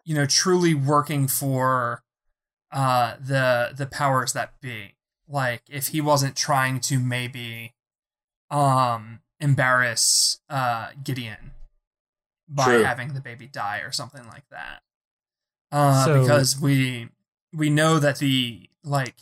you 0.04 0.16
know, 0.16 0.26
truly 0.26 0.74
working 0.74 1.28
for 1.28 2.04
uh, 2.76 3.16
the 3.20 3.74
the 3.76 3.88
powers 3.88 4.34
that 4.34 4.60
be. 4.62 4.92
Like, 5.28 5.64
if 5.68 5.88
he 5.88 6.02
wasn't 6.02 6.36
trying 6.36 6.80
to 6.82 7.00
maybe 7.00 7.74
um, 8.52 9.22
embarrass 9.40 10.40
uh, 10.52 10.90
Gideon 11.04 11.52
by 12.48 12.66
True. 12.66 12.84
having 12.84 13.14
the 13.16 13.22
baby 13.22 13.48
die 13.48 13.80
or 13.80 13.92
something 13.92 14.28
like 14.28 14.48
that. 14.52 14.84
Uh, 15.72 16.06
So- 16.06 16.22
because 16.22 16.60
we 16.60 17.10
we 17.52 17.72
know 17.72 17.98
that 17.98 18.20
the 18.20 18.70
like 18.84 19.16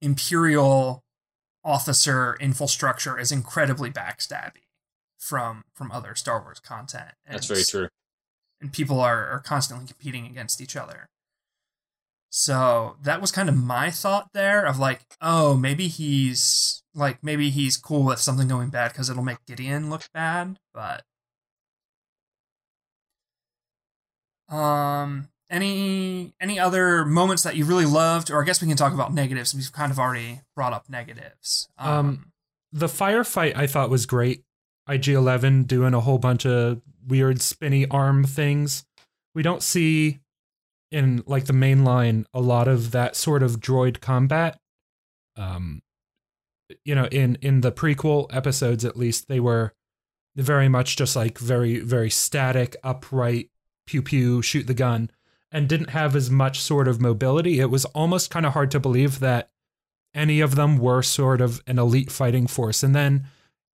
imperial 0.00 1.04
officer 1.64 2.36
infrastructure 2.40 3.18
is 3.18 3.30
incredibly 3.32 3.90
backstabby 3.90 4.64
from 5.18 5.64
from 5.74 5.90
other 5.92 6.14
Star 6.14 6.40
Wars 6.42 6.60
content. 6.60 7.12
And, 7.24 7.36
That's 7.36 7.46
very 7.46 7.64
true. 7.64 7.88
And 8.60 8.72
people 8.72 9.00
are, 9.00 9.26
are 9.26 9.40
constantly 9.40 9.86
competing 9.86 10.26
against 10.26 10.60
each 10.60 10.76
other. 10.76 11.08
So 12.30 12.96
that 13.02 13.20
was 13.20 13.32
kind 13.32 13.48
of 13.48 13.56
my 13.56 13.90
thought 13.90 14.30
there 14.34 14.64
of 14.66 14.78
like, 14.78 15.00
oh, 15.20 15.56
maybe 15.56 15.88
he's 15.88 16.82
like 16.94 17.22
maybe 17.22 17.50
he's 17.50 17.76
cool 17.76 18.04
with 18.04 18.18
something 18.20 18.48
going 18.48 18.68
bad 18.70 18.92
because 18.92 19.08
it'll 19.10 19.22
make 19.22 19.44
Gideon 19.46 19.90
look 19.90 20.02
bad, 20.12 20.58
but 20.74 21.04
um 24.48 25.28
any 25.50 26.32
any 26.40 26.58
other 26.58 27.04
moments 27.04 27.42
that 27.42 27.56
you 27.56 27.64
really 27.64 27.84
loved 27.84 28.30
or 28.30 28.40
i 28.42 28.44
guess 28.44 28.62
we 28.62 28.68
can 28.68 28.76
talk 28.76 28.92
about 28.92 29.12
negatives 29.12 29.54
we've 29.54 29.72
kind 29.72 29.90
of 29.90 29.98
already 29.98 30.40
brought 30.54 30.72
up 30.72 30.88
negatives 30.88 31.68
Um, 31.78 32.30
The 32.72 32.86
firefight 32.86 33.56
I 33.56 33.66
thought 33.66 33.90
was 33.90 34.06
great. 34.06 34.44
IG 34.88 35.08
11 35.08 35.64
doing 35.64 35.94
a 35.94 36.00
whole 36.00 36.18
bunch 36.18 36.46
of 36.46 36.80
weird 37.06 37.40
spinny 37.40 37.86
arm 37.88 38.22
things. 38.24 38.84
We 39.34 39.42
don't 39.42 39.62
see 39.62 40.20
in 40.90 41.22
like 41.26 41.46
the 41.46 41.52
main 41.52 41.84
line 41.84 42.26
a 42.32 42.40
lot 42.40 42.68
of 42.68 42.92
that 42.92 43.16
sort 43.16 43.42
of 43.42 43.60
droid 43.60 44.00
combat. 44.00 44.58
Um, 45.36 45.82
you 46.84 46.94
know, 46.94 47.06
in 47.06 47.36
in 47.42 47.60
the 47.60 47.72
prequel 47.72 48.26
episodes 48.34 48.84
at 48.84 48.96
least, 48.96 49.28
they 49.28 49.40
were 49.40 49.72
very 50.34 50.68
much 50.68 50.96
just 50.96 51.16
like 51.16 51.38
very 51.38 51.80
very 51.80 52.10
static, 52.10 52.76
upright, 52.82 53.50
pew 53.86 54.02
pew, 54.02 54.42
shoot 54.42 54.66
the 54.66 54.74
gun, 54.74 55.10
and 55.52 55.68
didn't 55.68 55.90
have 55.90 56.16
as 56.16 56.30
much 56.30 56.60
sort 56.60 56.88
of 56.88 57.00
mobility. 57.00 57.60
It 57.60 57.70
was 57.70 57.84
almost 57.86 58.30
kind 58.30 58.46
of 58.46 58.52
hard 58.52 58.70
to 58.72 58.80
believe 58.80 59.20
that 59.20 59.50
any 60.14 60.40
of 60.40 60.54
them 60.54 60.78
were 60.78 61.02
sort 61.02 61.40
of 61.40 61.62
an 61.66 61.78
elite 61.78 62.10
fighting 62.10 62.46
force. 62.46 62.82
And 62.82 62.94
then, 62.94 63.26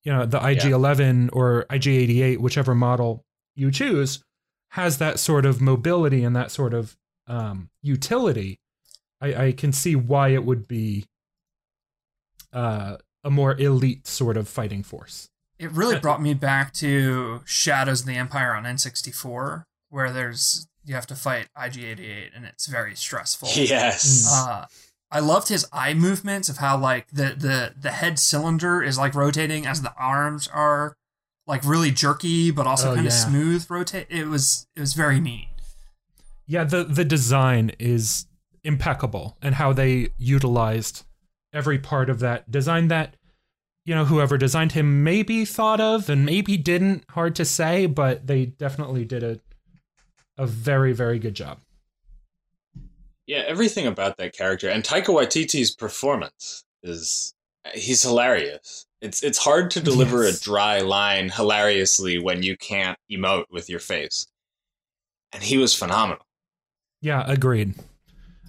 you 0.03 0.11
know, 0.11 0.25
the 0.25 0.43
IG 0.43 0.65
11 0.65 1.29
or 1.31 1.65
IG 1.69 1.87
88, 1.87 2.41
whichever 2.41 2.73
model 2.73 3.23
you 3.55 3.69
choose, 3.69 4.23
has 4.71 4.97
that 4.97 5.19
sort 5.19 5.45
of 5.45 5.61
mobility 5.61 6.23
and 6.23 6.35
that 6.35 6.49
sort 6.49 6.73
of 6.73 6.97
um, 7.31 7.69
utility. 7.81 8.59
I, 9.21 9.45
I 9.47 9.51
can 9.51 9.71
see 9.71 9.95
why 9.95 10.29
it 10.29 10.43
would 10.43 10.67
be 10.67 11.05
uh, 12.53 12.97
a 13.23 13.29
more 13.29 13.55
elite 13.59 14.07
sort 14.07 14.37
of 14.37 14.47
fighting 14.47 14.83
force. 14.83 15.29
it 15.59 15.71
really 15.71 15.99
brought 15.99 16.21
me 16.21 16.33
back 16.33 16.73
to 16.73 17.41
shadows 17.45 18.01
of 18.01 18.07
the 18.07 18.15
empire 18.15 18.53
on 18.55 18.63
n64 18.63 19.63
where 19.89 20.11
there's 20.11 20.67
you 20.83 20.95
have 20.95 21.05
to 21.07 21.15
fight 21.15 21.47
ig88 21.57 22.29
and 22.35 22.45
it's 22.45 22.65
very 22.65 22.95
stressful 22.95 23.47
Yes. 23.55 24.27
uh, 24.33 24.65
I 25.11 25.19
loved 25.19 25.49
his 25.49 25.67
eye 25.71 25.93
movements 25.93 26.49
of 26.49 26.57
how 26.57 26.77
like 26.77 27.07
the 27.11 27.35
the 27.37 27.73
the 27.79 27.91
head 27.91 28.17
cylinder 28.17 28.81
is 28.81 28.97
like 28.97 29.13
rotating 29.13 29.67
as 29.67 29.81
the 29.83 29.93
arms 29.95 30.47
are 30.51 30.95
like 31.45 31.63
really 31.63 31.91
jerky 31.91 32.49
but 32.49 32.65
also 32.65 32.91
Oh, 32.91 32.95
kind 32.95 33.05
of 33.07 33.13
yeah. 33.13 33.19
smooth 33.19 33.65
rotate. 33.69 34.07
It 34.09 34.25
was 34.27 34.65
it 34.75 34.79
was 34.79 34.93
very 34.93 35.19
neat. 35.19 35.49
Yeah, 36.51 36.65
the 36.65 36.83
the 36.83 37.05
design 37.05 37.71
is 37.79 38.25
impeccable 38.61 39.37
and 39.41 39.55
how 39.55 39.71
they 39.71 40.09
utilized 40.17 41.05
every 41.53 41.79
part 41.79 42.09
of 42.09 42.19
that 42.19 42.51
design 42.51 42.89
that 42.89 43.15
you 43.85 43.95
know 43.95 44.03
whoever 44.03 44.37
designed 44.37 44.73
him 44.73 45.01
maybe 45.01 45.45
thought 45.45 45.79
of 45.79 46.09
and 46.09 46.25
maybe 46.25 46.57
didn't 46.57 47.05
hard 47.11 47.35
to 47.35 47.45
say 47.45 47.85
but 47.85 48.27
they 48.27 48.47
definitely 48.47 49.05
did 49.05 49.23
a 49.23 49.39
a 50.37 50.45
very 50.45 50.91
very 50.91 51.19
good 51.19 51.35
job. 51.35 51.59
Yeah, 53.27 53.43
everything 53.47 53.87
about 53.87 54.17
that 54.17 54.33
character 54.33 54.67
and 54.67 54.83
Taika 54.83 55.05
Waititi's 55.07 55.71
performance 55.73 56.65
is 56.83 57.33
he's 57.73 58.03
hilarious. 58.03 58.85
It's 58.99 59.23
it's 59.23 59.37
hard 59.37 59.71
to 59.71 59.79
deliver 59.79 60.25
Yes. 60.25 60.41
a 60.41 60.43
dry 60.43 60.79
line 60.79 61.29
hilariously 61.29 62.19
when 62.19 62.43
you 62.43 62.57
can't 62.57 62.97
emote 63.09 63.45
with 63.49 63.69
your 63.69 63.79
face. 63.79 64.27
And 65.31 65.41
he 65.41 65.57
was 65.57 65.73
phenomenal. 65.73 66.25
Yeah, 67.01 67.23
agreed. 67.25 67.75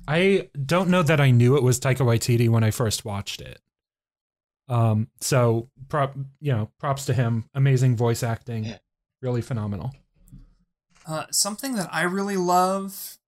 I 0.07 0.49
don't 0.67 0.89
know 0.91 1.03
that 1.03 1.21
I 1.21 1.31
knew 1.31 1.57
it 1.57 1.63
was 1.63 1.81
Taika 1.81 1.99
Waititi 1.99 2.49
when 2.49 2.65
I 2.65 2.71
first 2.71 3.05
watched 3.05 3.41
it. 3.41 3.61
Um, 4.69 5.09
so 5.21 5.69
prop, 5.89 6.15
you 6.41 6.53
know, 6.53 6.71
props 6.79 7.05
to 7.07 7.15
him. 7.15 7.45
Amazing 7.55 7.97
voice 7.97 8.23
acting, 8.23 8.65
Yeah. 8.65 8.79
really 9.21 9.43
phenomenal. 9.43 9.93
Uh, 11.07 11.27
something 11.31 11.75
that 11.75 11.93
I 11.93 12.03
really 12.03 12.37
love 12.37 13.19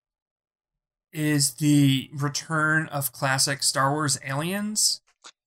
is 1.13 1.55
the 1.55 2.11
return 2.13 2.87
of 2.89 3.13
classic 3.13 3.63
Star 3.63 3.93
Wars 3.93 4.19
aliens. 4.25 5.01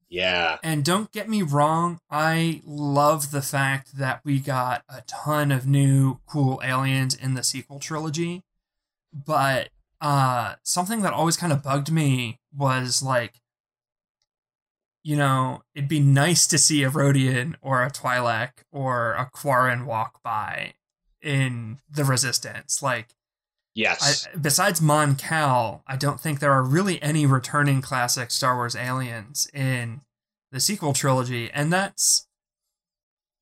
Yeah. 0.10 0.58
And 0.64 0.86
don't 0.86 1.12
get 1.12 1.28
me 1.28 1.42
wrong, 1.42 2.00
I 2.10 2.62
love 2.66 3.32
the 3.32 3.42
fact 3.42 3.98
that 3.98 4.22
we 4.24 4.40
got 4.40 4.84
a 4.88 5.02
ton 5.08 5.52
of 5.52 5.68
new 5.68 6.20
cool 6.26 6.62
aliens 6.64 7.14
in 7.14 7.34
the 7.34 7.44
sequel 7.44 7.80
trilogy. 7.80 8.44
But 9.26 9.70
uh 9.99 10.55
something 10.63 11.01
that 11.01 11.13
always 11.13 11.38
kind 11.38 11.51
of 11.51 11.63
bugged 11.63 11.91
me 11.91 12.39
was 12.55 13.01
like 13.01 13.41
you 15.03 15.15
know, 15.15 15.63
it'd 15.74 15.88
be 15.88 16.01
nice 16.01 16.45
to 16.47 16.57
see 16.57 16.84
a 16.84 16.89
Rodian 16.89 17.55
or 17.61 17.82
a 17.82 17.89
Twi'lek 17.89 18.49
or 18.74 19.13
a 19.13 19.30
Quarren 19.32 19.86
walk 19.86 20.22
by 20.22 20.74
in 21.22 21.80
the 21.89 22.03
Resistance. 22.03 22.84
Like 22.84 23.15
Yes. 23.78 24.28
I, 24.28 24.36
besides 24.36 24.82
Mon 24.82 25.15
Cal, 25.15 25.84
I 25.86 25.97
don't 25.97 26.20
think 26.20 26.39
there 26.39 26.51
are 26.51 26.63
really 26.63 26.99
any 26.99 27.28
returning 27.28 27.80
classic 27.80 28.32
Star 28.32 28.55
Wars 28.55 28.76
aliens 28.76 29.47
in 29.53 30.01
the 30.51 30.59
sequel 30.59 30.93
trilogy, 30.93 31.51
and 31.51 31.72
that's, 31.72 32.28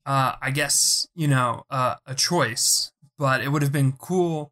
uh, 0.05 0.35
I 0.41 0.51
guess 0.51 1.07
you 1.15 1.29
know, 1.29 1.63
uh, 1.69 1.95
a 2.05 2.13
choice. 2.13 2.91
But 3.17 3.39
it 3.39 3.47
would 3.53 3.61
have 3.61 3.71
been 3.71 3.93
cool 3.93 4.51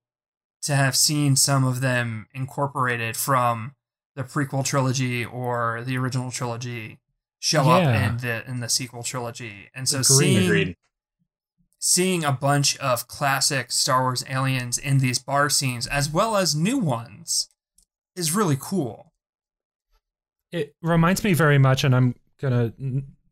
to 0.63 0.75
have 0.75 0.95
seen 0.95 1.35
some 1.35 1.63
of 1.63 1.81
them 1.81 2.27
incorporated 2.33 3.15
from 3.17 3.75
the 4.15 4.23
prequel 4.23 4.63
trilogy 4.65 5.25
or 5.25 5.83
the 5.85 5.97
original 5.97 6.31
trilogy 6.31 6.99
show 7.39 7.69
up 7.69 7.83
in 7.83 8.17
the 8.17 8.49
in 8.49 8.61
the 8.61 8.69
sequel 8.69 9.03
trilogy, 9.03 9.69
and 9.75 9.89
so 9.89 9.97
Agreed. 9.99 10.05
seeing 10.17 10.45
Agreed. 10.45 10.77
seeing 11.77 12.23
a 12.23 12.31
bunch 12.31 12.77
of 12.77 13.07
classic 13.07 13.71
Star 13.71 14.03
Wars 14.03 14.23
aliens 14.29 14.77
in 14.77 14.99
these 14.99 15.19
bar 15.19 15.49
scenes, 15.49 15.85
as 15.87 16.09
well 16.09 16.37
as 16.37 16.55
new 16.55 16.77
ones, 16.77 17.49
is 18.15 18.33
really 18.33 18.57
cool. 18.57 19.11
It 20.51 20.75
reminds 20.81 21.23
me 21.23 21.33
very 21.33 21.57
much, 21.57 21.83
and 21.83 21.93
I'm 21.93 22.15
gonna 22.39 22.73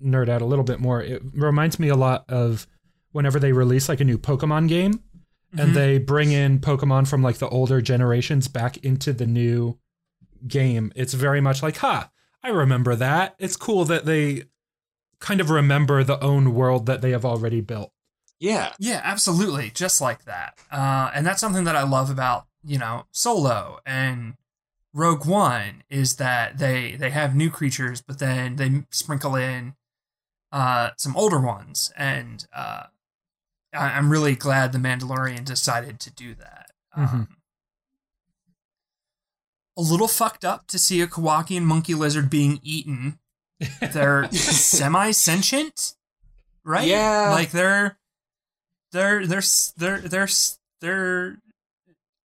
nerd 0.04 0.28
out 0.28 0.42
a 0.42 0.46
little 0.46 0.66
bit 0.66 0.82
more. 0.82 1.02
It 1.02 1.22
reminds 1.34 1.80
me 1.80 1.88
a 1.88 1.96
lot 1.96 2.26
of 2.28 2.68
whenever 3.14 3.40
they 3.40 3.54
release 3.54 3.88
like 3.88 4.02
a 4.02 4.06
new 4.06 4.18
Pokemon 4.18 4.68
game, 4.68 5.04
And 5.58 5.76
they 5.76 5.98
bring 5.98 6.32
in 6.32 6.60
Pokemon 6.60 7.08
from 7.08 7.22
like 7.22 7.38
the 7.38 7.50
older 7.50 7.82
generations 7.82 8.48
back 8.48 8.78
into 8.78 9.12
the 9.12 9.28
new 9.28 9.78
game. 10.48 10.92
It's 10.96 11.14
very 11.14 11.42
much 11.42 11.62
like, 11.62 11.78
ha, 11.78 12.10
I 12.44 12.50
remember 12.50 12.96
that. 12.96 13.36
It's 13.38 13.58
cool 13.58 13.86
that 13.86 14.06
they 14.06 14.44
kind 15.20 15.42
of 15.42 15.50
remember 15.50 16.04
the 16.04 16.24
own 16.24 16.54
world 16.54 16.86
that 16.86 17.02
they 17.02 17.12
have 17.12 17.26
already 17.26 17.62
built. 17.62 17.92
Yeah. 18.40 18.74
Yeah, 18.80 19.02
absolutely, 19.04 19.72
just 19.72 20.02
like 20.02 20.26
that. 20.26 20.58
Uh, 20.72 21.12
and 21.14 21.26
that's 21.26 21.42
something 21.42 21.66
that 21.66 21.76
I 21.76 21.84
love 21.84 22.10
about 22.10 22.48
you 22.64 22.78
know 22.78 23.06
Solo 23.12 23.80
and 23.86 24.36
Rogue 24.94 25.26
One 25.26 25.84
is 25.90 26.18
that 26.18 26.58
they 26.58 26.96
they 26.96 27.12
have 27.12 27.36
new 27.36 27.50
creatures, 27.50 28.02
but 28.02 28.20
then 28.20 28.58
they 28.58 28.84
sprinkle 28.90 29.36
in 29.36 29.76
uh, 30.52 30.92
some 30.98 31.16
older 31.16 31.40
ones, 31.40 31.94
and 31.96 32.46
uh, 32.54 32.84
I- 33.74 33.92
I'm 33.98 34.10
really 34.12 34.36
glad 34.36 34.72
the 34.72 34.78
Mandalorian 34.80 35.46
decided 35.46 36.00
to 36.02 36.12
do 36.12 36.36
that. 36.36 36.72
Um, 36.96 37.28
a 39.78 39.82
little 39.82 40.08
fucked 40.08 40.44
up 40.44 40.68
to 40.68 40.78
see 40.78 41.02
a 41.02 41.08
Kowakian 41.08 41.64
monkey 41.64 41.94
lizard 41.94 42.30
being 42.30 42.60
eaten. 42.64 43.20
They're 43.94 44.30
semi 44.32 45.12
sentient, 45.12 45.94
right? 46.64 46.88
Yeah. 46.88 47.30
like 47.32 47.52
they're 47.52 47.98
they're 48.92 49.26
they're 49.28 49.42
they're 49.78 50.00
they're 50.00 50.28
they're 50.82 51.38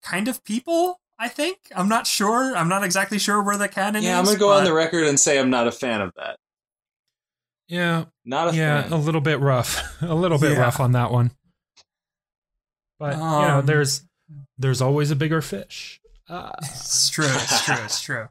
kind 0.02 0.28
of 0.28 0.42
people. 0.44 0.98
I 1.18 1.28
think 1.28 1.58
I'm 1.74 1.88
not 1.88 2.06
sure. 2.06 2.56
I'm 2.56 2.68
not 2.68 2.84
exactly 2.84 3.18
sure 3.18 3.42
where 3.42 3.56
the 3.58 3.68
canon 3.68 4.02
Yeah, 4.02 4.14
is. 4.14 4.18
I'm 4.20 4.24
gonna 4.24 4.38
go 4.38 4.50
on 4.52 4.64
the 4.64 4.72
record 4.72 5.06
and 5.06 5.20
say 5.20 5.38
I'm 5.38 5.50
not 5.50 5.66
a 5.68 5.72
fan 5.72 6.00
of 6.00 6.12
that. 6.16 6.38
Yeah, 7.68 8.06
Not 8.28 8.52
a 8.52 8.56
yeah, 8.56 8.82
fan. 8.82 8.92
a 8.92 8.96
little 8.96 9.20
bit 9.20 9.38
rough, 9.40 9.80
a 10.02 10.14
little 10.14 10.38
bit 10.38 10.52
Yeah. 10.52 10.58
rough 10.62 10.80
on 10.80 10.92
that 10.92 11.10
one. 11.12 11.30
But 12.98 13.12
you 13.14 13.20
know, 13.20 13.58
Um, 13.60 13.66
there's 13.66 14.02
there's 14.58 14.82
always 14.82 15.10
a 15.10 15.16
bigger 15.16 15.40
fish. 15.40 16.00
Uh, 16.28 16.50
It's 16.62 17.08
true. 17.08 17.24
It's 17.28 17.64
true. 17.64 17.76
It's 17.84 18.00
true. 18.00 18.28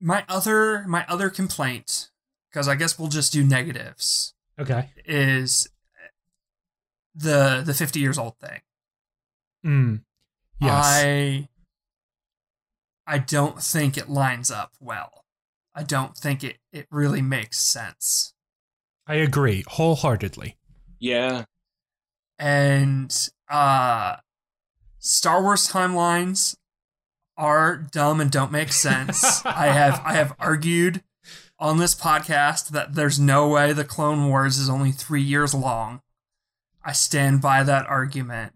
My 0.00 0.24
other 0.28 0.84
my 0.86 1.04
other 1.08 1.30
complaint, 1.30 2.08
because 2.50 2.68
I 2.68 2.74
guess 2.76 2.98
we'll 2.98 3.08
just 3.08 3.32
do 3.32 3.44
negatives, 3.44 4.34
okay. 4.58 4.90
is 5.04 5.68
the 7.14 7.62
the 7.64 7.74
50 7.74 7.98
years 8.00 8.18
old 8.18 8.36
thing. 8.38 8.60
Mm. 9.66 10.02
Yes. 10.60 10.72
I 10.86 11.48
I 13.06 13.18
don't 13.18 13.60
think 13.62 13.96
it 13.96 14.08
lines 14.08 14.50
up 14.50 14.72
well. 14.80 15.17
I 15.78 15.84
don't 15.84 16.16
think 16.16 16.42
it 16.42 16.58
it 16.72 16.88
really 16.90 17.22
makes 17.22 17.56
sense. 17.60 18.34
I 19.06 19.14
agree 19.14 19.62
wholeheartedly. 19.68 20.56
yeah. 20.98 21.44
And 22.36 23.14
uh 23.48 24.16
Star 24.98 25.40
Wars 25.40 25.68
timelines 25.68 26.56
are 27.36 27.76
dumb 27.76 28.20
and 28.20 28.28
don't 28.28 28.50
make 28.50 28.72
sense. 28.72 29.46
I 29.46 29.68
have 29.68 30.02
I 30.04 30.14
have 30.14 30.34
argued 30.40 31.04
on 31.60 31.78
this 31.78 31.94
podcast 31.94 32.70
that 32.70 32.94
there's 32.96 33.20
no 33.20 33.46
way 33.48 33.72
the 33.72 33.84
Clone 33.84 34.28
Wars 34.28 34.58
is 34.58 34.68
only 34.68 34.90
3 34.90 35.22
years 35.22 35.54
long. 35.54 36.02
I 36.84 36.90
stand 36.90 37.40
by 37.40 37.62
that 37.62 37.86
argument. 37.86 38.52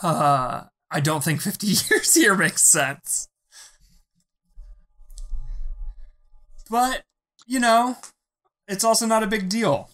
Uh 0.00 0.66
I 0.92 1.00
don't 1.00 1.24
think 1.24 1.40
50 1.40 1.66
years 1.90 2.14
here 2.14 2.36
makes 2.36 2.62
sense. 2.62 3.26
But, 6.70 7.02
you 7.46 7.58
know, 7.58 7.96
it's 8.68 8.84
also 8.84 9.04
not 9.06 9.24
a 9.24 9.26
big 9.26 9.48
deal. 9.48 9.90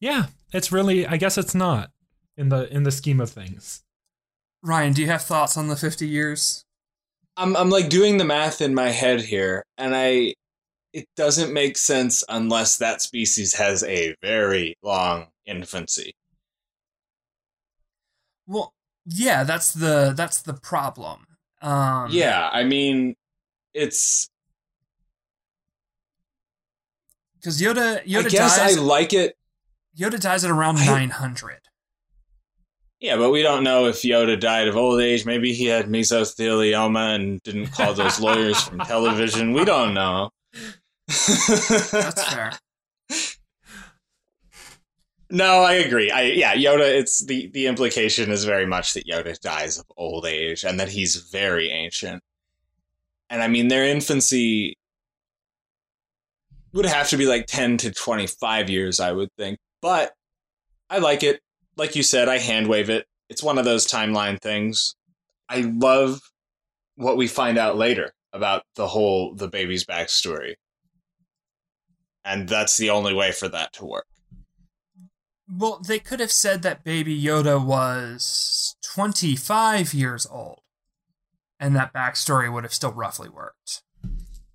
Yeah, 0.00 0.26
it's 0.52 0.72
really. 0.72 1.06
I 1.06 1.16
guess 1.16 1.38
it's 1.38 1.54
not 1.54 1.90
in 2.36 2.50
the 2.50 2.70
in 2.72 2.82
the 2.82 2.90
scheme 2.90 3.20
of 3.20 3.30
things. 3.30 3.82
Ryan, 4.62 4.92
do 4.92 5.00
you 5.02 5.08
have 5.08 5.22
thoughts 5.22 5.56
on 5.56 5.68
the 5.68 5.76
50 5.76 6.06
years? 6.06 6.64
I'm 7.36 7.56
I'm 7.56 7.70
like 7.70 7.88
doing 7.88 8.18
the 8.18 8.24
math 8.24 8.60
in 8.60 8.74
my 8.74 8.88
head 8.88 9.20
here, 9.20 9.64
and 9.78 9.94
I 9.94 10.34
it 10.92 11.06
doesn't 11.16 11.52
make 11.52 11.76
sense 11.76 12.24
unless 12.28 12.78
that 12.78 13.02
species 13.02 13.54
has 13.54 13.84
a 13.84 14.14
very 14.22 14.76
long 14.82 15.26
infancy. 15.44 16.14
Well, 18.46 18.72
yeah, 19.04 19.44
that's 19.44 19.72
the 19.72 20.14
that's 20.16 20.40
the 20.42 20.54
problem. 20.54 21.26
Um, 21.62 22.08
yeah, 22.10 22.48
I 22.52 22.64
mean, 22.64 23.14
it's. 23.76 24.28
because 27.34 27.60
Yoda 27.60 27.98
I 27.98 28.04
Yoda 28.04 28.30
guess 28.30 28.58
dies 28.58 28.76
I 28.76 28.80
like 28.80 29.12
it. 29.12 29.36
Yoda 29.96 30.20
dies 30.20 30.44
at 30.44 30.50
around 30.50 30.76
nine 30.76 31.10
hundred. 31.10 31.60
Yeah, 33.00 33.16
but 33.16 33.30
we 33.30 33.42
don't 33.42 33.62
know 33.62 33.86
if 33.86 33.96
Yoda 34.02 34.40
died 34.40 34.68
of 34.68 34.76
old 34.76 35.00
age. 35.00 35.26
Maybe 35.26 35.52
he 35.52 35.66
had 35.66 35.86
mesothelioma 35.86 37.14
and 37.14 37.42
didn't 37.42 37.66
call 37.68 37.92
those 37.94 38.18
lawyers 38.18 38.60
from 38.62 38.78
television. 38.80 39.52
We 39.52 39.64
don't 39.64 39.92
know. 39.94 40.30
That's 41.06 42.24
fair. 42.32 42.52
No, 45.28 45.62
I 45.62 45.74
agree. 45.74 46.10
I 46.10 46.22
yeah, 46.22 46.54
Yoda. 46.54 46.88
It's 46.88 47.24
the 47.24 47.48
the 47.48 47.66
implication 47.66 48.30
is 48.30 48.44
very 48.44 48.66
much 48.66 48.94
that 48.94 49.06
Yoda 49.06 49.38
dies 49.40 49.78
of 49.78 49.84
old 49.96 50.24
age 50.24 50.64
and 50.64 50.80
that 50.80 50.88
he's 50.88 51.16
very 51.16 51.70
ancient. 51.70 52.22
And 53.30 53.42
I 53.42 53.48
mean, 53.48 53.68
their 53.68 53.84
infancy 53.84 54.76
would 56.72 56.86
have 56.86 57.08
to 57.08 57.16
be 57.16 57.26
like 57.26 57.46
ten 57.46 57.76
to 57.78 57.90
twenty 57.90 58.26
five 58.26 58.70
years, 58.70 59.00
I 59.00 59.12
would 59.12 59.30
think. 59.36 59.58
But 59.82 60.12
I 60.88 60.98
like 60.98 61.22
it. 61.22 61.40
Like 61.76 61.96
you 61.96 62.02
said, 62.02 62.28
I 62.28 62.38
hand 62.38 62.68
wave 62.68 62.90
it. 62.90 63.06
It's 63.28 63.42
one 63.42 63.58
of 63.58 63.64
those 63.64 63.86
timeline 63.86 64.40
things. 64.40 64.94
I 65.48 65.60
love 65.60 66.20
what 66.96 67.16
we 67.16 67.26
find 67.26 67.58
out 67.58 67.76
later 67.76 68.12
about 68.32 68.62
the 68.76 68.86
whole 68.86 69.34
the 69.34 69.48
baby's 69.48 69.84
backstory, 69.84 70.54
and 72.24 72.48
that's 72.48 72.76
the 72.76 72.90
only 72.90 73.14
way 73.14 73.32
for 73.32 73.48
that 73.48 73.72
to 73.74 73.84
work. 73.84 74.06
Well, 75.48 75.80
they 75.86 76.00
could 76.00 76.20
have 76.20 76.32
said 76.32 76.62
that 76.62 76.82
Baby 76.82 77.20
Yoda 77.20 77.64
was 77.64 78.76
25 78.82 79.94
years 79.94 80.26
old, 80.26 80.60
and 81.60 81.74
that 81.76 81.92
backstory 81.92 82.52
would 82.52 82.64
have 82.64 82.74
still 82.74 82.92
roughly 82.92 83.28
worked. 83.28 83.82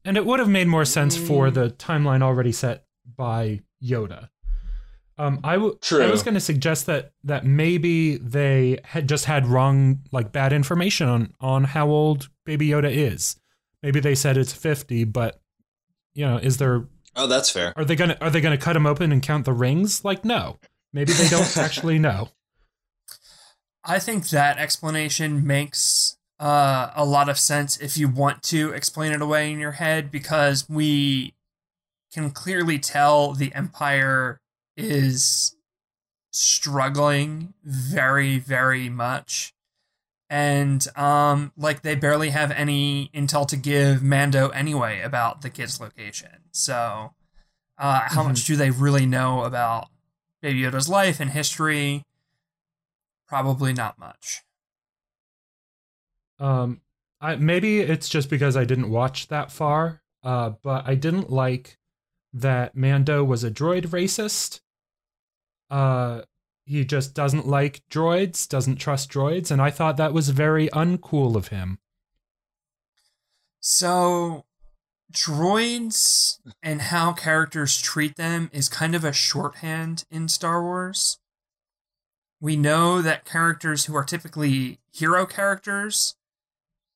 And 0.03 0.17
it 0.17 0.25
would 0.25 0.39
have 0.39 0.49
made 0.49 0.67
more 0.67 0.85
sense 0.85 1.15
for 1.15 1.51
the 1.51 1.69
timeline 1.69 2.21
already 2.23 2.51
set 2.51 2.85
by 3.17 3.61
Yoda. 3.83 4.29
Um, 5.17 5.39
I 5.43 5.53
w- 5.53 5.77
True. 5.81 6.01
I 6.03 6.09
was 6.09 6.23
going 6.23 6.33
to 6.33 6.39
suggest 6.39 6.87
that 6.87 7.11
that 7.25 7.45
maybe 7.45 8.17
they 8.17 8.79
had 8.83 9.07
just 9.07 9.25
had 9.25 9.45
wrong, 9.45 9.99
like 10.11 10.31
bad 10.31 10.51
information 10.53 11.07
on 11.07 11.33
on 11.39 11.63
how 11.65 11.87
old 11.89 12.29
Baby 12.45 12.69
Yoda 12.69 12.89
is. 12.91 13.35
Maybe 13.83 13.99
they 13.99 14.15
said 14.15 14.37
it's 14.37 14.53
fifty, 14.53 15.03
but 15.03 15.39
you 16.15 16.25
know, 16.25 16.37
is 16.37 16.57
there 16.57 16.85
Oh, 17.15 17.27
that's 17.27 17.51
fair. 17.51 17.73
are 17.75 17.85
they 17.85 17.95
gonna 17.95 18.17
are 18.21 18.31
they 18.31 18.41
gonna 18.41 18.57
cut 18.57 18.75
him 18.75 18.87
open 18.87 19.11
and 19.11 19.21
count 19.21 19.45
the 19.45 19.53
rings? 19.53 20.03
Like, 20.03 20.25
no, 20.25 20.57
maybe 20.91 21.13
they 21.13 21.27
don't 21.29 21.55
actually 21.57 21.99
know. 21.99 22.29
I 23.83 23.99
think 23.99 24.29
that 24.29 24.57
explanation 24.57 25.45
makes 25.45 26.17
uh, 26.41 26.91
a 26.95 27.05
lot 27.05 27.29
of 27.29 27.37
sense 27.37 27.77
if 27.77 27.97
you 27.97 28.09
want 28.09 28.41
to 28.41 28.71
explain 28.71 29.11
it 29.11 29.21
away 29.21 29.51
in 29.51 29.59
your 29.59 29.73
head 29.73 30.09
because 30.09 30.67
we 30.67 31.35
can 32.11 32.31
clearly 32.31 32.79
tell 32.79 33.33
the 33.33 33.53
Empire 33.53 34.41
is 34.75 35.55
struggling 36.31 37.53
very, 37.63 38.39
very 38.39 38.89
much. 38.89 39.53
And 40.31 40.87
um, 40.97 41.51
like 41.55 41.83
they 41.83 41.93
barely 41.93 42.31
have 42.31 42.49
any 42.51 43.11
intel 43.13 43.47
to 43.47 43.57
give 43.57 44.01
Mando 44.01 44.49
anyway 44.49 45.01
about 45.01 45.41
the 45.41 45.49
kid's 45.49 45.79
location. 45.79 46.45
So, 46.51 47.13
uh, 47.77 48.01
how 48.07 48.23
much 48.23 48.45
do 48.45 48.55
they 48.55 48.71
really 48.71 49.05
know 49.05 49.43
about 49.43 49.89
Baby 50.41 50.61
Yoda's 50.61 50.89
life 50.89 51.19
and 51.19 51.31
history? 51.31 52.03
Probably 53.27 53.73
not 53.73 53.99
much. 53.99 54.41
Um, 56.41 56.81
I 57.21 57.35
maybe 57.35 57.79
it's 57.79 58.09
just 58.09 58.29
because 58.29 58.57
I 58.57 58.65
didn't 58.65 58.89
watch 58.89 59.27
that 59.29 59.51
far. 59.51 60.01
Uh, 60.23 60.51
but 60.61 60.87
I 60.87 60.95
didn't 60.95 61.31
like 61.31 61.77
that 62.33 62.75
Mando 62.75 63.23
was 63.23 63.43
a 63.43 63.51
droid 63.51 63.87
racist. 63.87 64.61
Uh, 65.69 66.21
he 66.65 66.85
just 66.85 67.13
doesn't 67.13 67.47
like 67.47 67.81
droids, 67.89 68.47
doesn't 68.47 68.75
trust 68.75 69.11
droids, 69.11 69.51
and 69.51 69.61
I 69.61 69.71
thought 69.71 69.97
that 69.97 70.13
was 70.13 70.29
very 70.29 70.69
uncool 70.69 71.35
of 71.35 71.47
him. 71.47 71.79
So, 73.59 74.45
droids 75.11 76.39
and 76.61 76.83
how 76.83 77.13
characters 77.13 77.81
treat 77.81 78.15
them 78.15 78.49
is 78.53 78.69
kind 78.69 78.95
of 78.95 79.03
a 79.03 79.13
shorthand 79.13 80.05
in 80.11 80.27
Star 80.27 80.61
Wars. 80.61 81.19
We 82.39 82.55
know 82.55 83.01
that 83.01 83.25
characters 83.25 83.85
who 83.85 83.95
are 83.95 84.05
typically 84.05 84.79
hero 84.91 85.25
characters 85.25 86.15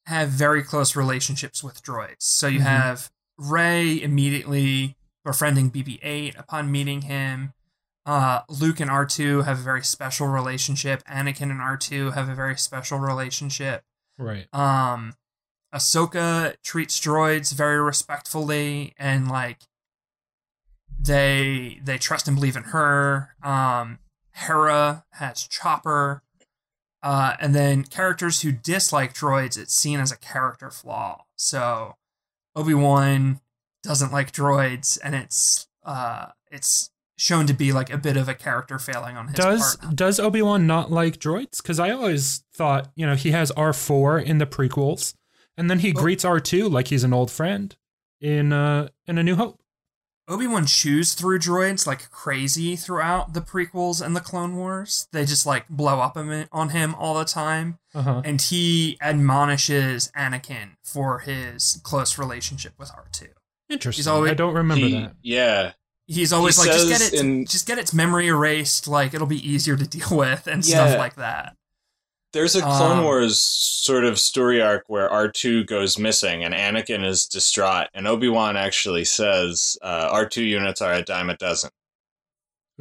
have 0.06 0.30
very 0.30 0.64
close 0.64 0.96
relationships 0.96 1.64
with 1.64 1.82
droids. 1.84 2.22
So 2.22 2.48
you 2.48 2.60
Mhm. 2.60 2.64
have 2.64 3.12
Rey 3.38 4.02
immediately 4.02 4.98
befriending 5.24 5.70
BB-8 5.72 6.36
upon 6.38 6.72
meeting 6.72 7.02
him. 7.04 7.54
Uh, 8.06 8.42
Luke 8.48 8.80
and 8.80 8.90
R2 8.90 9.42
have 9.42 9.60
a 9.60 9.64
very 9.64 9.84
special 9.84 10.28
relationship. 10.28 11.04
Anakin 11.06 11.50
and 11.50 11.60
R2 11.60 12.12
have 12.12 12.30
a 12.30 12.36
very 12.36 12.56
special 12.58 13.00
relationship. 13.00 13.84
Right. 14.18 14.48
Um, 14.54 15.16
Ahsoka 15.74 16.56
treats 16.64 17.00
droids 17.00 17.52
very 17.54 17.82
respectfully 17.82 18.94
and 18.98 19.28
like 19.28 19.64
they 21.00 21.80
they 21.84 21.98
trust 21.98 22.28
and 22.28 22.36
believe 22.38 22.56
in 22.56 22.64
her. 22.64 23.36
Um, 23.44 24.00
Hera 24.32 25.06
has 25.14 25.48
Chopper. 25.48 26.22
Uh, 27.06 27.36
and 27.40 27.54
then 27.54 27.84
characters 27.84 28.42
who 28.42 28.52
dislike 28.52 29.14
droids, 29.14 29.60
it's 29.60 29.76
seen 29.76 30.00
as 30.00 30.12
a 30.12 30.18
character 30.18 30.72
flaw. 30.72 31.24
So 31.36 31.98
Obi 32.56 32.74
Wan 32.74 33.42
doesn't 33.84 34.12
like 34.12 34.32
droids, 34.32 34.98
and 35.04 35.14
it's 35.14 35.68
uh, 35.84 36.30
it's 36.50 36.90
shown 37.16 37.46
to 37.46 37.54
be 37.54 37.72
like 37.72 37.92
a 37.94 37.98
bit 38.00 38.18
of 38.18 38.28
a 38.28 38.34
character 38.34 38.80
failing 38.80 39.16
on 39.18 39.28
his 39.28 39.36
Does 39.36 39.76
part. 39.78 39.96
does 39.96 40.20
Obi 40.20 40.42
Wan 40.42 40.66
not 40.66 40.92
like 40.92 41.20
droids? 41.20 41.62
Because 41.62 41.80
I 41.80 41.92
always 41.92 42.44
thought 42.56 42.90
you 42.96 43.06
know 43.06 43.14
he 43.16 43.30
has 43.32 43.52
R 43.52 43.72
four 43.72 44.18
in 44.18 44.40
the 44.40 44.48
prequels, 44.48 45.14
and 45.56 45.70
then 45.70 45.80
he 45.80 45.92
Oh. 45.92 46.02
greets 46.02 46.26
R 46.26 46.40
two 46.40 46.68
like 46.68 46.88
he's 46.88 47.04
an 47.04 47.14
old 47.14 47.30
friend 47.30 47.76
in 48.20 48.52
uh 48.52 48.88
in 49.06 49.20
A 49.20 49.24
New 49.24 49.36
Hope. 49.36 49.62
Obi 50.28 50.48
Wan 50.48 50.66
chews 50.66 51.14
through 51.14 51.38
droids 51.40 51.86
like 51.86 52.10
crazy 52.10 52.76
throughout 52.76 53.34
the 53.34 53.42
prequels 53.42 54.04
and 54.04 54.16
the 54.16 54.20
Clone 54.22 54.56
Wars. 54.56 55.08
They 55.12 55.24
just 55.26 55.46
like 55.46 55.68
blow 55.70 56.00
up 56.00 56.18
on 56.18 56.70
him 56.70 56.96
all 56.96 57.14
the 57.14 57.26
time, 57.26 57.78
Uh 57.94 58.02
huh. 58.02 58.22
and 58.26 58.42
he 58.42 58.98
admonishes 59.02 60.12
Anakin 60.18 60.78
for 60.84 61.20
his 61.20 61.80
close 61.84 62.18
relationship 62.18 62.74
with 62.80 62.92
R 62.96 63.06
two. 63.12 63.28
Interesting. 63.70 64.08
always- 64.12 64.32
I 64.32 64.36
don't 64.36 64.54
remember 64.56 64.86
He- 64.88 64.94
that. 65.02 65.16
Yeah. 65.22 65.72
He's 66.08 66.32
always 66.32 66.56
He 66.62 66.70
like, 66.70 66.78
just 66.78 66.88
get 66.88 67.02
it, 67.02 67.20
in- 67.20 67.46
just 67.46 67.66
get 67.68 67.80
its 67.80 67.92
memory 67.94 68.28
erased. 68.28 68.88
Like 68.88 69.14
it'll 69.14 69.26
be 69.28 69.48
easier 69.48 69.76
to 69.76 69.88
deal 69.88 70.08
with 70.18 70.48
and 70.48 70.66
Yeah. 70.66 70.88
stuff 70.88 71.00
like 71.00 71.16
that. 71.16 71.56
There's 72.36 72.56
a 72.56 72.62
Clone 72.62 73.00
Um, 73.00 73.04
Wars 73.06 73.40
sort 73.40 74.04
of 74.04 74.20
story 74.20 74.62
arc 74.62 74.84
where 74.88 75.10
R2 75.10 75.66
goes 75.66 75.98
missing 75.98 76.44
and 76.44 76.54
Anakin 76.54 77.04
is 77.04 77.26
distraught, 77.26 77.88
and 77.94 78.06
Obi 78.08 78.28
Wan 78.30 78.58
actually 78.58 79.06
says 79.06 79.78
uh, 79.82 80.14
R2 80.14 80.46
units 80.46 80.82
are 80.82 80.92
a 80.94 81.02
dime 81.02 81.30
a 81.30 81.38
dozen. 81.38 81.70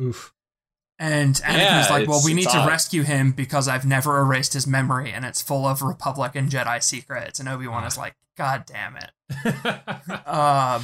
Oof. 0.00 0.32
And 0.98 1.34
Anakin's 1.36 1.59
Yeah, 1.59 1.86
like, 1.90 2.09
well, 2.09 2.20
we 2.24 2.34
need 2.34 2.48
to 2.48 2.59
odd. 2.59 2.68
rescue 2.68 3.02
him 3.02 3.32
because 3.32 3.66
I've 3.68 3.84
never 3.84 4.18
erased 4.20 4.52
his 4.55 4.66
memory, 4.66 5.12
and 5.12 5.24
it's 5.24 5.40
full 5.40 5.66
of 5.66 5.82
Republic 5.82 6.32
and 6.34 6.50
Jedi 6.50 6.82
secrets. 6.82 7.38
And 7.40 7.48
Obi 7.48 7.66
Wan 7.68 7.84
is 7.84 7.96
like, 7.96 8.14
God 8.36 8.64
damn 8.66 8.96
it. 8.96 9.11
Um, 10.26 10.82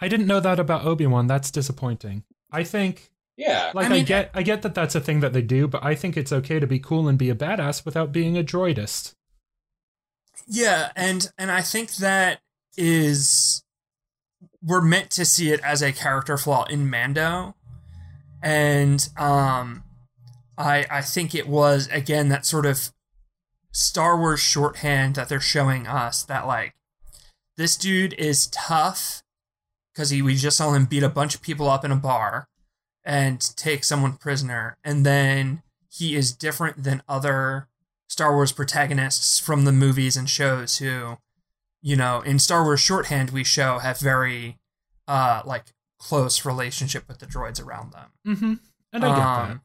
I 0.00 0.08
didn't 0.08 0.26
know 0.26 0.40
that 0.40 0.58
about 0.60 0.84
Obi 0.84 1.06
Wan. 1.06 1.26
That's 1.26 1.50
disappointing. 1.50 2.22
I 2.50 2.62
think, 2.64 3.10
Yeah. 3.36 3.72
like, 3.74 3.90
I 3.90 3.96
I, 3.96 4.02
get, 4.02 4.30
I 4.34 4.42
get 4.42 4.62
that 4.62 4.74
that's 4.74 4.94
a 4.94 5.00
thing 5.00 5.20
that 5.20 5.32
they 5.32 5.42
do, 5.42 5.66
but 5.66 5.84
I 5.84 5.94
think 5.94 6.16
it's 6.16 6.32
okay 6.32 6.60
to 6.60 6.66
be 6.66 6.78
cool 6.78 7.08
and 7.08 7.18
be 7.18 7.30
a 7.30 7.34
badass 7.34 7.84
without 7.84 8.12
being 8.12 8.38
a 8.38 8.44
droidist. 8.44 9.14
Yeah, 10.46 10.90
and 10.96 11.30
and 11.38 11.50
I 11.50 11.62
think 11.62 11.94
that 11.96 12.40
is 12.76 13.64
we're 14.62 14.80
meant 14.80 15.10
to 15.10 15.24
see 15.24 15.52
it 15.52 15.60
as 15.60 15.82
a 15.82 15.92
character 15.92 16.36
flaw 16.36 16.64
in 16.64 16.88
Mando. 16.88 17.54
And 18.42 19.08
um 19.16 19.84
I 20.58 20.86
I 20.90 21.00
think 21.02 21.34
it 21.34 21.48
was 21.48 21.88
again 21.90 22.28
that 22.28 22.46
sort 22.46 22.66
of 22.66 22.92
Star 23.72 24.18
Wars 24.18 24.40
shorthand 24.40 25.14
that 25.14 25.28
they're 25.28 25.40
showing 25.40 25.86
us 25.86 26.22
that 26.24 26.46
like 26.46 26.74
this 27.56 27.76
dude 27.76 28.12
is 28.14 28.48
tough 28.48 29.22
because 29.92 30.10
he 30.10 30.22
we 30.22 30.34
just 30.36 30.56
saw 30.56 30.72
him 30.72 30.84
beat 30.84 31.02
a 31.02 31.08
bunch 31.08 31.34
of 31.34 31.42
people 31.42 31.68
up 31.68 31.84
in 31.84 31.90
a 31.90 31.96
bar 31.96 32.48
and 33.04 33.40
take 33.56 33.84
someone 33.84 34.12
prisoner 34.16 34.76
and 34.84 35.04
then 35.04 35.62
he 35.90 36.14
is 36.16 36.32
different 36.32 36.82
than 36.82 37.02
other 37.08 37.68
Star 38.08 38.34
Wars 38.34 38.52
protagonists 38.52 39.38
from 39.38 39.64
the 39.64 39.72
movies 39.72 40.16
and 40.16 40.28
shows 40.28 40.78
who, 40.78 41.18
you 41.82 41.96
know, 41.96 42.20
in 42.22 42.38
Star 42.38 42.62
Wars 42.64 42.80
shorthand 42.80 43.30
we 43.30 43.44
show 43.44 43.78
have 43.78 43.98
very 43.98 44.58
uh 45.06 45.42
like 45.44 45.66
close 45.98 46.44
relationship 46.44 47.06
with 47.08 47.18
the 47.18 47.26
droids 47.26 47.62
around 47.64 47.92
them. 47.92 48.10
Mm-hmm. 48.26 48.54
And 48.92 49.04
I 49.04 49.08
get 49.16 49.50
Um, 49.50 49.60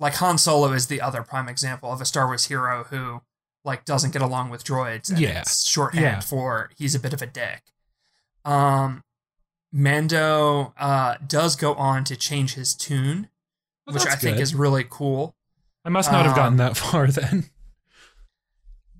Like 0.00 0.14
Han 0.14 0.38
Solo 0.38 0.72
is 0.72 0.86
the 0.86 1.00
other 1.00 1.22
prime 1.22 1.48
example 1.48 1.92
of 1.92 2.00
a 2.00 2.04
Star 2.04 2.26
Wars 2.26 2.46
hero 2.46 2.84
who 2.84 3.22
like 3.64 3.84
doesn't 3.84 4.12
get 4.12 4.22
along 4.22 4.50
with 4.50 4.64
droids. 4.64 5.10
And 5.10 5.18
Yeah. 5.18 5.40
it's 5.40 5.64
shorthand 5.64 6.02
Yeah. 6.04 6.20
for 6.20 6.70
he's 6.76 6.94
a 6.94 7.00
bit 7.00 7.12
of 7.12 7.22
a 7.22 7.26
dick. 7.26 7.62
Um, 8.44 9.02
Mando 9.72 10.72
uh, 10.78 11.16
does 11.26 11.56
go 11.56 11.74
on 11.74 12.04
to 12.04 12.16
change 12.16 12.54
his 12.54 12.74
tune, 12.74 13.28
Well, 13.86 13.94
which 13.94 14.02
I 14.06 14.10
that's 14.10 14.22
think 14.22 14.38
is 14.38 14.54
really 14.54 14.84
cool. 14.88 15.34
I 15.84 15.90
must 15.90 16.10
not 16.12 16.26
have 16.26 16.34
gotten 16.34 16.54
um, 16.54 16.56
that 16.58 16.76
far 16.76 17.06
then. 17.08 17.50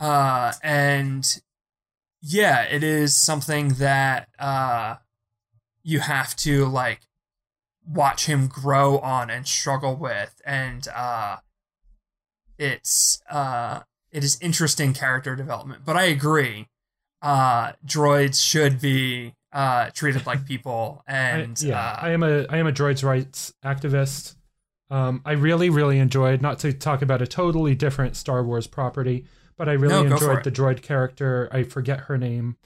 uh 0.00 0.52
and 0.62 1.40
yeah 2.22 2.62
it 2.62 2.82
is 2.84 3.16
something 3.16 3.70
that 3.74 4.28
uh 4.38 4.94
you 5.82 5.98
have 6.00 6.36
to 6.36 6.66
like 6.66 7.00
watch 7.84 8.26
him 8.26 8.46
grow 8.46 8.98
on 8.98 9.28
and 9.28 9.46
struggle 9.46 9.96
with 9.96 10.40
and 10.44 10.86
uh 10.94 11.36
it's 12.58 13.20
uh 13.28 13.80
it 14.12 14.22
is 14.22 14.38
interesting 14.40 14.92
character 14.94 15.34
development 15.34 15.82
but 15.84 15.96
i 15.96 16.04
agree 16.04 16.68
uh 17.22 17.72
droids 17.84 18.40
should 18.44 18.80
be 18.80 19.34
uh 19.52 19.90
treated 19.90 20.26
like 20.26 20.44
people 20.52 21.02
and 21.06 21.58
I, 21.62 21.66
yeah, 21.66 21.80
uh, 21.80 21.98
I 22.02 22.10
am 22.10 22.22
a 22.22 22.46
I 22.48 22.58
am 22.58 22.66
a 22.66 22.72
droids 22.72 23.02
rights 23.04 23.52
activist. 23.64 24.34
Um, 24.90 25.20
I 25.24 25.32
really 25.32 25.68
really 25.70 25.98
enjoyed 25.98 26.40
not 26.42 26.58
to 26.60 26.72
talk 26.72 27.02
about 27.02 27.20
a 27.22 27.26
totally 27.26 27.74
different 27.74 28.16
Star 28.16 28.42
Wars 28.42 28.66
property, 28.66 29.26
but 29.56 29.68
I 29.68 29.72
really 29.72 30.06
No, 30.06 30.14
enjoyed 30.14 30.44
the 30.44 30.50
droid 30.50 30.82
character. 30.82 31.48
I 31.52 31.62
forget 31.62 32.00
her 32.00 32.16
name 32.18 32.56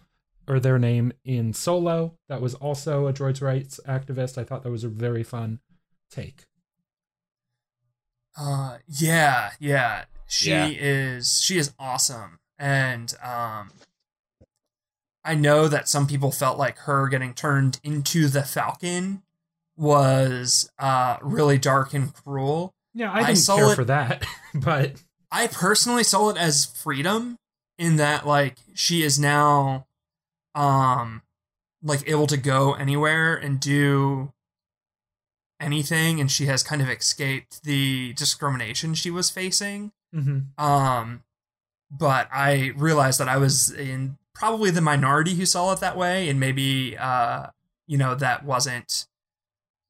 or 0.48 0.58
their 0.60 0.78
name 0.78 1.12
in 1.24 1.52
Solo. 1.52 2.18
That 2.28 2.40
was 2.40 2.54
also 2.54 3.06
a 3.06 3.12
droids 3.12 3.40
rights 3.42 3.80
activist. 3.86 4.38
I 4.38 4.44
thought 4.44 4.62
that 4.64 4.70
was 4.70 4.84
a 4.84 4.88
very 4.88 5.22
fun 5.22 5.60
take. 6.10 6.46
Uh, 8.36 8.78
yeah, 8.88 9.50
yeah. 9.60 10.04
She 10.26 10.50
Yeah. 10.50 10.66
is 10.68 11.40
she 11.42 11.58
is 11.58 11.74
awesome, 11.78 12.38
and 12.58 13.14
um, 13.22 13.70
I 15.24 15.34
know 15.34 15.68
that 15.68 15.88
some 15.88 16.06
people 16.06 16.32
felt 16.32 16.58
like 16.58 16.78
her 16.78 17.06
getting 17.08 17.32
turned 17.34 17.78
into 17.84 18.28
the 18.28 18.42
Falcon 18.42 19.22
was 19.76 20.70
uh 20.78 21.16
really 21.22 21.58
dark 21.58 21.94
and 21.94 22.12
cruel. 22.12 22.74
Yeah, 22.94 23.10
I 23.12 23.18
I 23.20 23.24
didn't 23.26 23.38
saw 23.38 23.56
care 23.56 23.72
it- 23.72 23.76
for 23.76 23.84
that, 23.84 24.24
but 24.54 25.02
I 25.30 25.46
personally 25.46 26.04
saw 26.04 26.28
it 26.30 26.36
as 26.36 26.66
freedom 26.66 27.38
in 27.78 27.96
that 27.96 28.26
like 28.26 28.56
she 28.74 29.02
is 29.02 29.18
now 29.18 29.86
um 30.54 31.22
like 31.82 32.06
able 32.08 32.26
to 32.26 32.36
go 32.36 32.74
anywhere 32.74 33.34
and 33.34 33.58
do 33.58 34.32
anything 35.60 36.20
and 36.20 36.30
she 36.30 36.46
has 36.46 36.62
kind 36.62 36.82
of 36.82 36.88
escaped 36.88 37.62
the 37.64 38.12
discrimination 38.14 38.94
she 38.94 39.10
was 39.10 39.30
facing. 39.30 39.92
Mhm. 40.14 40.58
Um 40.58 41.22
but 41.90 42.28
I 42.32 42.72
realized 42.76 43.20
that 43.20 43.28
I 43.28 43.36
was 43.36 43.70
in 43.70 44.16
probably 44.34 44.70
the 44.70 44.80
minority 44.80 45.34
who 45.34 45.44
saw 45.46 45.72
it 45.72 45.80
that 45.80 45.96
way 45.96 46.28
and 46.28 46.38
maybe 46.40 46.96
uh 46.98 47.46
you 47.86 47.98
know 47.98 48.14
that 48.14 48.44
wasn't 48.44 49.06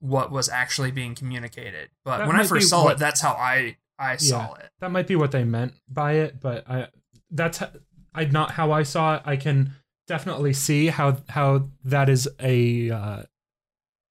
what 0.00 0.32
was 0.32 0.48
actually 0.48 0.90
being 0.90 1.14
communicated. 1.14 1.90
But 2.04 2.18
That 2.18 2.26
when 2.26 2.36
I 2.36 2.44
first 2.44 2.68
saw 2.68 2.84
what- 2.84 2.92
it 2.94 2.98
that's 2.98 3.20
how 3.20 3.32
I 3.32 3.76
I 3.98 4.16
saw 4.16 4.54
it. 4.54 4.70
that 4.80 4.90
might 4.90 5.06
be 5.06 5.14
what 5.16 5.30
they 5.30 5.44
meant 5.44 5.74
by 5.88 6.14
it. 6.14 6.40
But 6.40 6.68
I 6.68 6.88
that's 7.30 7.62
I 8.14 8.24
not 8.24 8.52
how 8.52 8.72
I 8.72 8.82
saw 8.82 9.16
it. 9.16 9.22
I 9.24 9.36
can 9.36 9.72
definitely 10.08 10.52
see 10.54 10.88
how 10.88 11.18
how 11.28 11.68
that 11.84 12.08
is 12.08 12.28
a 12.40 12.90
uh, 12.90 13.22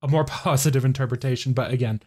a 0.02 0.08
more 0.08 0.24
positive 0.26 0.86
interpretation. 0.86 1.52
But 1.52 1.72
again, 1.72 2.02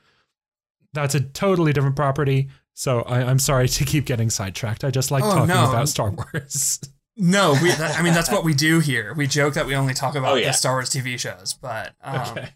that's 0.94 1.14
a 1.14 1.20
totally 1.20 1.72
different 1.74 1.96
property. 1.96 2.48
So 2.72 3.02
I, 3.02 3.22
I'm 3.22 3.38
sorry 3.38 3.68
to 3.68 3.84
keep 3.84 4.06
getting 4.06 4.30
sidetracked. 4.30 4.82
I 4.82 4.90
just 4.90 5.10
like 5.10 5.22
Oh, 5.22 5.30
talking 5.30 5.48
no. 5.48 5.68
about 5.70 5.88
Star 5.90 6.10
Wars. 6.32 6.80
No, 7.16 7.52
we. 7.62 7.70
That, 7.72 7.96
I 7.98 8.02
mean, 8.02 8.12
that's 8.14 8.30
what 8.30 8.44
we 8.44 8.54
do 8.54 8.80
here. 8.80 9.14
We 9.14 9.26
joke 9.26 9.54
that 9.54 9.66
we 9.66 9.74
only 9.76 9.94
talk 9.94 10.14
about 10.14 10.32
Oh, 10.32 10.36
yeah. 10.36 10.48
the 10.48 10.52
Star 10.52 10.74
Wars 10.74 10.90
TV 10.90 11.18
shows, 11.18 11.54
but 11.54 11.92
um, 12.02 12.20
okay. 12.30 12.48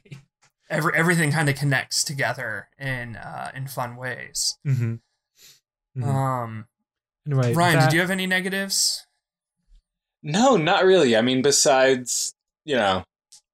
every 0.69 0.93
everything 0.95 1.31
kind 1.33 1.49
of 1.49 1.55
connects 1.57 2.03
together 2.05 2.69
in 2.79 3.17
uh, 3.17 3.51
in 3.55 3.67
fun 3.69 3.97
ways. 3.97 4.59
hmm 4.65 4.97
Mhm. 5.97 6.05
Um, 6.05 6.67
Anyway, 7.27 7.53
Ryan, 7.53 7.75
that- 7.79 7.91
did 7.91 7.95
you 7.95 8.01
have 8.01 8.11
any 8.11 8.27
negatives? 8.27 9.05
No, 10.23 10.57
not 10.57 10.85
really. 10.85 11.15
I 11.17 11.21
mean, 11.21 11.43
besides, 11.43 12.33
you 12.65 12.75
know, 12.75 13.05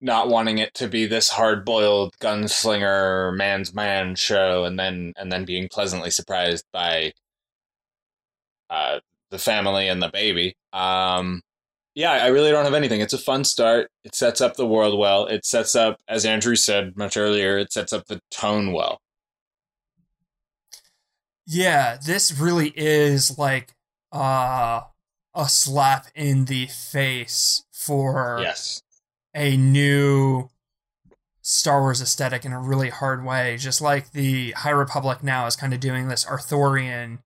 not 0.00 0.28
wanting 0.28 0.58
it 0.58 0.72
to 0.74 0.86
be 0.88 1.06
this 1.06 1.28
hard-boiled 1.30 2.14
gunslinger 2.20 3.34
man's 3.36 3.74
man 3.74 4.14
show 4.14 4.64
and 4.64 4.78
then 4.78 5.12
and 5.16 5.30
then 5.32 5.44
being 5.44 5.68
pleasantly 5.68 6.10
surprised 6.10 6.64
by 6.72 7.12
uh 8.70 9.00
the 9.34 9.38
family 9.40 9.88
and 9.88 10.00
the 10.02 10.08
baby. 10.08 10.54
Um 10.72 11.42
yeah, 11.96 12.12
I 12.12 12.26
really 12.28 12.50
don't 12.50 12.64
have 12.64 12.74
anything. 12.74 13.00
It's 13.00 13.12
a 13.12 13.18
fun 13.18 13.44
start. 13.44 13.88
It 14.04 14.14
sets 14.16 14.40
up 14.40 14.56
the 14.56 14.66
world 14.66 14.98
well. 14.98 15.26
It 15.26 15.44
sets 15.44 15.76
up, 15.76 16.00
as 16.08 16.24
Andrew 16.24 16.56
said 16.56 16.96
much 16.96 17.16
earlier, 17.16 17.56
it 17.58 17.72
sets 17.72 17.92
up 17.92 18.06
the 18.06 18.20
tone 18.32 18.72
well. 18.72 18.98
Yeah, 21.46 21.98
this 22.04 22.32
really 22.38 22.72
is 22.74 23.38
like 23.38 23.74
uh, 24.12 24.80
a 25.34 25.48
slap 25.48 26.06
in 26.14 26.46
the 26.46 26.66
face 26.66 27.64
for 27.72 28.38
Yes. 28.40 28.82
a 29.34 29.56
new 29.56 30.48
Star 31.42 31.80
Wars 31.82 32.00
aesthetic 32.00 32.44
in 32.44 32.52
a 32.52 32.60
really 32.60 32.88
hard 32.90 33.24
way. 33.24 33.56
Just 33.58 33.80
like 33.82 34.12
the 34.12 34.52
High 34.52 34.70
Republic 34.70 35.22
now 35.22 35.46
is 35.46 35.56
kind 35.56 35.74
of 35.74 35.80
doing 35.80 36.08
this 36.08 36.26
Arthurian 36.26 37.20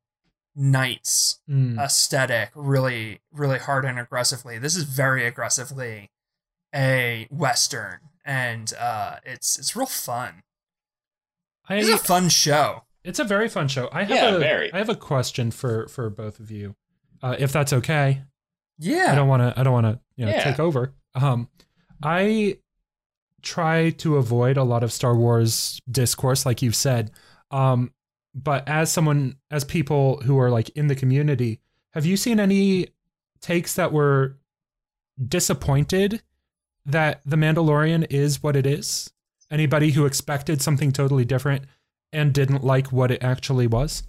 knights 0.61 1.39
Mm. 1.49 1.79
aesthetic 1.79 2.51
really, 2.55 3.21
really 3.33 3.59
hard 3.61 3.85
and 3.85 3.99
aggressively. 3.99 4.59
This 4.59 4.77
is 4.77 4.83
very 4.85 5.25
aggressively 5.25 6.11
a 6.75 7.27
western, 7.31 8.01
and 8.25 8.73
uh, 8.79 9.17
it's 9.25 9.59
it's 9.59 9.75
real 9.77 9.87
fun. 9.87 10.43
I, 11.69 11.77
It's 11.77 11.89
a 11.89 11.97
fun 11.99 12.29
show. 12.29 12.83
it's 13.05 13.19
a 13.19 13.25
very 13.25 13.49
fun 13.49 13.69
show. 13.69 13.89
I 13.93 14.01
have 14.05 14.11
Yeah, 14.11 14.35
a, 14.35 14.39
very. 14.39 14.73
I 14.73 14.79
have 14.79 14.89
a 14.89 14.97
question 14.97 15.51
for 15.51 15.87
for 15.89 16.11
both 16.11 16.41
of 16.41 16.51
you, 16.51 16.75
uh, 17.23 17.37
if 17.39 17.53
that's 17.53 17.73
okay. 17.73 18.23
Yeah 18.81 19.09
i 19.11 19.15
don't 19.15 19.29
want 19.29 19.43
to. 19.43 19.59
I 19.59 19.63
don't 19.63 19.73
want 19.73 19.87
to. 19.87 20.01
You 20.17 20.27
know, 20.27 20.33
Yeah. 20.33 20.45
take 20.45 20.59
over. 20.61 20.93
Um, 21.15 21.49
I 22.03 22.59
try 23.43 23.91
to 23.91 24.17
avoid 24.17 24.57
a 24.57 24.65
lot 24.65 24.83
of 24.83 24.93
Star 24.93 25.15
Wars 25.17 25.81
discourse, 25.91 26.45
like 26.45 26.61
you've 26.63 26.77
said. 26.77 27.11
Um, 27.51 27.93
but 28.43 28.69
as 28.69 28.93
someone, 28.93 29.37
as 29.51 29.65
people 29.65 30.21
who 30.23 30.39
are 30.39 30.51
like 30.51 30.69
in 30.71 30.89
the 30.89 30.95
community, 30.95 31.61
have 31.93 32.07
you 32.07 32.17
seen 32.17 32.39
any 32.41 32.89
takes 33.41 33.75
that 33.75 33.93
were 33.93 34.37
disappointed 35.27 36.23
that 36.87 37.21
the 37.25 37.37
Mandalorian 37.37 38.07
is 38.11 38.43
what 38.43 38.57
it 38.57 38.67
is? 38.67 39.11
Anybody 39.51 39.93
who 39.93 40.07
expected 40.07 40.61
something 40.61 40.93
totally 40.93 41.25
different 41.25 41.65
and 42.13 42.33
didn't 42.33 42.65
like 42.65 42.93
what 42.93 43.11
it 43.11 43.23
actually 43.23 43.67
was? 43.67 44.03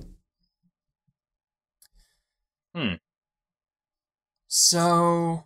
Hmm 2.75 2.95
so 4.49 5.45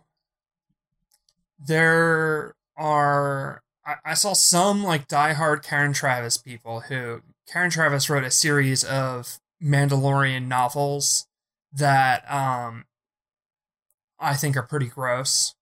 there 1.64 2.56
are 2.76 3.62
I, 3.86 3.94
I 4.04 4.14
saw 4.14 4.32
some 4.32 4.82
like 4.82 5.06
diehard 5.06 5.62
Karen 5.62 5.92
Traviss 5.92 6.42
people 6.42 6.80
who 6.80 7.20
Karen 7.50 7.70
Traviss 7.70 8.08
wrote 8.08 8.24
a 8.24 8.30
series 8.30 8.84
of 8.84 9.38
Mandalorian 9.62 10.46
novels 10.46 11.26
that 11.72 12.30
um 12.30 12.84
I 14.18 14.34
think 14.34 14.56
are 14.56 14.62
pretty 14.62 14.88
gross. 14.88 15.54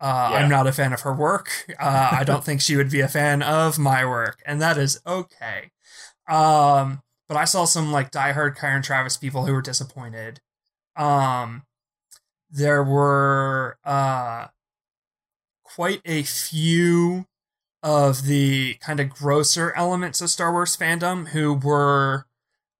Uh, 0.00 0.28
Yeah. 0.32 0.38
I'm 0.38 0.48
not 0.48 0.66
a 0.66 0.72
fan 0.72 0.92
of 0.92 1.00
her 1.02 1.12
work. 1.14 1.50
Uh, 1.78 2.08
I 2.12 2.24
don't 2.24 2.44
think 2.44 2.60
she 2.60 2.76
would 2.76 2.90
be 2.90 3.00
a 3.00 3.08
fan 3.08 3.42
of 3.42 3.78
my 3.78 4.04
work, 4.06 4.42
and 4.46 4.60
that 4.62 4.78
is 4.78 5.00
okay. 5.06 5.70
Um, 6.28 7.02
but 7.28 7.36
I 7.36 7.44
saw 7.44 7.64
some 7.64 7.92
like 7.92 8.10
diehard 8.10 8.56
Karen 8.56 8.82
Traviss 8.82 9.20
people 9.20 9.46
who 9.46 9.52
were 9.52 9.62
disappointed. 9.62 10.40
Um, 10.96 11.64
there 12.50 12.82
were 12.82 13.76
uh, 13.84 14.48
quite 15.64 16.00
a 16.04 16.22
few 16.22 17.26
of 17.82 18.24
the 18.24 18.74
kind 18.80 19.00
of 19.00 19.10
grosser 19.10 19.72
elements 19.76 20.20
of 20.20 20.30
Star 20.30 20.52
Wars 20.52 20.76
fandom 20.76 21.28
who 21.28 21.54
were 21.54 22.26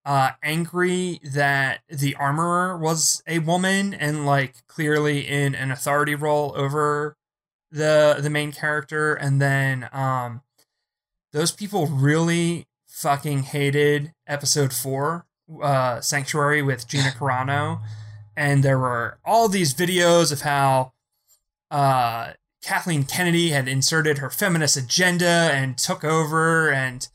uh, 0.05 0.31
angry 0.43 1.21
that 1.23 1.81
the 1.89 2.15
armorer 2.15 2.79
was 2.79 3.23
a 3.27 3.41
woman 3.41 3.93
and 3.93 4.25
like 4.25 4.67
clearly 4.67 5.29
in 5.29 5.55
an 5.55 5.71
authority 5.71 6.15
role 6.15 6.55
over 6.57 7.15
the 7.71 8.17
the 8.19 8.31
main 8.31 8.51
character. 8.51 9.15
And 9.15 9.41
then 9.41 9.89
um 9.93 10.41
those 11.33 11.53
people 11.53 11.87
really 11.87 12.67
fucking 12.87 13.43
hated 13.43 14.15
episode 14.27 14.73
4 14.73 15.27
uh 15.63 16.01
sanctuary 16.01 16.63
with 16.63 16.89
Gina 16.89 17.11
Carano. 17.19 17.81
And 18.35 18.63
there 18.63 18.79
were 18.79 19.19
all 19.27 19.49
these 19.49 19.75
videos 19.75 20.33
of 20.33 20.41
how 20.41 20.93
uh 21.71 22.33
Kathleen 22.69 23.05
Kennedy 23.05 23.49
had 23.49 23.67
inserted 23.67 24.19
her 24.19 24.29
feminist 24.29 24.77
agenda 24.77 25.25
and 25.55 25.79
took 25.79 26.05
over 26.05 26.71
and 26.71 27.09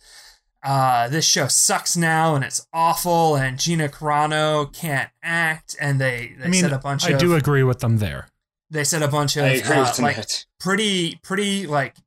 uh, 0.64 1.08
this 1.10 1.26
show 1.26 1.48
sucks 1.48 1.96
now 1.96 2.34
and 2.34 2.44
it's 2.44 2.66
awful 2.74 3.36
and 3.36 3.60
Gina 3.60 3.88
Carano 3.88 4.74
can't 4.74 5.12
act 5.22 5.76
and 5.80 6.02
they, 6.02 6.34
they 6.40 6.46
I 6.46 6.48
mean, 6.48 6.62
said 6.62 6.74
a 6.74 6.80
bunch 6.80 7.06
I 7.06 7.12
of 7.12 7.20
do 7.20 7.36
agree 7.36 7.62
with 7.62 7.82
them 7.82 7.98
there. 8.00 8.30
they 8.72 8.84
said 8.84 9.04
a 9.04 9.08
bunch 9.08 9.38
of 9.38 9.44
uh, 9.44 9.94
like 10.00 10.16
that. 10.16 10.46
pretty 10.60 11.20
pretty 11.22 11.68
like 11.68 11.98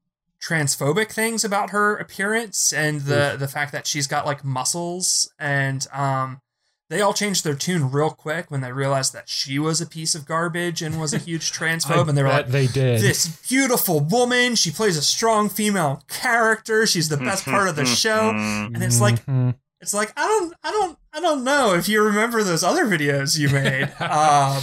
transphobic 0.42 1.12
things 1.12 1.44
about 1.44 1.70
her 1.70 1.96
appearance 1.96 2.72
and 2.72 3.02
the 3.02 3.36
the 3.38 3.46
fact 3.46 3.70
that 3.70 3.86
she's 3.86 4.08
got 4.08 4.26
like 4.26 4.44
muscles 4.44 5.32
and 5.38 5.86
um 5.92 6.40
they 6.88 7.00
all 7.00 7.12
changed 7.12 7.42
their 7.44 7.54
tune 7.54 7.90
real 7.90 8.10
quick 8.10 8.50
when 8.50 8.60
they 8.60 8.70
realized 8.72 9.12
that 9.12 9.28
she 9.28 9.58
was 9.58 9.80
a 9.80 9.86
piece 9.86 10.14
of 10.14 10.24
garbage 10.24 10.82
and 10.82 11.00
was 11.00 11.12
a 11.12 11.18
huge 11.18 11.50
transphobe 11.52 12.08
and 12.08 12.16
they 12.16 12.22
were 12.22 12.28
like 12.28 12.48
they 12.48 12.66
did. 12.66 13.00
this 13.00 13.26
beautiful 13.48 14.00
woman 14.00 14.54
she 14.54 14.70
plays 14.70 14.96
a 14.96 15.02
strong 15.02 15.48
female 15.48 16.02
character 16.08 16.86
she's 16.86 17.08
the 17.08 17.16
best 17.16 17.44
part 17.44 17.68
of 17.68 17.76
the 17.76 17.84
show 18.02 18.30
and 18.30 18.82
it's 18.82 19.00
like 19.00 19.24
Mhm. 19.26 19.54
it's 19.80 19.92
like 19.94 20.12
I 20.16 20.26
don't 20.26 20.54
I 20.62 20.70
don't 20.70 20.98
I 21.12 21.20
don't 21.20 21.42
know 21.44 21.74
if 21.74 21.88
you 21.88 22.02
remember 22.02 22.42
those 22.44 22.62
other 22.62 22.84
videos 22.86 23.36
you 23.38 23.48
made 23.62 23.84
um 24.00 24.62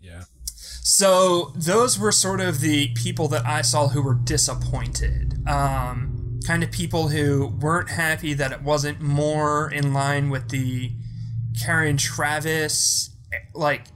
yeah. 0.00 0.22
so 0.82 1.52
those 1.56 1.98
were 1.98 2.12
sort 2.12 2.40
of 2.40 2.60
the 2.60 2.88
people 2.94 3.28
that 3.28 3.44
I 3.46 3.62
saw 3.62 3.88
who 3.88 4.02
were 4.02 4.14
disappointed. 4.14 5.46
Um, 5.48 6.40
kind 6.46 6.62
of 6.62 6.70
people 6.70 7.08
who 7.08 7.48
weren't 7.60 7.90
happy 7.90 8.34
that 8.34 8.50
it 8.52 8.62
wasn't 8.62 9.00
more 9.00 9.70
in 9.70 9.92
line 9.92 10.30
with 10.30 10.48
the 10.48 10.92
Karen 11.60 11.96
Traviss 11.96 13.10
like 13.54 13.86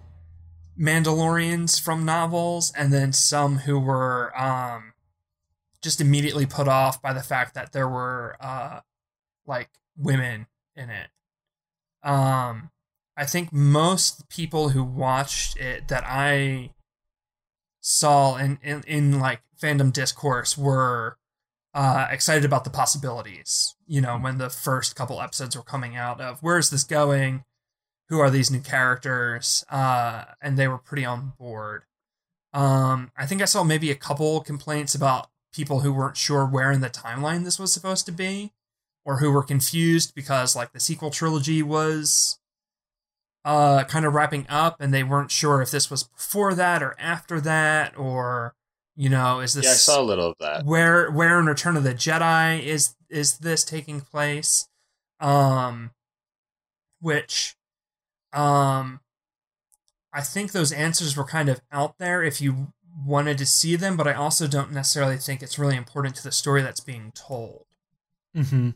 Mandalorians 0.79 1.81
from 1.81 2.05
novels, 2.05 2.73
and 2.77 2.93
then 2.93 3.13
some 3.13 3.59
who 3.59 3.79
were 3.79 4.33
um, 4.39 4.93
just 5.83 6.01
immediately 6.01 6.47
put 6.47 6.69
off 6.69 7.01
by 7.01 7.13
the 7.13 7.23
fact 7.23 7.55
that 7.55 7.73
there 7.73 7.89
were 7.89 8.37
uh, 8.41 8.81
like 9.47 9.71
women 9.97 10.47
in 10.75 10.91
it. 10.91 11.09
Um, 12.03 12.71
I 13.17 13.25
think 13.25 13.53
most 13.53 14.29
people 14.29 14.71
who 14.71 14.83
watched 14.83 15.57
it 15.57 15.89
that 15.89 16.05
I 16.05 16.71
saw 17.81 18.37
in 18.37 18.59
in, 18.63 18.83
in 18.87 19.21
like 19.21 19.43
fandom 19.61 19.93
discourse 19.93 20.59
were 20.59 21.19
uh, 21.73 22.09
excited 22.11 22.45
about 22.45 22.65
the 22.65 22.71
possibilities. 22.71 23.77
You 23.87 24.01
know, 24.01 24.19
when 24.19 24.39
the 24.39 24.51
first 24.51 24.97
couple 24.97 25.21
episodes 25.21 25.57
were 25.57 25.63
coming 25.63 25.97
out 25.97 26.21
of 26.21 26.43
where 26.43 26.59
is 26.59 26.71
this 26.71 26.85
going? 26.85 27.45
Who 28.15 28.21
are 28.21 28.31
these 28.31 28.49
new 28.49 28.61
characters? 28.61 29.65
Uh, 29.69 30.25
and 30.41 30.57
they 30.57 30.69
were 30.69 30.79
pretty 30.79 31.05
on 31.05 31.33
board. 31.37 31.83
Um, 32.53 33.11
I 33.17 33.27
think 33.27 33.43
I 33.43 33.47
saw 33.47 33.65
maybe 33.65 33.91
a 33.91 33.97
couple 33.97 34.41
complaints 34.41 34.95
about 34.95 35.31
people 35.53 35.81
who 35.81 35.93
weren't 35.93 36.17
sure 36.17 36.47
where 36.47 36.71
in 36.71 36.81
the 36.81 36.89
timeline 36.89 37.43
this 37.43 37.59
was 37.59 37.73
supposed 37.73 38.07
to 38.07 38.13
be, 38.13 38.53
or 39.05 39.19
who 39.19 39.33
were 39.33 39.43
confused 39.43 40.15
because 40.15 40.55
like 40.55 40.73
the 40.73 40.79
sequel 40.79 41.11
trilogy 41.11 41.61
was 41.61 42.39
uh 43.45 43.83
kind 43.85 44.07
of 44.07 44.15
wrapping 44.15 44.47
up 44.49 44.81
and 44.81 44.95
they 44.95 45.03
weren't 45.03 45.33
sure 45.33 45.61
if 45.61 45.73
this 45.73 45.91
was 45.91 46.05
before 46.05 46.55
that 46.55 46.81
or 46.83 46.95
after 46.99 47.41
that 47.41 47.99
or 47.99 48.55
you 48.97 49.09
know 49.09 49.41
is 49.41 49.53
this 49.55 49.65
Yeah, 49.65 49.73
I 49.73 49.75
saw 49.75 50.01
a 50.01 50.03
little 50.03 50.29
of 50.31 50.37
that. 50.39 50.65
where 50.65 51.11
where 51.11 51.39
in 51.41 51.47
Return 51.47 51.77
of 51.77 51.83
the 51.83 51.93
Jedi 51.95 52.63
is 52.63 52.95
is 53.11 53.39
this 53.39 53.65
taking 53.65 54.01
place? 54.01 54.69
Um 55.19 55.91
which 57.01 57.57
um 58.35 59.01
I 60.13 60.21
think 60.21 60.53
those 60.53 60.73
answers 60.73 61.17
were 61.17 61.25
kind 61.25 61.49
of 61.49 61.61
out 61.73 61.99
there 61.99 62.23
if 62.23 62.41
you 62.41 62.73
wanted 63.05 63.37
to 63.39 63.47
see 63.47 63.75
them, 63.75 63.97
but 63.97 64.07
I 64.07 64.15
also 64.15 64.47
don't 64.47 64.71
necessarily 64.71 65.17
think 65.17 65.43
it's 65.43 65.59
really 65.59 65.77
important 65.77 66.15
to 66.17 66.23
the 66.23 66.31
story 66.31 66.63
that's 66.63 66.81
being 66.81 67.13
told. 67.15 67.67
Mm-hmm. 68.37 68.71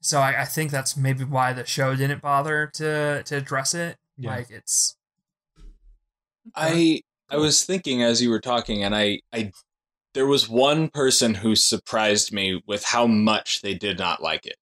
So 0.00 0.20
I, 0.20 0.42
I 0.42 0.44
think 0.44 0.70
that's 0.70 0.96
maybe 0.96 1.24
why 1.24 1.52
the 1.52 1.64
show 1.64 1.94
didn't 1.94 2.22
bother 2.22 2.70
to 2.74 3.22
to 3.24 3.36
address 3.36 3.74
it. 3.74 3.96
Yeah. 4.16 4.36
Like 4.36 4.50
it's 4.50 4.96
I 6.54 7.02
I 7.30 7.36
was 7.36 7.64
thinking 7.64 8.02
as 8.02 8.22
you 8.22 8.30
were 8.30 8.40
talking, 8.40 8.84
and 8.84 8.94
I 8.94 9.20
I 9.32 9.52
there 10.14 10.26
was 10.26 10.48
one 10.48 10.88
person 10.88 11.34
who 11.34 11.54
surprised 11.54 12.32
me 12.32 12.62
with 12.66 12.84
how 12.84 13.06
much 13.06 13.62
they 13.62 13.74
did 13.74 13.98
not 13.98 14.22
like 14.22 14.46
it. 14.46 14.56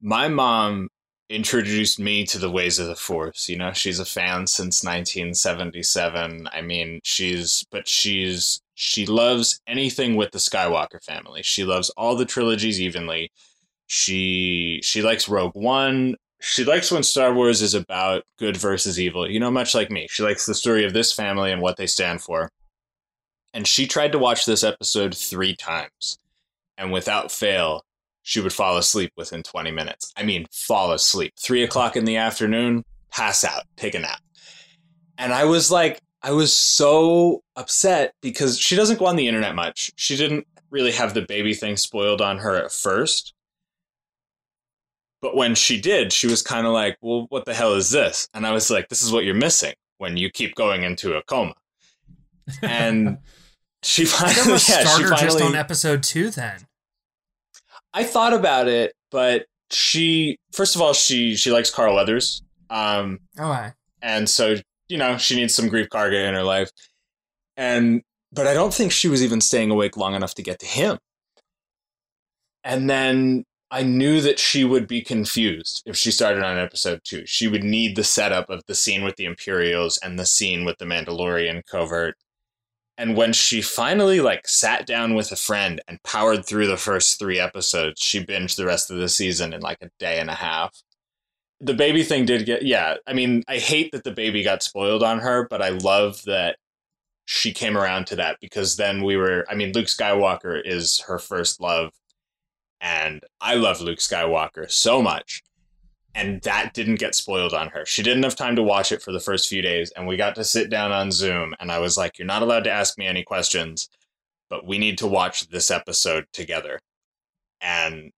My 0.00 0.28
mom 0.28 0.88
introduced 1.30 1.98
me 1.98 2.24
to 2.24 2.38
the 2.38 2.50
ways 2.50 2.78
of 2.78 2.86
the 2.86 2.96
force 2.96 3.48
you 3.48 3.56
know? 3.56 3.72
She's 3.72 3.98
a 3.98 4.04
fan 4.04 4.46
since 4.46 4.82
1977 4.82 6.48
i 6.52 6.60
mean 6.62 7.00
she's 7.04 7.64
but 7.70 7.86
she's 7.86 8.62
she 8.80 9.06
loves 9.06 9.60
anything 9.66 10.14
with 10.14 10.30
the 10.30 10.38
skywalker 10.38 11.02
family. 11.02 11.42
She 11.42 11.64
loves 11.64 11.90
all 11.90 12.14
the 12.14 12.24
trilogies 12.24 12.80
evenly. 12.80 13.32
She 13.88 14.78
she 14.84 15.02
likes 15.02 15.28
rogue 15.28 15.56
one. 15.56 16.14
She 16.40 16.64
likes 16.64 16.92
when 16.92 17.02
star 17.02 17.34
wars 17.34 17.60
is 17.60 17.74
about 17.74 18.22
good 18.38 18.56
versus 18.56 19.00
evil 19.00 19.28
you 19.28 19.40
know 19.40 19.50
much 19.50 19.74
like 19.74 19.90
me. 19.90 20.06
She 20.08 20.22
likes 20.22 20.46
the 20.46 20.54
story 20.54 20.84
of 20.84 20.92
this 20.92 21.12
family 21.12 21.50
and 21.50 21.60
what 21.60 21.76
they 21.76 21.88
stand 21.88 22.22
for. 22.22 22.50
And 23.52 23.66
she 23.66 23.88
tried 23.88 24.12
to 24.12 24.18
watch 24.20 24.46
this 24.46 24.62
episode 24.62 25.16
three 25.16 25.56
times 25.56 26.20
and 26.76 26.92
without 26.92 27.32
fail 27.32 27.82
she 28.28 28.40
would 28.40 28.52
fall 28.52 28.76
asleep 28.76 29.10
within 29.16 29.42
20 29.42 29.70
minutes. 29.70 30.12
I 30.14 30.22
mean, 30.22 30.44
fall 30.52 30.92
asleep. 30.92 31.32
Three 31.40 31.62
o'clock 31.62 31.96
in 31.96 32.04
the 32.04 32.16
afternoon, 32.16 32.84
pass 33.10 33.42
out, 33.42 33.62
take 33.78 33.94
a 33.94 34.00
nap. 34.00 34.20
And 35.16 35.32
I 35.32 35.46
was 35.46 35.70
like, 35.70 36.02
I 36.22 36.32
was 36.32 36.54
so 36.54 37.42
upset 37.56 38.12
because 38.20 38.58
she 38.58 38.76
doesn't 38.76 38.98
go 38.98 39.06
on 39.06 39.16
the 39.16 39.26
internet 39.26 39.54
much. 39.54 39.92
She 39.96 40.14
didn't 40.14 40.46
really 40.70 40.92
have 40.92 41.14
the 41.14 41.22
baby 41.22 41.54
thing 41.54 41.78
spoiled 41.78 42.20
on 42.20 42.36
her 42.36 42.54
at 42.54 42.70
first. 42.70 43.32
But 45.22 45.34
when 45.34 45.54
she 45.54 45.80
did, 45.80 46.12
she 46.12 46.26
was 46.26 46.42
kind 46.42 46.66
of 46.66 46.74
like, 46.74 46.98
well, 47.00 47.24
what 47.30 47.46
the 47.46 47.54
hell 47.54 47.72
is 47.72 47.90
this? 47.90 48.28
And 48.34 48.46
I 48.46 48.52
was 48.52 48.70
like, 48.70 48.90
this 48.90 49.00
is 49.00 49.10
what 49.10 49.24
you're 49.24 49.34
missing 49.34 49.72
when 49.96 50.18
you 50.18 50.28
keep 50.28 50.54
going 50.54 50.82
into 50.82 51.16
a 51.16 51.22
coma. 51.22 51.54
And 52.60 53.16
she 53.82 54.04
finally, 54.04 54.50
yeah, 54.50 54.58
she 54.58 54.84
started 54.84 55.16
just 55.16 55.40
on 55.40 55.54
episode 55.54 56.02
two 56.02 56.28
then. 56.28 56.67
I 57.98 58.04
thought 58.04 58.32
about 58.32 58.68
it, 58.68 58.92
but 59.10 59.46
she 59.72 60.38
first 60.52 60.76
of 60.76 60.80
all 60.80 60.92
she 60.92 61.34
she 61.34 61.50
likes 61.50 61.68
Carl 61.68 61.96
Weathers, 61.96 62.42
um, 62.70 63.18
Oh 63.36 63.50
I 63.50 63.72
and 64.00 64.30
so 64.30 64.54
you 64.88 64.96
know 64.96 65.18
she 65.18 65.34
needs 65.34 65.52
some 65.52 65.68
Greef 65.68 65.88
Karga 65.88 66.28
in 66.28 66.34
her 66.34 66.44
life, 66.44 66.70
and 67.56 68.02
but 68.30 68.46
I 68.46 68.54
don't 68.54 68.72
think 68.72 68.92
she 68.92 69.08
was 69.08 69.24
even 69.24 69.40
staying 69.40 69.72
awake 69.72 69.96
long 69.96 70.14
enough 70.14 70.34
to 70.34 70.44
get 70.44 70.60
to 70.60 70.66
him. 70.66 70.98
And 72.62 72.88
then 72.88 73.44
I 73.68 73.82
knew 73.82 74.20
that 74.20 74.38
she 74.38 74.62
would 74.62 74.86
be 74.86 75.02
confused 75.02 75.82
if 75.84 75.96
she 75.96 76.12
started 76.12 76.44
on 76.44 76.56
episode 76.56 77.00
two. 77.02 77.26
She 77.26 77.48
would 77.48 77.64
need 77.64 77.96
the 77.96 78.04
setup 78.04 78.48
of 78.48 78.62
the 78.68 78.76
scene 78.76 79.02
with 79.02 79.16
the 79.16 79.24
Imperials 79.24 79.98
and 79.98 80.20
the 80.20 80.26
scene 80.26 80.64
with 80.64 80.78
the 80.78 80.84
Mandalorian 80.84 81.66
covert. 81.66 82.14
And 82.98 83.16
when 83.16 83.32
she 83.32 83.62
finally 83.62 84.20
like 84.20 84.48
sat 84.48 84.84
down 84.84 85.14
with 85.14 85.30
a 85.30 85.36
friend 85.36 85.80
and 85.86 86.02
powered 86.02 86.44
through 86.44 86.66
the 86.66 86.76
first 86.76 87.18
three 87.18 87.38
episodes, 87.38 88.02
she 88.02 88.24
binged 88.24 88.56
the 88.56 88.66
rest 88.66 88.90
of 88.90 88.98
the 88.98 89.08
season 89.08 89.52
in 89.52 89.60
like 89.60 89.78
a 89.80 89.90
day 90.00 90.18
and 90.18 90.28
a 90.28 90.34
half. 90.34 90.82
The 91.60 91.74
baby 91.74 92.02
thing 92.02 92.26
did 92.26 92.44
get 92.44 92.62
yeah. 92.62 92.96
I 93.06 93.12
mean, 93.12 93.44
I 93.48 93.58
hate 93.58 93.92
that 93.92 94.02
the 94.02 94.10
baby 94.10 94.42
got 94.42 94.64
spoiled 94.64 95.04
on 95.04 95.20
her, 95.20 95.46
but 95.48 95.62
I 95.62 95.70
love 95.70 96.22
that 96.24 96.56
she 97.24 97.52
came 97.52 97.76
around 97.78 98.08
to 98.08 98.16
that 98.16 98.38
because 98.40 98.76
then 98.76 99.04
we 99.04 99.16
were 99.16 99.46
I 99.48 99.54
mean, 99.54 99.72
Luke 99.72 99.86
Skywalker 99.86 100.60
is 100.64 101.00
her 101.02 101.18
first 101.18 101.60
love 101.60 101.92
and 102.80 103.22
I 103.40 103.54
love 103.54 103.80
Luke 103.80 103.98
Skywalker 103.98 104.70
so 104.70 105.02
much. 105.02 105.42
And 106.14 106.40
that 106.42 106.74
didn't 106.74 106.96
get 106.96 107.14
spoiled 107.14 107.52
on 107.54 107.68
her. 107.68 107.84
She 107.86 108.02
didn't 108.02 108.22
have 108.24 108.34
time 108.34 108.56
to 108.56 108.62
watch 108.62 108.90
it 108.92 109.02
for 109.02 109.12
the 109.12 109.20
first 109.20 109.48
few 109.48 109.62
days, 109.62 109.92
and 109.92 110.06
we 110.06 110.16
got 110.16 110.34
to 110.36 110.44
sit 110.44 110.68
down 110.70 110.90
on 110.90 111.12
Zoom, 111.12 111.54
and 111.60 111.70
I 111.70 111.78
was 111.78 111.96
like, 111.96 112.18
You're 112.18 112.26
not 112.26 112.42
allowed 112.42 112.64
to 112.64 112.70
ask 112.72 112.98
me 112.98 113.06
any 113.06 113.22
questions, 113.22 113.88
but 114.50 114.66
we 114.66 114.78
need 114.78 114.98
to 114.98 115.06
watch 115.06 115.48
this 115.48 115.70
episode 115.70 116.24
together. 116.32 116.80
And 117.60 118.10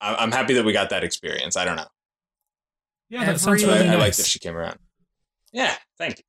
I- 0.00 0.16
I'm 0.16 0.32
happy 0.32 0.54
that 0.54 0.64
we 0.64 0.72
got 0.72 0.90
that 0.90 1.04
experience. 1.04 1.56
I 1.56 1.64
don't 1.64 1.76
know. 1.76 1.86
Yeah, 3.08 3.24
that 3.26 3.40
sounds 3.40 3.62
Every- 3.62 3.74
really 3.74 3.88
I, 3.88 3.92
I 3.92 3.96
nice. 3.96 4.00
like 4.00 4.16
that 4.16 4.26
she 4.26 4.38
came 4.38 4.56
around. 4.56 4.78
Yeah, 5.52 5.74
thank 5.98 6.18
you. 6.18 6.24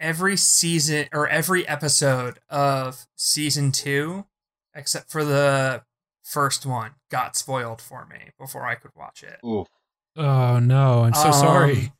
every 0.00 0.36
season 0.36 1.06
or 1.12 1.26
every 1.28 1.66
episode 1.66 2.38
of 2.50 3.06
season 3.16 3.72
two, 3.72 4.26
except 4.74 5.10
for 5.10 5.24
the 5.24 5.82
first 6.26 6.66
one, 6.66 6.92
got 7.10 7.36
spoiled 7.36 7.80
for 7.80 8.04
me 8.06 8.30
before 8.38 8.66
I 8.66 8.74
could 8.74 8.90
watch 8.96 9.22
it. 9.22 9.38
Ooh. 9.44 9.64
oh 10.16 10.58
no, 10.58 11.04
I'm 11.04 11.14
so 11.14 11.28
Um, 11.28 11.32
sorry. 11.32 11.92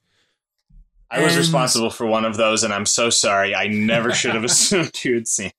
I 1.10 1.20
was 1.22 1.34
And- 1.34 1.38
responsible 1.42 1.90
for 1.90 2.04
one 2.06 2.24
of 2.24 2.36
those, 2.36 2.64
and 2.64 2.74
I'm 2.74 2.86
so 2.86 3.10
sorry. 3.10 3.54
I 3.54 3.68
never 3.68 4.12
should 4.12 4.34
have 4.34 4.42
assumed 4.50 4.92
you'd 5.04 5.28
seen. 5.28 5.52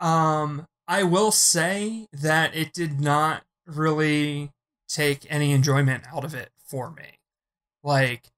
Um, 0.00 0.66
I 0.86 1.02
will 1.02 1.30
say 1.32 2.06
that 2.12 2.54
it 2.56 2.72
did 2.72 3.00
not 3.00 3.44
really 3.66 4.52
take 4.88 5.26
any 5.28 5.52
enjoyment 5.52 6.04
out 6.12 6.24
of 6.24 6.34
it 6.34 6.50
for 6.64 6.90
me. 6.90 7.18
Like, 7.82 8.30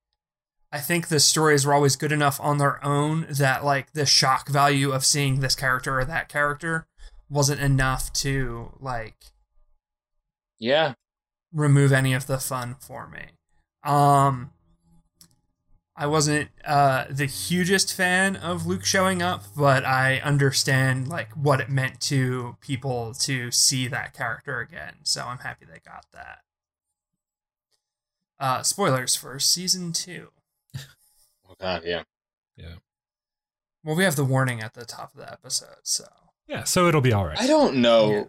I 0.73 0.81
think 0.81 1.09
the 1.09 1.21
stories 1.21 1.65
were 1.67 1.75
always 1.75 1.97
good 1.97 2.13
enough 2.13 2.41
on 2.41 2.59
their 2.59 2.85
own 2.85 3.27
that 3.31 3.65
like 3.65 3.93
the 3.93 4.07
shock 4.07 4.49
value 4.49 4.91
of 4.93 5.05
seeing 5.05 5.41
this 5.41 5.55
character 5.55 5.99
or 6.01 6.05
that 6.05 6.29
character 6.29 6.87
wasn't 7.31 7.61
enough 7.61 8.13
to 8.15 8.73
like 8.81 9.17
Yeah, 10.59 10.95
remove 11.53 11.93
any 11.93 12.13
of 12.13 12.27
the 12.27 12.39
fun 12.39 12.77
for 12.81 13.07
me. 13.09 13.27
Um 13.85 14.53
I 15.97 16.07
wasn't 16.07 16.51
uh 16.65 17.05
the 17.11 17.27
hugest 17.27 17.95
fan 17.95 18.37
of 18.37 18.67
Luke 18.67 18.85
showing 18.85 19.23
up, 19.23 19.45
but 19.57 19.85
I 19.85 20.19
understand 20.21 21.09
like 21.09 21.31
what 21.33 21.61
it 21.61 21.69
meant 21.71 22.01
to 22.03 22.57
people 22.61 23.15
to 23.21 23.51
see 23.51 23.87
that 23.89 24.15
character 24.15 24.61
again. 24.61 24.95
So 25.05 25.25
I'm 25.25 25.39
happy 25.39 25.67
they 25.67 25.81
got 25.85 26.07
that. 26.13 26.41
Uh 28.39 28.63
spoilers 28.63 29.15
for 29.15 29.39
season 29.39 29.93
2. 29.93 30.29
oh 31.49 31.55
god, 31.61 31.83
yeah. 31.85 32.03
Well, 33.83 33.97
we 33.97 34.05
have 34.05 34.17
the 34.17 34.25
warning 34.25 34.61
at 34.61 34.75
the 34.75 34.85
top 34.85 35.15
of 35.15 35.21
the 35.21 35.31
episode, 35.33 35.79
so 35.85 36.05
Yeah, 36.51 36.65
so 36.65 36.89
it'll 36.89 37.01
be 37.01 37.13
all 37.13 37.25
right. 37.25 37.41
I 37.41 37.47
don't 37.47 37.77
know. 37.77 38.11
Yeah. 38.11 38.25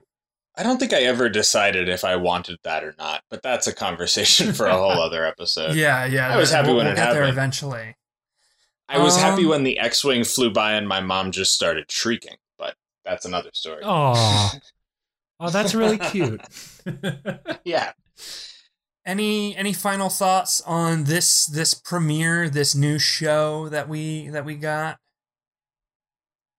I 0.57 0.63
don't 0.63 0.77
think 0.79 0.93
I 0.93 1.01
ever 1.03 1.27
decided 1.29 1.89
if 1.89 2.03
I 2.03 2.17
wanted 2.17 2.59
that 2.63 2.83
or 2.83 2.93
not, 2.99 3.23
but 3.29 3.41
that's 3.41 3.65
a 3.67 3.73
conversation 3.73 4.53
for 4.53 4.67
a 4.67 4.73
whole 4.77 4.91
other 5.01 5.25
episode. 5.25 5.75
yeah, 5.75 6.05
yeah. 6.05 6.29
I 6.29 6.37
was 6.37 6.51
happy 6.51 6.67
we'll, 6.67 6.77
when 6.77 6.85
we'll 6.85 6.93
it 6.93 6.97
get 6.97 7.11
there 7.13 7.21
happened. 7.23 7.29
eventually. 7.37 7.95
I 8.87 8.99
was 8.99 9.17
happy 9.17 9.43
Um, 9.45 9.49
when 9.49 9.63
the 9.63 9.79
X-wing 9.79 10.23
flew 10.25 10.51
by 10.51 10.73
and 10.73 10.87
my 10.87 10.99
mom 10.99 11.31
just 11.31 11.53
started 11.53 11.89
shrieking, 11.91 12.35
but 12.59 12.75
that's 13.05 13.25
another 13.25 13.49
story. 13.53 13.81
Oh, 13.83 14.51
oh, 15.39 15.49
that's 15.49 15.73
really 15.73 15.97
cute. 15.97 16.41
Yeah. 17.63 17.93
any 19.05 19.55
any 19.55 19.73
final 19.73 20.09
thoughts 20.09 20.61
on 20.61 21.05
this 21.05 21.45
this 21.47 21.73
premiere 21.73 22.49
this 22.49 22.75
new 22.75 22.99
show 22.99 23.67
that 23.69 23.87
we 23.89 24.27
that 24.29 24.45
we 24.45 24.55
got 24.55 24.99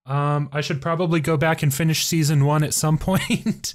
um, 0.06 0.48
I 0.52 0.60
should 0.60 0.80
probably 0.82 1.20
go 1.20 1.36
back 1.36 1.62
and 1.62 1.72
finish 1.72 2.04
season 2.04 2.44
one 2.44 2.62
at 2.64 2.74
some 2.74 2.98
point. 3.08 3.74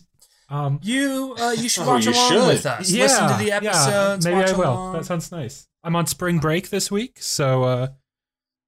Um, 0.50 0.80
You 0.82 1.36
uh, 1.40 1.52
you 1.58 1.68
should 1.70 1.84
Oh, 1.84 1.88
watch 1.88 2.06
you 2.06 2.12
along 2.14 2.30
should. 2.32 2.48
with 2.48 2.66
us. 2.66 2.92
Listen 2.92 3.28
to 3.30 3.36
the 3.38 3.46
yeah, 3.48 3.58
episodes. 3.58 4.26
maybe 4.26 4.38
watch 4.40 4.50
I 4.50 4.58
will. 4.58 4.64
along. 4.74 4.94
That 4.94 5.06
sounds 5.06 5.32
nice. 5.32 5.68
I'm 5.84 5.96
on 5.96 6.06
spring 6.08 6.40
break 6.40 6.70
this 6.70 6.90
week, 6.92 7.18
so 7.22 7.64
uh, 7.64 7.88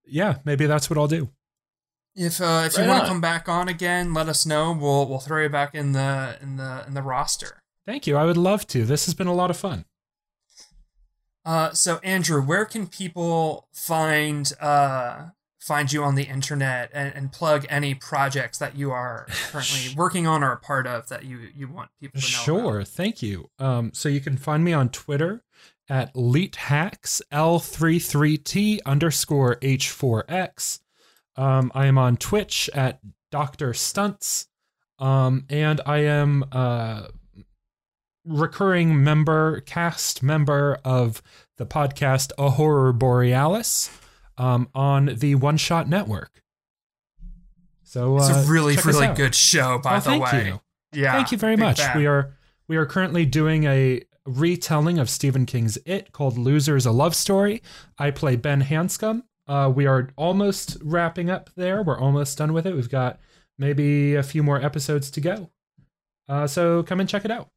yeah, 0.05 0.38
maybe 0.45 0.66
that's 0.66 0.89
what 0.89 0.97
I'll 0.97 1.07
do. 1.07 1.30
If 2.16 2.41
uh, 2.41 2.64
if 2.66 2.78
you 2.78 2.86
want 2.86 3.03
to 3.03 3.07
come 3.07 3.22
back 3.22 3.47
on 3.47 3.68
again, 3.70 4.14
let 4.14 4.28
us 4.28 4.45
know. 4.45 4.74
We'll 4.74 5.07
we'll 5.07 5.20
throw 5.20 5.41
you 5.43 5.49
back 5.49 5.74
in 5.76 5.93
the 5.93 6.38
in 6.41 6.57
the 6.57 6.84
in 6.88 6.93
the 6.95 7.01
roster. 7.01 7.62
Thank 7.86 8.07
you. 8.07 8.18
I 8.18 8.26
would 8.26 8.36
love 8.38 8.68
to. 8.68 8.84
This 8.86 9.05
has 9.05 9.14
been 9.14 9.28
a 9.28 9.34
lot 9.34 9.49
of 9.49 9.57
fun. 9.57 9.86
Uh, 11.45 11.72
so 11.72 11.99
Andrew, 12.03 12.41
where 12.41 12.66
can 12.66 12.88
people 12.88 13.68
find 13.74 14.51
uh 14.60 15.28
find 15.60 15.91
you 15.91 16.03
on 16.03 16.16
the 16.16 16.24
internet 16.24 16.89
and, 16.93 17.14
and 17.14 17.32
plug 17.32 17.66
any 17.70 17.93
projects 17.93 18.57
that 18.57 18.78
you 18.78 18.91
are 18.91 19.28
currently 19.51 19.93
working 19.97 20.26
on 20.26 20.43
or 20.43 20.53
a 20.53 20.57
part 20.57 20.88
of 20.88 21.10
that 21.10 21.26
you 21.26 21.39
you 21.55 21.68
want 21.68 21.89
people 21.99 22.20
to 22.20 22.26
know? 22.26 22.43
Sure. 22.43 22.76
about? 22.78 22.88
Thank 22.88 23.22
you. 23.22 23.49
Um, 23.60 23.91
so 23.93 24.10
you 24.10 24.22
can 24.22 24.38
find 24.38 24.64
me 24.64 24.74
on 24.74 24.89
Twitter 24.89 25.43
at 25.89 26.14
leethacks 26.14 27.22
L33T 27.32 28.80
underscore 28.86 29.57
H4X. 29.57 30.80
Um, 31.36 31.72
I 31.74 31.88
am 31.88 31.97
on 31.97 32.18
Twitch 32.18 32.70
at 32.74 32.99
Dr. 33.32 33.74
Stunts. 33.74 34.47
Um, 34.99 35.45
and 35.49 35.80
I 35.86 35.99
am 35.99 36.43
a 36.51 37.07
recurring 38.26 39.03
member, 39.03 39.62
cast 39.62 40.22
member 40.22 40.80
of 40.84 41.22
the 41.57 41.66
podcast 41.66 42.32
A 42.38 42.51
Horror 42.51 42.93
Borealis 42.93 43.89
um, 44.40 44.70
on 44.74 45.16
the 45.18 45.36
One 45.36 45.58
Shot 45.58 45.88
Network. 45.88 46.42
So 47.84 48.18
It's 48.18 48.30
uh, 48.30 48.44
a 48.48 48.52
really 48.52 48.76
check 48.76 48.86
really 48.86 49.08
good 49.16 49.36
show, 49.36 49.80
by 49.80 49.94
Oh, 49.94 49.96
the 49.96 50.02
thank 50.02 50.24
way. 50.32 50.48
you. 50.48 50.62
Yeah, 50.94 51.12
Thank 51.14 51.32
you 51.32 51.38
very 51.38 51.56
much. 51.56 51.80
We 51.96 52.08
are 52.08 52.34
we 52.68 52.78
are 52.78 52.86
currently 52.86 53.26
doing 53.26 53.66
a 53.66 54.02
retelling 54.26 55.00
of 55.00 55.10
Stephen 55.10 55.46
King's 55.46 55.78
It 55.86 56.12
called 56.12 56.38
Losers 56.38 56.86
a 56.86 56.92
Love 56.92 57.16
Story. 57.16 57.62
I 57.98 58.12
play 58.12 58.36
Ben 58.36 58.64
Hanscom. 58.64 59.24
Uh, 59.48 59.72
we 59.76 59.88
are 59.88 60.10
almost 60.16 60.78
wrapping 60.84 61.30
up 61.32 61.50
there. 61.56 61.82
We're 61.82 62.00
almost 62.00 62.38
done 62.38 62.54
with 62.54 62.68
it. 62.68 62.76
We've 62.76 62.90
got 62.90 63.20
maybe 63.58 64.16
a 64.16 64.22
few 64.24 64.44
more 64.44 64.62
episodes 64.64 65.10
to 65.12 65.22
go. 65.22 65.50
Uh, 66.28 66.46
so 66.46 66.84
come 66.84 67.00
and 67.00 67.10
check 67.10 67.26
it 67.26 67.32
out. 67.32 67.50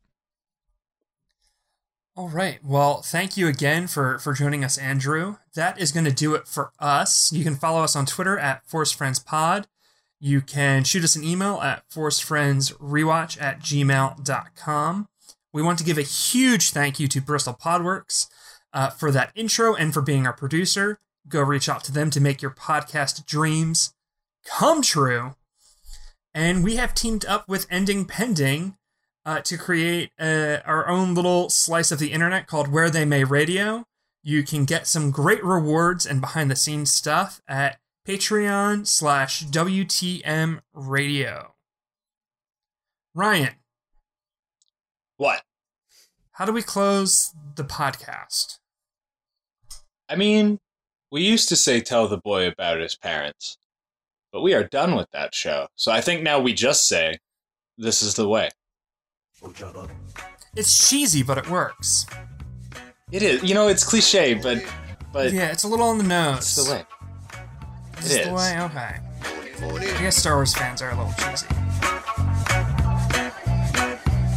All 2.14 2.28
right. 2.28 2.58
Well, 2.62 3.00
thank 3.00 3.38
you 3.38 3.48
again 3.48 3.86
for 3.86 4.18
for 4.18 4.34
joining 4.34 4.64
us, 4.64 4.76
Andrew. 4.76 5.36
That 5.54 5.80
is 5.80 5.92
going 5.92 6.04
to 6.04 6.12
do 6.12 6.34
it 6.34 6.46
for 6.46 6.72
us. 6.78 7.32
You 7.32 7.42
can 7.42 7.56
follow 7.56 7.82
us 7.82 7.96
on 7.96 8.04
Twitter 8.04 8.38
at 8.38 8.66
Force 8.66 8.92
Friends 8.92 9.18
Pod. 9.18 9.66
You 10.20 10.42
can 10.42 10.84
shoot 10.84 11.04
us 11.04 11.16
an 11.16 11.24
email 11.24 11.60
at 11.62 11.88
forcefriendsrewatch 11.88 13.40
at 13.40 13.60
gmail.com. 13.60 15.08
We 15.54 15.62
want 15.62 15.78
to 15.78 15.84
give 15.84 15.98
a 15.98 16.02
huge 16.02 16.70
thank 16.70 17.00
you 17.00 17.08
to 17.08 17.20
Bristol 17.20 17.54
Podworks 17.54 18.28
uh, 18.74 18.90
for 18.90 19.10
that 19.10 19.32
intro 19.34 19.74
and 19.74 19.94
for 19.94 20.02
being 20.02 20.26
our 20.26 20.32
producer. 20.32 20.98
Go 21.28 21.40
reach 21.40 21.68
out 21.68 21.82
to 21.84 21.92
them 21.92 22.10
to 22.10 22.20
make 22.20 22.42
your 22.42 22.50
podcast 22.50 23.24
dreams 23.26 23.94
come 24.44 24.82
true. 24.82 25.34
And 26.34 26.62
we 26.62 26.76
have 26.76 26.94
teamed 26.94 27.24
up 27.24 27.48
with 27.48 27.66
Ending 27.70 28.04
Pending 28.04 28.76
uh, 29.24 29.40
to 29.42 29.56
create 29.56 30.10
uh, 30.18 30.58
our 30.64 30.88
own 30.88 31.14
little 31.14 31.48
slice 31.48 31.90
of 31.92 31.98
the 31.98 32.12
internet 32.12 32.46
called 32.46 32.68
Where 32.68 32.90
They 32.90 33.04
May 33.04 33.24
Radio. 33.24 33.84
You 34.22 34.42
can 34.42 34.64
get 34.64 34.86
some 34.86 35.10
great 35.10 35.44
rewards 35.44 36.06
and 36.06 36.20
behind 36.20 36.50
the 36.50 36.56
scenes 36.56 36.92
stuff 36.92 37.40
at 37.48 37.78
Patreon 38.06 38.86
slash 38.86 39.44
WTM 39.44 40.60
Radio. 40.72 41.54
Ryan, 43.14 43.54
What? 45.16 45.42
how 46.32 46.44
do 46.46 46.52
we 46.52 46.62
close 46.62 47.34
the 47.56 47.64
podcast? 47.64 48.58
I 50.08 50.16
mean, 50.16 50.58
we 51.10 51.22
used 51.22 51.48
to 51.50 51.56
say 51.56 51.80
tell 51.80 52.08
the 52.08 52.16
boy 52.18 52.48
about 52.48 52.80
his 52.80 52.96
parents, 52.96 53.58
but 54.32 54.40
we 54.40 54.54
are 54.54 54.64
done 54.64 54.96
with 54.96 55.10
that 55.12 55.34
show. 55.34 55.68
So 55.76 55.92
I 55.92 56.00
think 56.00 56.22
now 56.22 56.40
we 56.40 56.54
just 56.54 56.88
say 56.88 57.18
this 57.76 58.02
is 58.02 58.14
the 58.14 58.28
way. 58.28 58.48
It's 60.56 60.88
cheesy, 60.88 61.22
but 61.22 61.38
it 61.38 61.48
works. 61.48 62.06
It 63.10 63.22
is. 63.22 63.42
You 63.42 63.54
know, 63.54 63.68
it's 63.68 63.84
cliche, 63.84 64.34
but 64.34 64.62
but 65.12 65.32
yeah, 65.32 65.50
it's 65.50 65.64
a 65.64 65.68
little 65.68 65.86
on 65.86 65.98
the 65.98 66.04
nose. 66.04 66.38
it's 66.38 66.56
the 66.66 66.72
way. 66.72 66.84
It's 67.98 68.14
It 68.14 68.24
the 68.26 68.32
way. 68.34 68.58
Okay. 68.60 68.96
I 69.64 70.00
guess 70.00 70.16
Star 70.16 70.34
Wars 70.36 70.54
fans 70.54 70.82
are 70.82 70.90
a 70.90 70.96
little 70.96 71.12
cheesy. 71.18 71.46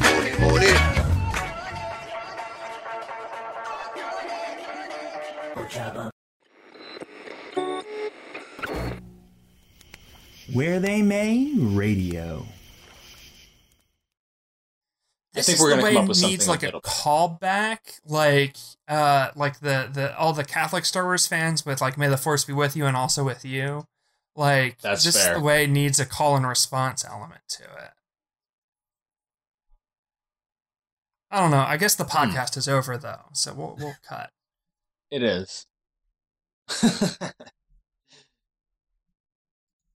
morning, 0.02 0.42
morning. 0.42 0.96
Where 10.54 10.80
They 10.80 11.02
May 11.02 11.54
Radio. 11.56 12.46
I 15.38 15.42
think 15.42 15.60
we're 15.60 15.70
the 15.70 15.76
gonna 15.76 15.84
way 15.84 15.94
come 15.94 16.04
up 16.04 16.10
with 16.10 16.22
needs 16.22 16.48
like 16.48 16.64
a 16.64 16.72
bit. 16.72 16.84
callback, 16.84 18.00
like 18.06 18.56
uh, 18.88 19.30
like 19.36 19.60
the 19.60 19.90
the 19.92 20.18
all 20.18 20.34
the 20.34 20.44
Catholic 20.46 20.86
Star 20.86 21.04
Wars 21.06 21.28
fans 21.28 21.66
with 21.66 21.82
like 21.82 21.98
"May 21.98 22.08
the 22.08 22.18
Force 22.18 22.46
be 22.46 22.54
with 22.54 22.76
you" 22.76 22.86
and 22.86 22.96
also 22.98 23.24
with 23.24 23.44
you. 23.46 23.86
Like 24.36 24.80
That's 24.82 25.04
this 25.04 25.22
fair. 25.24 25.36
the 25.36 25.42
way 25.42 25.66
needs 25.68 26.00
a 26.00 26.06
call 26.06 26.36
and 26.36 26.48
response 26.48 27.04
element 27.06 27.42
to 27.50 27.64
it. 27.64 27.92
I 31.32 31.42
don't 31.42 31.52
know. 31.52 31.66
I 31.68 31.78
guess 31.78 31.96
the 31.96 32.04
Hmm. 32.06 32.30
podcast 32.32 32.56
is 32.58 32.68
over 32.68 32.98
though, 32.98 33.26
so 33.34 33.54
we'll 33.54 33.76
we'll 33.80 33.96
cut. 34.08 34.32
It 35.12 35.24
is. 35.24 35.66